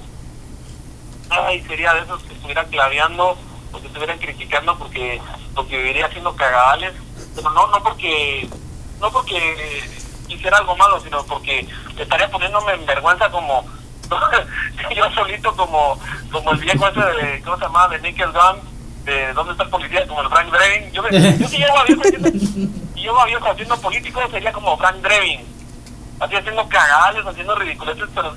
ay, 1.30 1.62
sería 1.62 1.94
de 1.94 2.00
esos 2.00 2.22
que 2.24 2.34
estuviera 2.34 2.64
claveando 2.64 3.36
o 3.72 3.80
que 3.80 3.86
estuvieran 3.86 4.18
criticando 4.18 4.76
porque 4.78 5.20
porque 5.54 5.76
viviría 5.76 6.06
haciendo 6.06 6.34
cagadales, 6.34 6.92
pero 7.34 7.50
no 7.50 7.66
no 7.68 7.82
porque 7.82 8.48
no 9.00 9.10
porque 9.10 9.88
hiciera 10.28 10.58
algo 10.58 10.76
malo, 10.76 11.00
sino 11.00 11.24
porque 11.24 11.66
estaría 11.98 12.30
poniéndome 12.30 12.72
en 12.72 12.86
vergüenza 12.86 13.30
como 13.30 13.64
yo 14.96 15.10
solito 15.12 15.54
como 15.56 15.98
como 16.30 16.52
el 16.52 16.58
viejo 16.58 16.88
ese 16.88 17.00
de 17.00 17.42
¿cómo 17.42 17.56
se 17.56 17.64
llama? 17.64 17.88
de 17.88 18.00
Nickel 18.00 18.32
Gun 18.32 18.70
de 19.04 19.32
dónde 19.32 19.52
está 19.52 19.64
el 19.64 19.70
policía 19.70 20.06
como 20.06 20.20
el 20.20 20.28
Frank 20.28 20.52
Drebin. 20.52 20.92
Yo, 20.92 21.02
yo 21.08 21.48
si 21.48 21.56
llego 21.56 21.78
a 21.78 21.84
viejo 21.84 22.02
haciendo, 22.02 22.28
si 22.30 23.00
llego 23.00 23.18
a 23.18 23.24
viejo 23.24 23.50
haciendo 23.50 23.80
político 23.80 24.20
sería 24.30 24.52
como 24.52 24.76
Frank 24.76 24.96
Drebin 24.96 25.59
así 26.20 26.36
haciendo 26.36 26.68
cagales 26.68 27.26
haciendo 27.26 27.54
ridiculeces 27.56 28.08
pero 28.14 28.36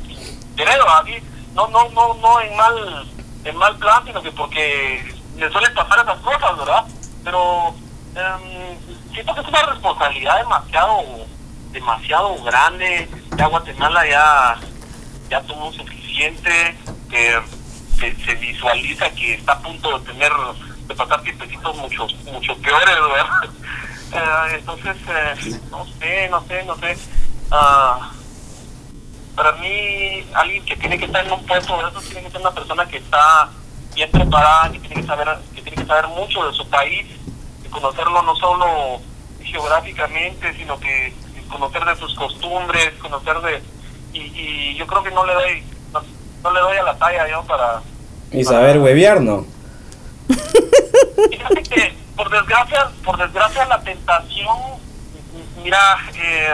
querer 0.56 0.80
así. 1.02 1.22
No 1.54 1.68
no 1.68 1.90
no 1.90 2.14
no 2.16 2.42
en 2.42 2.56
mal 2.56 3.08
en 3.44 3.56
mal 3.58 3.78
plan 3.78 4.04
sino 4.06 4.22
que 4.22 4.32
porque 4.32 5.14
me 5.36 5.50
suelen 5.52 5.74
pasar 5.74 6.00
esas 6.00 6.20
cosas 6.20 6.58
verdad 6.58 6.86
pero 7.24 7.76
em, 8.16 8.78
siento 9.14 9.34
que 9.36 9.42
es 9.42 9.48
una 9.48 9.64
responsabilidad 9.64 10.38
demasiado 10.38 11.04
demasiado 11.72 12.44
grande. 12.44 13.10
Ya 13.38 13.48
Guatemala 13.48 14.08
ya 14.08 14.58
ya 15.30 15.42
tuvo 15.42 15.72
suficiente 15.74 16.78
que 17.10 17.40
se, 18.00 18.16
se 18.24 18.36
visualiza 18.36 19.10
que 19.12 19.36
está 19.36 19.54
a 19.54 19.60
punto 19.60 20.00
de 20.00 20.06
tener 20.06 20.32
de 20.88 20.96
pasar 20.96 21.22
tiempecitos 21.24 21.76
mucho 21.78 22.08
mucho 22.32 22.56
peores 22.58 22.96
¿verdad? 22.96 23.28
Eh, 24.16 24.58
entonces 24.60 24.96
eh, 25.10 25.60
no 25.72 25.84
sé 26.00 26.30
no 26.30 26.40
sé 26.46 26.64
no 26.66 26.76
sé 26.76 26.96
Ah, 27.56 28.12
para 29.36 29.52
mí 29.54 30.26
alguien 30.34 30.66
que 30.66 30.76
tiene 30.76 30.98
que 30.98 31.06
estar 31.06 31.24
en 31.24 31.34
un 31.34 31.46
puesto 31.46 31.78
de 31.78 31.88
eso 31.88 32.02
tiene 32.02 32.24
que 32.24 32.32
ser 32.32 32.42
una 32.42 32.50
persona 32.50 32.88
que 32.88 32.98
está 32.98 33.48
bien 33.94 34.10
preparada 34.10 34.72
que 34.72 34.80
tiene 34.80 34.96
que 34.96 35.08
saber 35.08 35.38
que 35.54 35.62
tiene 35.62 35.78
que 35.78 35.86
saber 35.86 36.08
mucho 36.08 36.48
de 36.48 36.54
su 36.54 36.68
país 36.68 37.06
y 37.64 37.70
conocerlo 37.70 38.24
no 38.24 38.36
solo 38.38 39.02
geográficamente 39.40 40.52
sino 40.58 40.80
que 40.80 41.14
conocer 41.48 41.86
de 41.86 41.96
sus 41.98 42.16
costumbres 42.16 42.94
conocer 43.00 43.40
de 43.42 43.62
y, 44.14 44.20
y 44.20 44.76
yo 44.76 44.88
creo 44.88 45.04
que 45.04 45.12
no 45.12 45.24
le 45.24 45.34
doy 45.36 45.64
no, 45.94 46.02
no 46.42 46.52
le 46.52 46.60
doy 46.60 46.78
a 46.78 46.84
la 46.84 46.98
talla 46.98 47.30
yo 47.30 47.44
para 47.44 47.84
Y 48.32 48.44
saber 48.44 48.80
huevear, 48.80 49.22
¿no? 49.22 49.46
Fíjate 51.30 51.62
que 51.64 51.94
por 52.16 52.32
desgracia, 52.32 52.90
por 53.06 53.18
desgracia 53.18 53.66
la 53.66 53.80
tentación, 53.84 54.58
mira, 55.64 55.98
eh, 56.16 56.54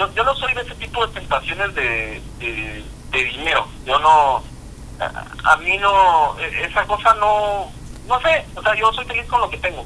yo, 0.00 0.14
yo 0.14 0.24
no 0.24 0.34
soy 0.34 0.54
de 0.54 0.62
ese 0.62 0.74
tipo 0.76 1.06
de 1.06 1.12
tentaciones 1.12 1.74
de, 1.74 2.22
de, 2.38 3.24
dinero. 3.24 3.68
Yo 3.84 3.98
no, 3.98 4.42
a, 4.98 5.52
a 5.52 5.56
mí 5.58 5.76
no, 5.76 6.38
e- 6.38 6.64
esa 6.64 6.86
cosa 6.86 7.12
no, 7.14 7.70
no 8.06 8.20
sé, 8.20 8.46
o 8.54 8.62
sea, 8.62 8.74
yo 8.74 8.90
soy 8.94 9.04
feliz 9.04 9.26
con 9.26 9.42
lo 9.42 9.50
que 9.50 9.58
tengo, 9.58 9.84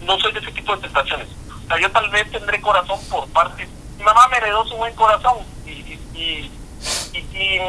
no 0.00 0.18
soy 0.18 0.32
de 0.32 0.38
ese 0.38 0.52
tipo 0.52 0.74
de 0.74 0.82
tentaciones. 0.82 1.28
O 1.64 1.68
sea, 1.68 1.78
yo 1.78 1.90
tal 1.90 2.08
vez 2.08 2.30
tendré 2.30 2.58
corazón 2.62 2.98
por 3.10 3.28
parte, 3.28 3.68
mi 3.98 4.04
mamá 4.04 4.28
me 4.28 4.38
heredó 4.38 4.64
su 4.64 4.76
buen 4.76 4.94
corazón 4.94 5.38
y, 5.66 5.70
y, 5.70 6.00
y, 6.14 7.18
y, 7.18 7.60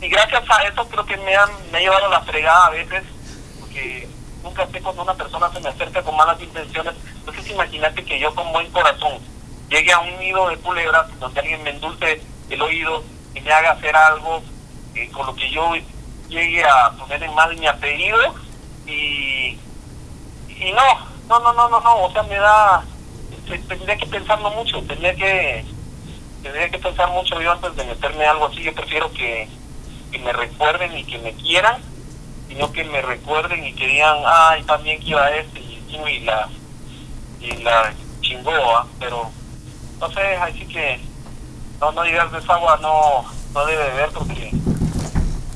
y 0.00 0.08
gracias 0.08 0.42
a 0.50 0.62
eso 0.64 0.88
creo 0.88 1.06
que 1.06 1.16
me 1.18 1.36
han, 1.36 1.50
me 1.70 1.78
ha 1.78 1.80
llevado 1.80 2.06
a 2.06 2.10
la 2.10 2.20
fregada 2.22 2.66
a 2.66 2.70
veces, 2.70 3.04
porque 3.60 4.08
nunca 4.42 4.66
sé 4.66 4.80
cuando 4.82 5.02
una 5.02 5.14
persona 5.14 5.48
se 5.52 5.60
me 5.60 5.68
acerca 5.68 6.02
con 6.02 6.16
malas 6.16 6.42
intenciones. 6.42 6.94
Entonces 7.20 7.48
imagínate 7.50 8.04
que 8.04 8.18
yo 8.18 8.34
con 8.34 8.52
buen 8.52 8.68
corazón 8.72 9.20
llegue 9.74 9.92
a 9.92 9.98
un 9.98 10.18
nido 10.20 10.48
de 10.48 10.56
culebras 10.58 11.06
donde 11.18 11.40
alguien 11.40 11.62
me 11.64 11.70
endulce 11.70 12.22
el 12.48 12.62
oído 12.62 13.02
y 13.34 13.40
me 13.40 13.50
haga 13.52 13.72
hacer 13.72 13.94
algo 13.96 14.40
eh, 14.94 15.10
con 15.10 15.26
lo 15.26 15.34
que 15.34 15.50
yo 15.50 15.72
llegue 16.28 16.62
a 16.64 16.90
poner 16.92 17.20
en 17.24 17.34
mal 17.34 17.56
mi 17.56 17.66
apellido 17.66 18.18
y, 18.86 19.58
y 20.48 20.72
no, 20.72 21.08
no, 21.28 21.40
no, 21.40 21.52
no, 21.52 21.68
no, 21.68 21.80
no, 21.80 22.04
o 22.04 22.12
sea, 22.12 22.22
me 22.22 22.36
da, 22.36 22.84
te- 23.48 23.58
tendría 23.58 23.96
que 23.96 24.06
pensarlo 24.06 24.50
mucho, 24.52 24.80
tendría 24.82 25.14
que, 25.16 25.64
tendría 26.42 26.70
que 26.70 26.78
pensar 26.78 27.10
mucho 27.10 27.40
yo 27.40 27.50
antes 27.50 27.74
de 27.74 27.84
meterme 27.84 28.26
algo 28.26 28.46
así, 28.46 28.62
yo 28.62 28.72
prefiero 28.74 29.10
que, 29.12 29.48
me 30.22 30.32
recuerden 30.32 30.96
y 30.96 31.04
que 31.04 31.18
me 31.18 31.34
quieran, 31.34 31.82
sino 32.48 32.70
que 32.70 32.84
me 32.84 33.02
recuerden 33.02 33.66
y 33.66 33.74
que 33.74 33.88
digan, 33.88 34.18
ay, 34.24 34.62
también 34.62 35.00
que 35.00 35.08
iba 35.08 35.28
este 35.32 35.58
y, 35.58 35.82
y 35.90 36.20
la, 36.20 36.48
y 37.40 37.50
la 37.62 37.92
chingó, 38.20 38.52
¿ah? 38.76 38.86
pero 39.00 39.30
no 40.04 40.12
sé, 40.12 40.20
así 40.36 40.66
que 40.66 41.00
no, 41.80 41.92
no 41.92 42.02
digas 42.02 42.30
de 42.30 42.38
esa 42.38 42.54
agua, 42.54 42.78
no, 42.82 43.24
no 43.54 43.66
debe 43.66 43.84
beber 43.84 44.10
porque 44.12 44.50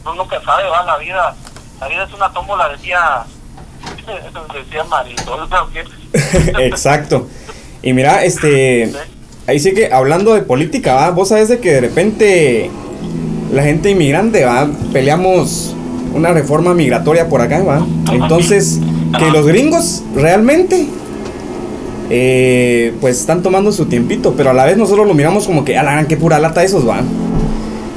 uno 0.02 0.14
nunca 0.14 0.42
sabe, 0.42 0.66
va, 0.70 0.84
la 0.84 0.96
vida, 0.96 1.34
la 1.80 1.88
vida 1.88 2.04
es 2.04 2.14
una 2.14 2.32
tómbola, 2.32 2.70
decía, 2.70 3.24
decía 4.54 4.84
Marisol. 4.84 5.48
Exacto. 6.60 7.28
Y 7.82 7.92
mira, 7.92 8.24
este, 8.24 8.90
ahí 9.46 9.60
sí 9.60 9.74
que 9.74 9.92
hablando 9.92 10.32
de 10.32 10.40
política, 10.40 10.94
¿va? 10.94 11.10
vos 11.10 11.28
sabes 11.28 11.50
de 11.50 11.60
que 11.60 11.72
de 11.72 11.80
repente 11.82 12.70
la 13.52 13.62
gente 13.64 13.90
inmigrante, 13.90 14.46
va, 14.46 14.66
peleamos 14.94 15.74
una 16.14 16.32
reforma 16.32 16.72
migratoria 16.72 17.28
por 17.28 17.42
acá, 17.42 17.62
va. 17.62 17.86
Entonces, 18.10 18.80
que 19.18 19.30
los 19.30 19.46
gringos 19.46 20.02
realmente 20.14 20.88
eh, 22.10 22.94
pues 23.00 23.18
están 23.20 23.42
tomando 23.42 23.72
su 23.72 23.86
tiempito, 23.86 24.34
pero 24.36 24.50
a 24.50 24.54
la 24.54 24.64
vez 24.64 24.76
nosotros 24.76 25.06
lo 25.06 25.14
miramos 25.14 25.46
como 25.46 25.64
que, 25.64 25.74
la 25.74 26.06
qué 26.08 26.16
pura 26.16 26.38
lata 26.38 26.64
esos, 26.64 26.86
va. 26.88 27.00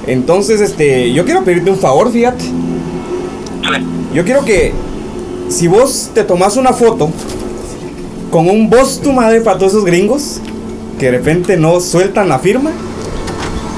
Entonces, 0.07 0.61
este, 0.61 1.13
yo 1.13 1.25
quiero 1.25 1.43
pedirte 1.43 1.69
un 1.69 1.77
favor, 1.77 2.11
fíjate. 2.11 2.43
Yo 4.13 4.25
quiero 4.25 4.43
que 4.43 4.73
si 5.49 5.67
vos 5.67 6.11
te 6.13 6.23
tomás 6.23 6.57
una 6.57 6.73
foto 6.73 7.09
con 8.31 8.49
un 8.49 8.69
voz 8.69 8.99
tu 9.01 9.11
madre 9.11 9.41
para 9.41 9.57
todos 9.57 9.73
esos 9.73 9.85
gringos 9.85 10.39
que 10.99 11.05
de 11.05 11.11
repente 11.11 11.57
no 11.57 11.79
sueltan 11.79 12.29
la 12.29 12.39
firma 12.39 12.71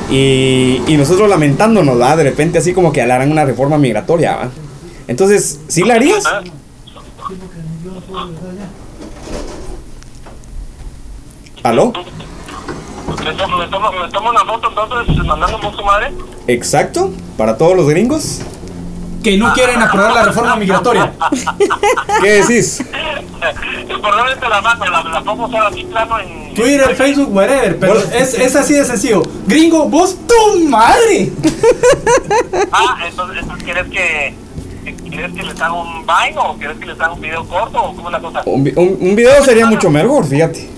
y, 0.09 0.81
y 0.88 0.97
nosotros 0.97 1.29
lamentándonos, 1.29 1.99
¿va? 1.99 2.15
De 2.15 2.23
repente 2.23 2.57
así 2.57 2.73
como 2.73 2.91
que 2.91 3.01
harán 3.01 3.31
una 3.31 3.45
reforma 3.45 3.77
migratoria, 3.77 4.36
¿va? 4.36 4.49
Entonces, 5.07 5.59
¿sí 5.67 5.84
la 5.84 5.95
harías? 5.95 6.23
¿Aló? 11.64 11.93
¿Me 13.24 13.34
tomo, 13.34 13.57
me, 13.57 13.68
tomo, 13.68 13.91
me 13.91 14.09
tomo 14.11 14.30
una 14.30 14.45
foto 14.45 14.70
entonces 14.70 15.26
mandando 15.26 15.72
su 15.74 15.84
madre? 15.84 16.11
Exacto, 16.47 17.11
para 17.38 17.57
todos 17.57 17.76
los 17.76 17.88
gringos. 17.88 18.41
Que 19.24 19.38
no 19.38 19.53
quieren 19.53 19.82
aprobar 19.82 20.11
la 20.14 20.24
reforma 20.24 20.55
migratoria. 20.57 21.14
¿Qué 22.22 22.30
decís? 22.41 22.84
Por 24.01 24.16
dónde 24.18 24.36
te 24.36 24.49
la 24.49 24.61
mando, 24.61 24.86
la, 24.86 25.03
la 25.03 25.22
pongo 25.22 25.45
así 25.66 25.84
plano 25.86 26.20
en... 26.20 26.53
Twitter, 26.53 26.93
Facebook, 26.95 27.34
whatever. 27.34 27.80
Pero 27.80 27.97
es, 27.97 28.34
es 28.34 28.55
así 28.55 28.74
de 28.74 28.84
sencillo. 28.84 29.24
Gringo, 29.47 29.86
vos 29.88 30.18
tu 30.28 30.68
madre. 30.70 31.32
Ah, 32.76 32.97
entonces, 33.07 33.38
entonces 33.43 33.64
¿quieres 33.64 33.88
que... 33.89 34.36
¿Quieres 35.09 35.32
que 35.34 35.43
les 35.43 35.61
haga 35.61 35.74
un 35.74 36.01
Vine 36.05 36.38
o 36.38 36.55
quieres 36.57 36.78
que 36.78 36.86
les 36.88 36.99
haga 36.99 37.14
un 37.14 37.22
video 37.22 37.45
corto 37.45 37.82
o 37.82 37.95
cómo 37.95 38.09
es 38.09 38.11
la 38.14 38.20
cosa? 38.20 38.41
Un, 38.45 38.61
un- 38.76 38.97
un 38.99 39.16
video 39.16 39.43
sería 39.43 39.66
mucho 39.68 39.89
mejor, 39.89 40.26
fíjate. 40.26 40.70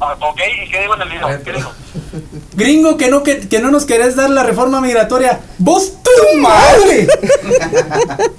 Ah, 0.00 0.14
ok, 0.20 0.40
¿y 0.64 0.68
qué 0.70 0.80
digo 0.80 0.94
en 0.94 1.02
el 1.02 1.08
video? 1.08 1.42
¿Qué 1.44 1.52
digo? 1.52 1.72
Gringo, 2.54 2.96
que 2.96 3.08
no, 3.10 3.22
que, 3.22 3.48
que 3.48 3.60
no 3.60 3.70
nos 3.70 3.84
querés 3.86 4.14
dar 4.16 4.28
la 4.30 4.42
reforma 4.42 4.80
migratoria. 4.80 5.40
Vos 5.58 5.92
tu 6.02 6.38
madre. 6.38 7.06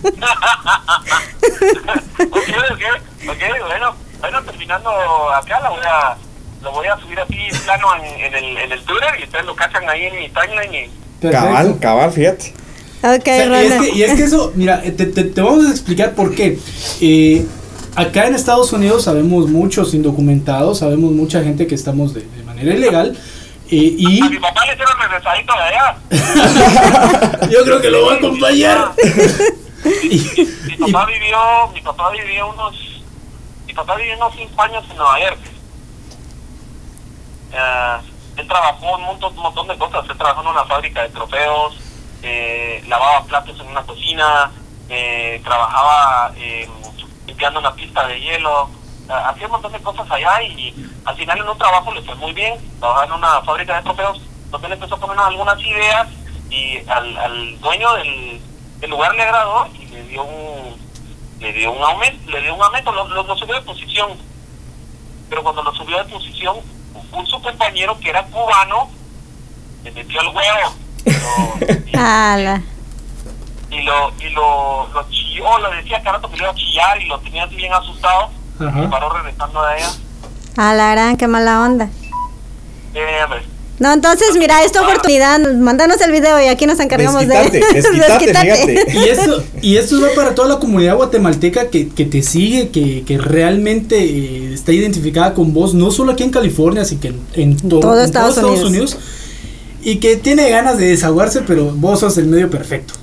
ok, 2.19 2.49
ok, 2.71 2.83
ok, 3.29 3.43
bueno, 3.67 3.95
bueno, 4.19 4.43
terminando 4.43 4.89
acá 5.31 5.59
la 5.59 5.69
voy 5.69 5.79
a... 5.85 6.17
Lo 6.63 6.71
voy 6.71 6.87
a 6.87 6.97
subir 6.97 7.19
así 7.19 7.35
plano 7.65 7.87
en, 7.97 8.03
en 8.19 8.33
el, 8.35 8.57
en 8.57 8.71
el 8.71 8.83
Twitter 8.83 9.09
y 9.19 9.23
ustedes 9.25 9.45
lo 9.45 9.55
cachan 9.55 9.87
ahí 9.87 10.05
en 10.05 10.15
mi 10.15 10.29
timeline 10.29 10.73
y... 11.21 11.29
Cabal, 11.31 11.77
cabal, 11.79 12.11
fíjate. 12.11 12.51
Ok, 13.03 13.21
O 13.21 13.23
sea, 13.23 13.37
y, 13.37 13.41
es 13.41 13.47
Ronald. 13.69 13.81
que, 13.81 13.89
y 13.95 14.03
es 14.03 14.13
que 14.15 14.23
eso, 14.23 14.51
mira, 14.55 14.81
te, 14.81 15.05
te- 15.05 15.23
te 15.23 15.41
vamos 15.41 15.67
a 15.67 15.69
explicar 15.69 16.13
por 16.15 16.33
qué. 16.33 16.57
Eh, 16.99 17.45
acá 17.97 18.27
en 18.27 18.35
Estados 18.35 18.71
Unidos 18.73 19.03
sabemos 19.03 19.47
muchos 19.49 19.93
indocumentados, 19.93 20.79
sabemos 20.79 21.11
mucha 21.11 21.43
gente 21.43 21.67
que 21.67 21.75
estamos 21.75 22.13
de, 22.13 22.21
de 22.21 22.43
manera 22.43 22.73
ilegal. 22.73 23.17
eh, 23.69 23.95
y 23.97 24.21
A 24.21 24.29
mi 24.29 24.39
papá 24.39 24.65
le 24.65 24.73
hicieron 24.73 24.93
regresadito 24.99 25.53
de 25.53 25.63
allá. 25.63 25.97
yo 27.51 27.63
creo 27.65 27.81
que 27.81 27.89
lo 27.89 28.01
voy 28.05 28.13
a 28.15 28.17
acompañar. 28.17 28.91
Mi 30.79 30.91
papá 30.91 31.05
vivió, 31.05 31.37
mi 31.73 31.81
papá 31.81 32.11
vivió 32.11 32.49
unos, 32.49 32.75
mi 33.65 33.73
papá 33.73 33.95
vivió 33.95 34.15
unos 34.17 34.33
cinco 34.35 34.61
años 34.61 34.83
en 34.89 34.97
Nueva 34.97 35.19
York. 35.21 35.39
Eh, 37.53 37.97
él 38.37 38.47
trabajó 38.47 38.85
en 38.89 38.95
un 38.95 39.01
montón, 39.03 39.35
un 39.37 39.43
montón 39.43 39.67
de 39.67 39.77
cosas. 39.77 40.05
Él 40.09 40.17
trabajó 40.17 40.41
en 40.41 40.47
una 40.47 40.65
fábrica 40.65 41.03
de 41.03 41.09
trofeos, 41.09 41.79
eh, 42.21 42.83
lavaba 42.87 43.23
platos 43.25 43.59
en 43.59 43.67
una 43.67 43.81
cocina, 43.83 44.51
eh, 44.89 45.41
trabajaba 45.43 46.33
eh, 46.37 46.67
limpiando 47.27 47.59
una 47.59 47.73
pista 47.75 48.07
de 48.07 48.19
hielo. 48.19 48.69
Hacía 49.09 49.45
un 49.45 49.51
montón 49.53 49.71
de 49.71 49.79
cosas 49.79 50.09
allá 50.11 50.41
y 50.41 50.73
al 51.05 51.15
final 51.15 51.37
en 51.39 51.47
un 51.49 51.57
trabajo 51.57 51.93
le 51.93 52.01
fue 52.01 52.15
muy 52.15 52.33
bien. 52.33 52.55
Trabajaba 52.79 53.05
en 53.05 53.11
una 53.13 53.41
fábrica 53.41 53.75
de 53.77 53.83
trofeos. 53.83 54.21
Entonces 54.45 54.67
él 54.67 54.73
empezó 54.73 54.95
a 54.95 54.99
poner 54.99 55.19
algunas 55.19 55.59
ideas 55.61 56.07
y 56.49 56.77
al, 56.89 57.17
al 57.17 57.59
dueño 57.59 57.93
del, 57.93 58.41
del 58.79 58.89
lugar 58.89 59.13
le 59.15 59.23
agradó 59.23 59.67
y 59.79 59.85
le 59.87 60.03
dio 60.03 60.23
un 60.23 60.87
le 61.39 61.53
dio 61.53 61.71
un 61.71 61.83
aumento, 61.83 62.31
le 62.31 62.41
dio 62.41 62.55
un 62.55 62.61
aumento, 62.63 62.91
lo, 62.91 63.07
lo- 63.09 63.21
lo 63.23 63.37
subió 63.37 63.53
de 63.55 63.61
posición. 63.61 64.09
Pero 65.29 65.43
cuando 65.43 65.61
lo 65.61 65.71
subió 65.75 65.97
de 65.99 66.05
posición, 66.05 66.57
un 67.11 67.27
su 67.27 67.39
compañero 67.41 67.99
que 67.99 68.09
era 68.09 68.23
cubano 68.23 68.89
le 69.83 69.91
metió 69.91 70.19
el 70.21 70.27
huevo 70.29 70.73
y, 71.85 71.95
Ala. 71.95 72.61
Y 73.71 73.81
lo 73.81 74.11
y 74.19 74.29
lo, 74.29 74.87
lo 74.93 75.09
chilló, 75.09 75.45
le 75.69 75.77
decía 75.77 76.01
cada 76.03 76.17
rato 76.17 76.29
que 76.29 76.37
le 76.37 76.43
iba 76.43 76.51
a 76.51 76.55
chillar 76.55 77.01
y 77.01 77.05
lo 77.07 77.19
tenía 77.19 77.43
así 77.45 77.55
bien 77.55 77.73
asustado. 77.73 78.29
Ajá. 78.59 78.83
Y 78.83 78.87
paró 78.87 79.09
regresando 79.09 79.61
a 79.61 79.77
ella. 79.77 79.91
A 80.55 80.73
la 80.73 80.91
gran, 80.91 81.17
qué 81.17 81.27
mala 81.27 81.61
onda. 81.61 81.89
Eh, 82.93 83.23
hombre, 83.23 83.41
No, 83.79 83.93
entonces, 83.93 84.35
mira, 84.37 84.63
esta 84.63 84.81
oportunidad, 84.81 85.39
mándanos 85.53 86.01
el 86.01 86.11
video 86.11 86.41
y 86.41 86.47
aquí 86.47 86.65
nos 86.65 86.79
encargamos 86.79 87.27
Desquítate, 87.27 87.59
de 87.73 87.99
desquítate, 87.99 88.65
fíjate. 88.65 88.97
Y 88.97 89.09
esto, 89.09 89.43
y 89.61 89.77
esto 89.77 90.01
va 90.01 90.07
para 90.15 90.33
toda 90.33 90.47
la 90.47 90.59
comunidad 90.59 90.95
guatemalteca 90.95 91.69
que, 91.69 91.89
que 91.89 92.05
te 92.05 92.23
sigue, 92.23 92.69
que, 92.69 93.03
que 93.05 93.19
realmente 93.19 93.99
eh, 94.03 94.53
está 94.55 94.71
identificada 94.71 95.35
con 95.35 95.53
vos, 95.53 95.75
no 95.75 95.91
solo 95.91 96.13
aquí 96.13 96.23
en 96.23 96.31
California, 96.31 96.83
sino 96.85 97.01
que 97.01 97.07
en, 97.09 97.21
en 97.35 97.57
to- 97.69 97.79
Todo 97.79 97.99
en 97.99 98.05
Estados 98.05 98.37
Unidos. 98.63 98.97
Y 99.83 99.97
que 99.99 100.15
tiene 100.17 100.49
ganas 100.49 100.79
de 100.79 100.87
desahogarse, 100.87 101.41
pero 101.43 101.65
vos 101.75 101.99
sos 101.99 102.17
el 102.17 102.25
medio 102.25 102.49
perfecto. 102.49 102.95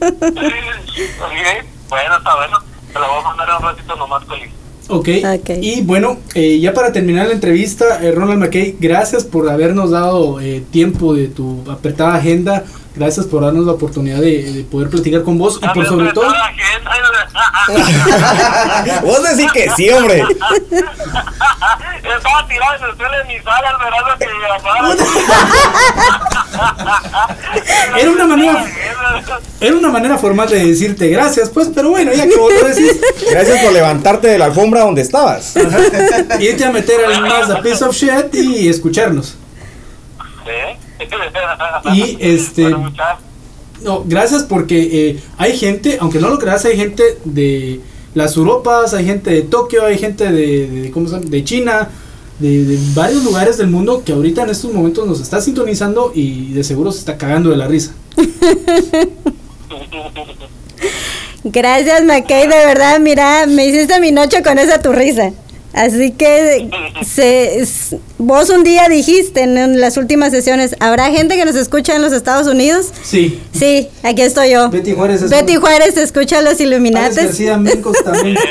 Ok, 0.00 1.66
bueno, 1.88 2.16
está 2.16 2.36
bueno. 2.36 2.58
Te 2.92 2.98
lo 2.98 3.08
voy 3.08 3.18
a 3.18 3.22
mandar 3.22 3.48
en 3.48 3.54
un 3.56 3.62
ratito 3.62 3.96
nomás, 3.96 4.24
Coli. 4.24 4.50
Ok. 4.88 5.08
Ok. 5.38 5.50
Y 5.60 5.82
bueno, 5.82 6.18
eh, 6.34 6.58
ya 6.58 6.74
para 6.74 6.92
terminar 6.92 7.28
la 7.28 7.34
entrevista, 7.34 8.02
eh, 8.02 8.10
Ronald 8.12 8.40
McKay, 8.40 8.76
gracias 8.80 9.24
por 9.24 9.48
habernos 9.48 9.92
dado 9.92 10.40
eh, 10.40 10.64
tiempo 10.70 11.14
de 11.14 11.28
tu 11.28 11.62
apretada 11.70 12.16
agenda. 12.16 12.64
Gracias 12.94 13.26
por 13.26 13.42
darnos 13.42 13.66
la 13.66 13.72
oportunidad 13.72 14.18
de, 14.18 14.52
de 14.52 14.64
poder 14.64 14.90
platicar 14.90 15.22
con 15.22 15.38
vos 15.38 15.60
y 15.62 15.68
por 15.68 15.86
sobre 15.86 16.12
todo. 16.12 16.26
Vos 19.04 19.22
decís 19.22 19.52
que 19.52 19.70
sí, 19.76 19.88
hombre. 19.90 20.24
Estaba 22.02 22.46
tirado 22.48 22.74
en 22.76 22.84
el 22.90 22.96
suelo 22.96 23.18
de 23.18 23.24
mi 23.24 23.38
sala 23.40 23.70
esperando 23.70 24.10
que 24.18 24.26
me 24.26 24.32
llamara. 24.48 24.96
Era 27.98 28.10
una 28.10 28.26
manera, 28.26 28.66
era 29.60 29.76
una 29.76 29.88
manera 29.88 30.18
formal 30.18 30.48
de 30.48 30.64
decirte 30.64 31.08
gracias, 31.08 31.50
pues, 31.50 31.68
pero 31.74 31.90
bueno, 31.90 32.12
ya 32.12 32.26
que 32.26 32.36
vos 32.36 32.52
lo 32.52 32.68
decís, 32.68 33.00
Gracias 33.30 33.62
por 33.62 33.72
levantarte 33.72 34.28
de 34.28 34.38
la 34.38 34.46
alfombra 34.46 34.80
donde 34.82 35.02
estabas. 35.02 35.56
ajá, 35.56 35.78
irte 36.40 36.64
a 36.64 36.70
meter 36.70 37.04
al 37.04 37.20
más 37.22 37.50
a 37.50 37.60
piece 37.60 37.84
of 37.84 37.94
shit 37.94 38.34
y 38.34 38.68
escucharnos. 38.68 39.36
Y, 41.94 42.16
este- 42.20 42.62
Bueno, 42.62 42.92
No, 43.82 44.04
gracias 44.06 44.42
porque 44.44 45.08
eh, 45.10 45.20
hay 45.38 45.56
gente, 45.56 45.98
aunque 46.00 46.18
no 46.18 46.28
lo 46.28 46.38
creas, 46.38 46.64
hay 46.64 46.76
gente 46.76 47.02
de 47.24 47.80
las 48.14 48.36
Europas, 48.36 48.92
hay 48.94 49.04
gente 49.06 49.30
de 49.30 49.42
Tokio, 49.42 49.84
hay 49.86 49.98
gente 49.98 50.30
de, 50.30 50.68
de, 50.68 50.90
¿cómo 50.90 51.08
se 51.08 51.14
llama? 51.14 51.26
de 51.30 51.44
China, 51.44 51.88
de, 52.38 52.64
de 52.64 52.78
varios 52.94 53.24
lugares 53.24 53.56
del 53.58 53.68
mundo 53.68 54.02
que 54.04 54.12
ahorita 54.12 54.42
en 54.42 54.50
estos 54.50 54.72
momentos 54.72 55.06
nos 55.06 55.20
está 55.20 55.40
sintonizando 55.40 56.12
y 56.14 56.52
de 56.52 56.64
seguro 56.64 56.92
se 56.92 56.98
está 57.00 57.16
cagando 57.16 57.50
de 57.50 57.56
la 57.56 57.68
risa. 57.68 57.92
Gracias, 61.44 62.04
McKay, 62.04 62.42
de 62.48 62.66
verdad, 62.66 62.98
mira, 63.00 63.46
me 63.46 63.66
hiciste 63.66 63.98
mi 64.00 64.12
noche 64.12 64.42
con 64.42 64.58
esa 64.58 64.82
tu 64.82 64.92
risa. 64.92 65.30
Así 65.72 66.10
que 66.12 66.68
se, 67.02 67.64
vos 68.18 68.50
un 68.50 68.64
día 68.64 68.88
dijiste 68.88 69.42
en, 69.42 69.56
en 69.56 69.80
las 69.80 69.96
últimas 69.96 70.32
sesiones, 70.32 70.74
¿habrá 70.80 71.10
gente 71.10 71.36
que 71.36 71.44
nos 71.44 71.54
escucha 71.54 71.94
en 71.94 72.02
los 72.02 72.12
Estados 72.12 72.46
Unidos? 72.48 72.88
Sí. 73.02 73.40
Sí, 73.52 73.88
aquí 74.02 74.22
estoy 74.22 74.50
yo. 74.50 74.68
Betty 74.70 74.92
Juárez 74.94 75.22
es 75.22 75.30
Betty 75.30 75.56
un- 75.56 75.60
Juárez 75.62 75.96
escucha 75.96 76.38
a 76.38 76.42
los 76.42 76.60
Illuminates. 76.60 77.16
García 77.24 77.56
Mencos 77.56 77.96
también. 78.04 78.36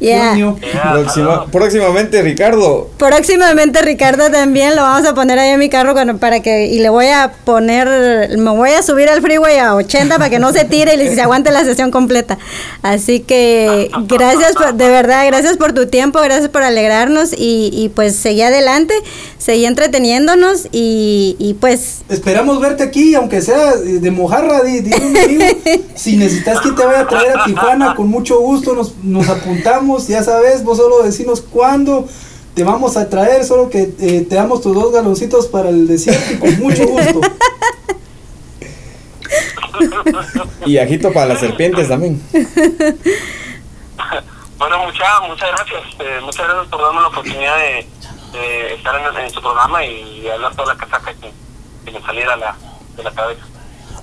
Yeah. 0.00 0.34
Yeah, 0.34 0.92
Próxima- 0.92 1.46
próximamente, 1.50 2.20
Ricardo. 2.20 2.90
Próximamente 2.98 3.80
Ricardo 3.80 4.30
también 4.30 4.76
lo 4.76 4.82
vamos 4.82 5.08
a 5.08 5.14
poner 5.14 5.38
ahí 5.38 5.50
en 5.50 5.58
mi 5.58 5.70
carro 5.70 5.94
cuando, 5.94 6.18
para 6.18 6.40
que 6.40 6.66
y 6.66 6.80
le 6.80 6.90
voy 6.90 7.06
a 7.06 7.32
poner 7.44 8.36
me 8.36 8.50
voy 8.50 8.70
a 8.70 8.82
subir 8.82 9.08
al 9.08 9.22
freeway 9.22 9.56
a 9.58 9.74
80 9.76 10.18
para 10.18 10.28
que 10.28 10.38
no 10.38 10.52
se 10.52 10.64
tire 10.66 10.94
y 11.02 11.14
se 11.14 11.22
aguante 11.22 11.50
la 11.50 11.64
sesión 11.64 11.90
completa. 11.90 12.36
Así 12.82 13.20
que 13.20 13.90
gracias 14.08 14.52
por- 14.52 14.74
de 14.74 14.88
verdad, 14.88 15.24
gracias 15.26 15.56
por 15.56 15.72
tu 15.72 15.86
tiempo, 15.86 16.20
gracias 16.20 16.43
por 16.48 16.62
alegrarnos 16.62 17.32
y, 17.32 17.70
y 17.72 17.90
pues 17.90 18.16
seguí 18.16 18.42
adelante, 18.42 18.94
seguí 19.38 19.66
entreteniéndonos 19.66 20.68
y, 20.72 21.36
y 21.38 21.54
pues 21.54 22.02
Esperamos 22.08 22.60
verte 22.60 22.82
aquí, 22.82 23.14
aunque 23.14 23.40
sea 23.40 23.76
de 23.76 24.10
mojarra, 24.10 24.62
di, 24.62 24.80
di 24.80 24.92
un 24.92 25.16
amigo. 25.16 25.44
Si 25.94 26.16
necesitas 26.16 26.60
que 26.60 26.72
te 26.72 26.84
vaya 26.84 27.00
a 27.00 27.08
traer 27.08 27.38
a 27.38 27.44
Tijuana, 27.44 27.94
con 27.94 28.08
mucho 28.08 28.40
gusto 28.40 28.74
nos, 28.74 28.94
nos 29.02 29.28
apuntamos, 29.28 30.08
ya 30.08 30.22
sabes, 30.22 30.64
vos 30.64 30.78
solo 30.78 31.02
decinos 31.02 31.40
cuándo 31.40 32.06
te 32.54 32.64
vamos 32.64 32.96
a 32.96 33.08
traer, 33.08 33.44
solo 33.44 33.70
que 33.70 33.92
eh, 34.00 34.26
te 34.28 34.34
damos 34.34 34.60
tus 34.60 34.74
dos 34.74 34.92
galoncitos 34.92 35.46
para 35.46 35.70
el 35.70 35.86
desierto 35.86 36.34
y 36.34 36.36
con 36.36 36.58
mucho 36.60 36.86
gusto. 36.86 37.20
Y 40.66 40.78
ajito 40.78 41.12
para 41.12 41.26
las 41.26 41.40
serpientes 41.40 41.88
también. 41.88 42.20
Bueno, 44.68 44.84
muchas, 44.86 45.08
muchas 45.28 45.48
gracias. 45.50 45.82
Eh, 46.00 46.20
muchas 46.24 46.46
gracias 46.46 46.66
por 46.68 46.80
darme 46.80 47.00
la 47.02 47.08
oportunidad 47.08 47.56
de, 47.58 47.86
de 48.38 48.74
estar 48.76 48.94
en, 49.14 49.24
en 49.24 49.30
su 49.30 49.40
programa 49.42 49.84
y 49.84 50.26
hablar 50.28 50.54
toda 50.56 50.72
la 50.74 50.80
casaca 50.80 51.12
que, 51.20 51.30
que 51.84 51.90
me 51.90 52.00
saliera 52.06 52.34
la, 52.36 52.56
de 52.96 53.02
la 53.02 53.10
cabeza. 53.10 53.42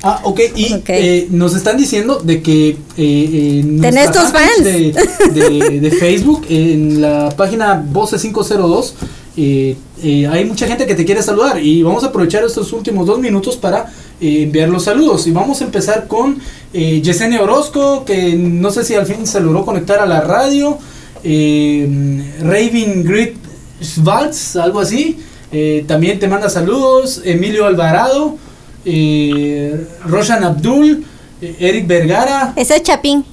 Ah, 0.04 0.20
ok, 0.24 0.40
y 0.56 0.84
eh, 0.88 1.28
nos 1.32 1.56
están 1.56 1.78
diciendo 1.78 2.20
de 2.20 2.42
que 2.44 2.70
eh, 2.70 2.78
eh, 2.98 3.78
Tenés 3.82 4.12
tus 4.12 4.22
fanpage 4.32 4.54
fans. 4.56 4.64
De, 4.64 4.92
de- 5.32 5.80
de 5.80 5.92
Facebook, 6.00 6.46
en 6.50 7.02
la 7.02 7.30
página 7.36 7.84
Voce502, 7.84 8.94
eh, 9.38 9.78
eh, 10.04 10.28
hay 10.28 10.46
mucha 10.46 10.68
gente 10.68 10.86
que 10.86 10.94
te 10.96 11.06
quiere 11.06 11.24
saludar 11.24 11.60
y 11.60 11.82
vamos 11.84 12.04
a 12.04 12.08
aprovechar 12.08 12.44
estos 12.44 12.72
últimos 12.74 13.06
dos 13.08 13.18
minutos 13.20 13.58
para 13.58 13.92
eh, 14.22 14.44
enviar 14.44 14.70
los 14.70 14.86
saludos. 14.86 15.28
Y 15.28 15.32
vamos 15.32 15.62
a 15.62 15.66
empezar 15.66 16.08
con 16.08 16.40
eh, 16.74 17.02
Yesenia 17.02 17.42
Orozco, 17.42 18.06
que 18.06 18.34
no 18.36 18.72
sé 18.72 18.84
si 18.84 18.96
al 18.96 19.06
fin 19.06 19.28
se 19.28 19.42
logró 19.42 19.66
conectar 19.66 20.00
a 20.00 20.06
la 20.06 20.22
radio, 20.22 20.78
eh, 21.24 22.34
Raven 22.42 23.04
Grit 23.04 23.36
Schwartz, 23.82 24.56
algo 24.56 24.80
así. 24.80 25.20
Eh, 25.52 25.84
también 25.88 26.18
te 26.20 26.28
manda 26.28 26.50
saludos, 26.50 27.22
Emilio 27.26 27.66
Alvarado, 27.66 28.38
eh, 28.86 29.86
Roshan 30.06 30.44
Abdul, 30.46 31.06
eh, 31.42 31.56
Eric 31.60 31.88
Vergara. 31.88 32.54
ese 32.56 32.78
es 32.78 32.84
Chapín. 32.84 33.26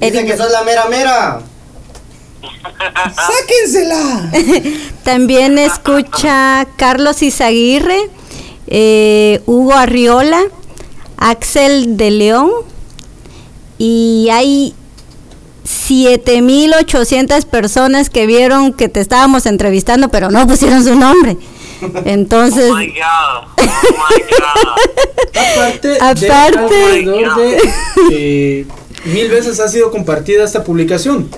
Dice 0.00 0.24
que 0.24 0.36
sos 0.36 0.50
la 0.50 0.62
mera 0.62 0.86
mera. 0.88 1.40
¡Sáquensela! 3.14 4.30
También 5.04 5.58
escucha 5.58 6.66
Carlos 6.76 7.22
Izaguirre, 7.22 8.08
eh, 8.68 9.40
Hugo 9.46 9.72
Arriola, 9.72 10.42
Axel 11.16 11.96
de 11.96 12.10
León 12.10 12.50
y 13.78 14.28
hay 14.30 14.74
7800 15.64 17.44
personas 17.44 18.10
que 18.10 18.26
vieron 18.26 18.72
que 18.72 18.88
te 18.88 19.00
estábamos 19.00 19.46
entrevistando 19.46 20.08
pero 20.08 20.30
no 20.30 20.46
pusieron 20.46 20.84
su 20.84 20.94
nombre. 20.94 21.36
Entonces, 22.04 22.70
Oh 22.70 22.76
my 22.76 22.86
God. 22.88 23.48
Oh 23.56 23.62
my 23.62 24.22
God. 24.22 24.78
Aparte, 25.38 25.88
de 25.88 27.06
de 27.38 28.60
eh, 28.60 28.66
mil 29.04 29.28
veces 29.28 29.60
ha 29.60 29.68
sido 29.68 29.90
compartida 29.90 30.44
esta 30.44 30.64
publicación. 30.64 31.28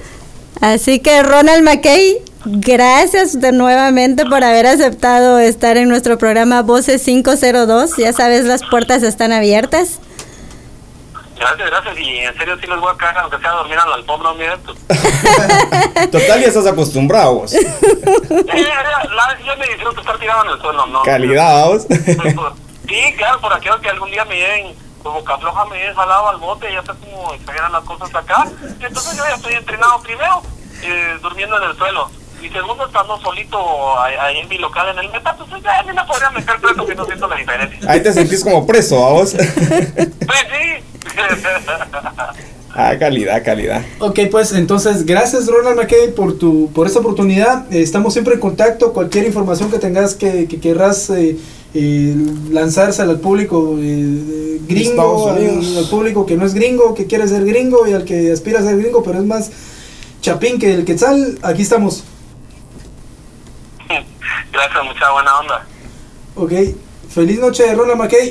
así 0.60 1.00
que 1.00 1.22
Ronald 1.22 1.62
McKay, 1.62 2.18
gracias 2.44 3.40
de 3.40 3.52
nuevamente 3.52 4.24
por 4.26 4.44
haber 4.44 4.66
aceptado 4.66 5.38
estar 5.38 5.76
en 5.76 5.88
nuestro 5.88 6.18
programa 6.18 6.62
Voces 6.62 7.02
502. 7.04 7.96
Ya 7.96 8.12
sabes, 8.12 8.44
las 8.44 8.62
puertas 8.64 9.02
están 9.02 9.32
abiertas. 9.32 10.00
Gracias, 11.40 11.70
gracias. 11.70 11.98
Y 11.98 12.18
en 12.18 12.36
serio, 12.36 12.56
sí 12.60 12.66
les 12.66 12.78
voy 12.78 12.92
a 12.92 12.96
caer, 12.98 13.16
aunque 13.16 13.38
sea 13.38 13.52
dormir 13.52 13.78
a 13.78 13.86
la 13.88 13.94
alfombra 13.94 14.30
un 14.32 14.38
pues. 14.38 14.78
Total, 16.10 16.40
ya 16.40 16.46
estás 16.46 16.66
acostumbrado 16.66 17.34
vos. 17.36 17.52
Yo 17.52 17.60
me 19.56 19.66
dijeron 19.66 19.94
que 19.94 20.00
estar 20.00 20.18
tirado 20.18 20.44
en 20.44 20.50
el 20.50 20.60
suelo, 20.60 20.86
¿no? 20.86 21.02
Calidad, 21.02 21.66
vos. 21.66 21.86
Sí, 22.86 23.14
claro, 23.16 23.40
por 23.40 23.52
aquello 23.54 23.80
que 23.80 23.88
algún 23.88 24.10
día 24.10 24.24
me 24.26 24.36
lleven 24.36 24.74
con 25.02 25.14
boca 25.14 25.38
floja, 25.38 25.64
me 25.66 25.78
lleven 25.78 25.94
jalado 25.94 26.28
al 26.28 26.36
bote 26.38 26.68
y 26.68 26.74
ya 26.74 26.80
está 26.80 26.94
como 26.94 27.32
exageran 27.32 27.72
las 27.72 27.84
cosas 27.84 28.14
acá. 28.14 28.46
Entonces 28.80 29.16
yo 29.16 29.24
ya 29.24 29.34
estoy 29.36 29.54
entrenado 29.54 30.02
primero, 30.02 30.42
eh, 30.82 31.18
durmiendo 31.22 31.56
en 31.56 31.70
el 31.70 31.76
suelo. 31.76 32.10
Y 32.42 32.48
segundo, 32.48 32.86
estando 32.86 33.20
solito 33.20 34.00
ahí, 34.00 34.38
en 34.38 34.48
mi 34.48 34.58
local 34.58 34.88
en 34.92 34.98
el 35.04 35.10
meta, 35.10 35.36
pues 35.36 35.62
ya 35.62 35.78
a 35.78 35.82
mí 35.82 35.92
me 35.94 36.04
podría 36.04 36.30
meter 36.30 36.60
preso 36.60 36.86
que 36.86 36.94
no 36.94 37.04
siento 37.04 37.28
la 37.28 37.36
diferencia. 37.36 37.90
Ahí 37.90 38.02
te 38.02 38.12
sentís 38.12 38.42
como 38.42 38.66
preso, 38.66 39.04
¿a 39.04 39.12
vos? 39.12 39.34
Pues 39.36 40.46
sí. 40.50 40.84
Ah, 42.72 42.96
calidad, 42.98 43.44
calidad. 43.44 43.82
Ok, 43.98 44.20
pues 44.30 44.52
entonces 44.52 45.04
gracias 45.04 45.48
Ronald 45.48 45.76
McKay 45.76 46.14
por 46.14 46.38
tu 46.38 46.70
por 46.72 46.86
esta 46.86 47.00
oportunidad. 47.00 47.70
Eh, 47.72 47.82
estamos 47.82 48.12
siempre 48.12 48.34
en 48.34 48.40
contacto. 48.40 48.92
Cualquier 48.92 49.26
información 49.26 49.72
que 49.72 49.80
tengas 49.80 50.14
que, 50.14 50.46
que 50.46 50.60
querrás 50.60 51.10
eh, 51.10 51.36
eh, 51.74 52.14
lanzársela 52.50 53.12
al 53.12 53.20
público 53.20 53.76
eh, 53.78 54.60
gringo, 54.68 55.28
al, 55.28 55.76
al 55.78 55.88
público 55.90 56.26
que 56.26 56.36
no 56.36 56.46
es 56.46 56.54
gringo, 56.54 56.94
que 56.94 57.06
quiere 57.06 57.26
ser 57.26 57.44
gringo 57.44 57.88
y 57.88 57.92
al 57.92 58.04
que 58.04 58.30
aspira 58.32 58.60
a 58.60 58.62
ser 58.62 58.76
gringo, 58.78 59.02
pero 59.02 59.18
es 59.18 59.24
más 59.24 59.50
chapín 60.20 60.58
que 60.58 60.72
el 60.72 60.84
quetzal, 60.84 61.38
aquí 61.42 61.62
estamos. 61.62 62.04
Gracias, 64.52 64.84
mucha 64.84 65.10
buena 65.10 65.38
onda. 65.38 65.66
Ok, 66.36 66.52
feliz 67.12 67.38
noche 67.38 67.74
Ronald 67.74 67.98
McKay. 67.98 68.28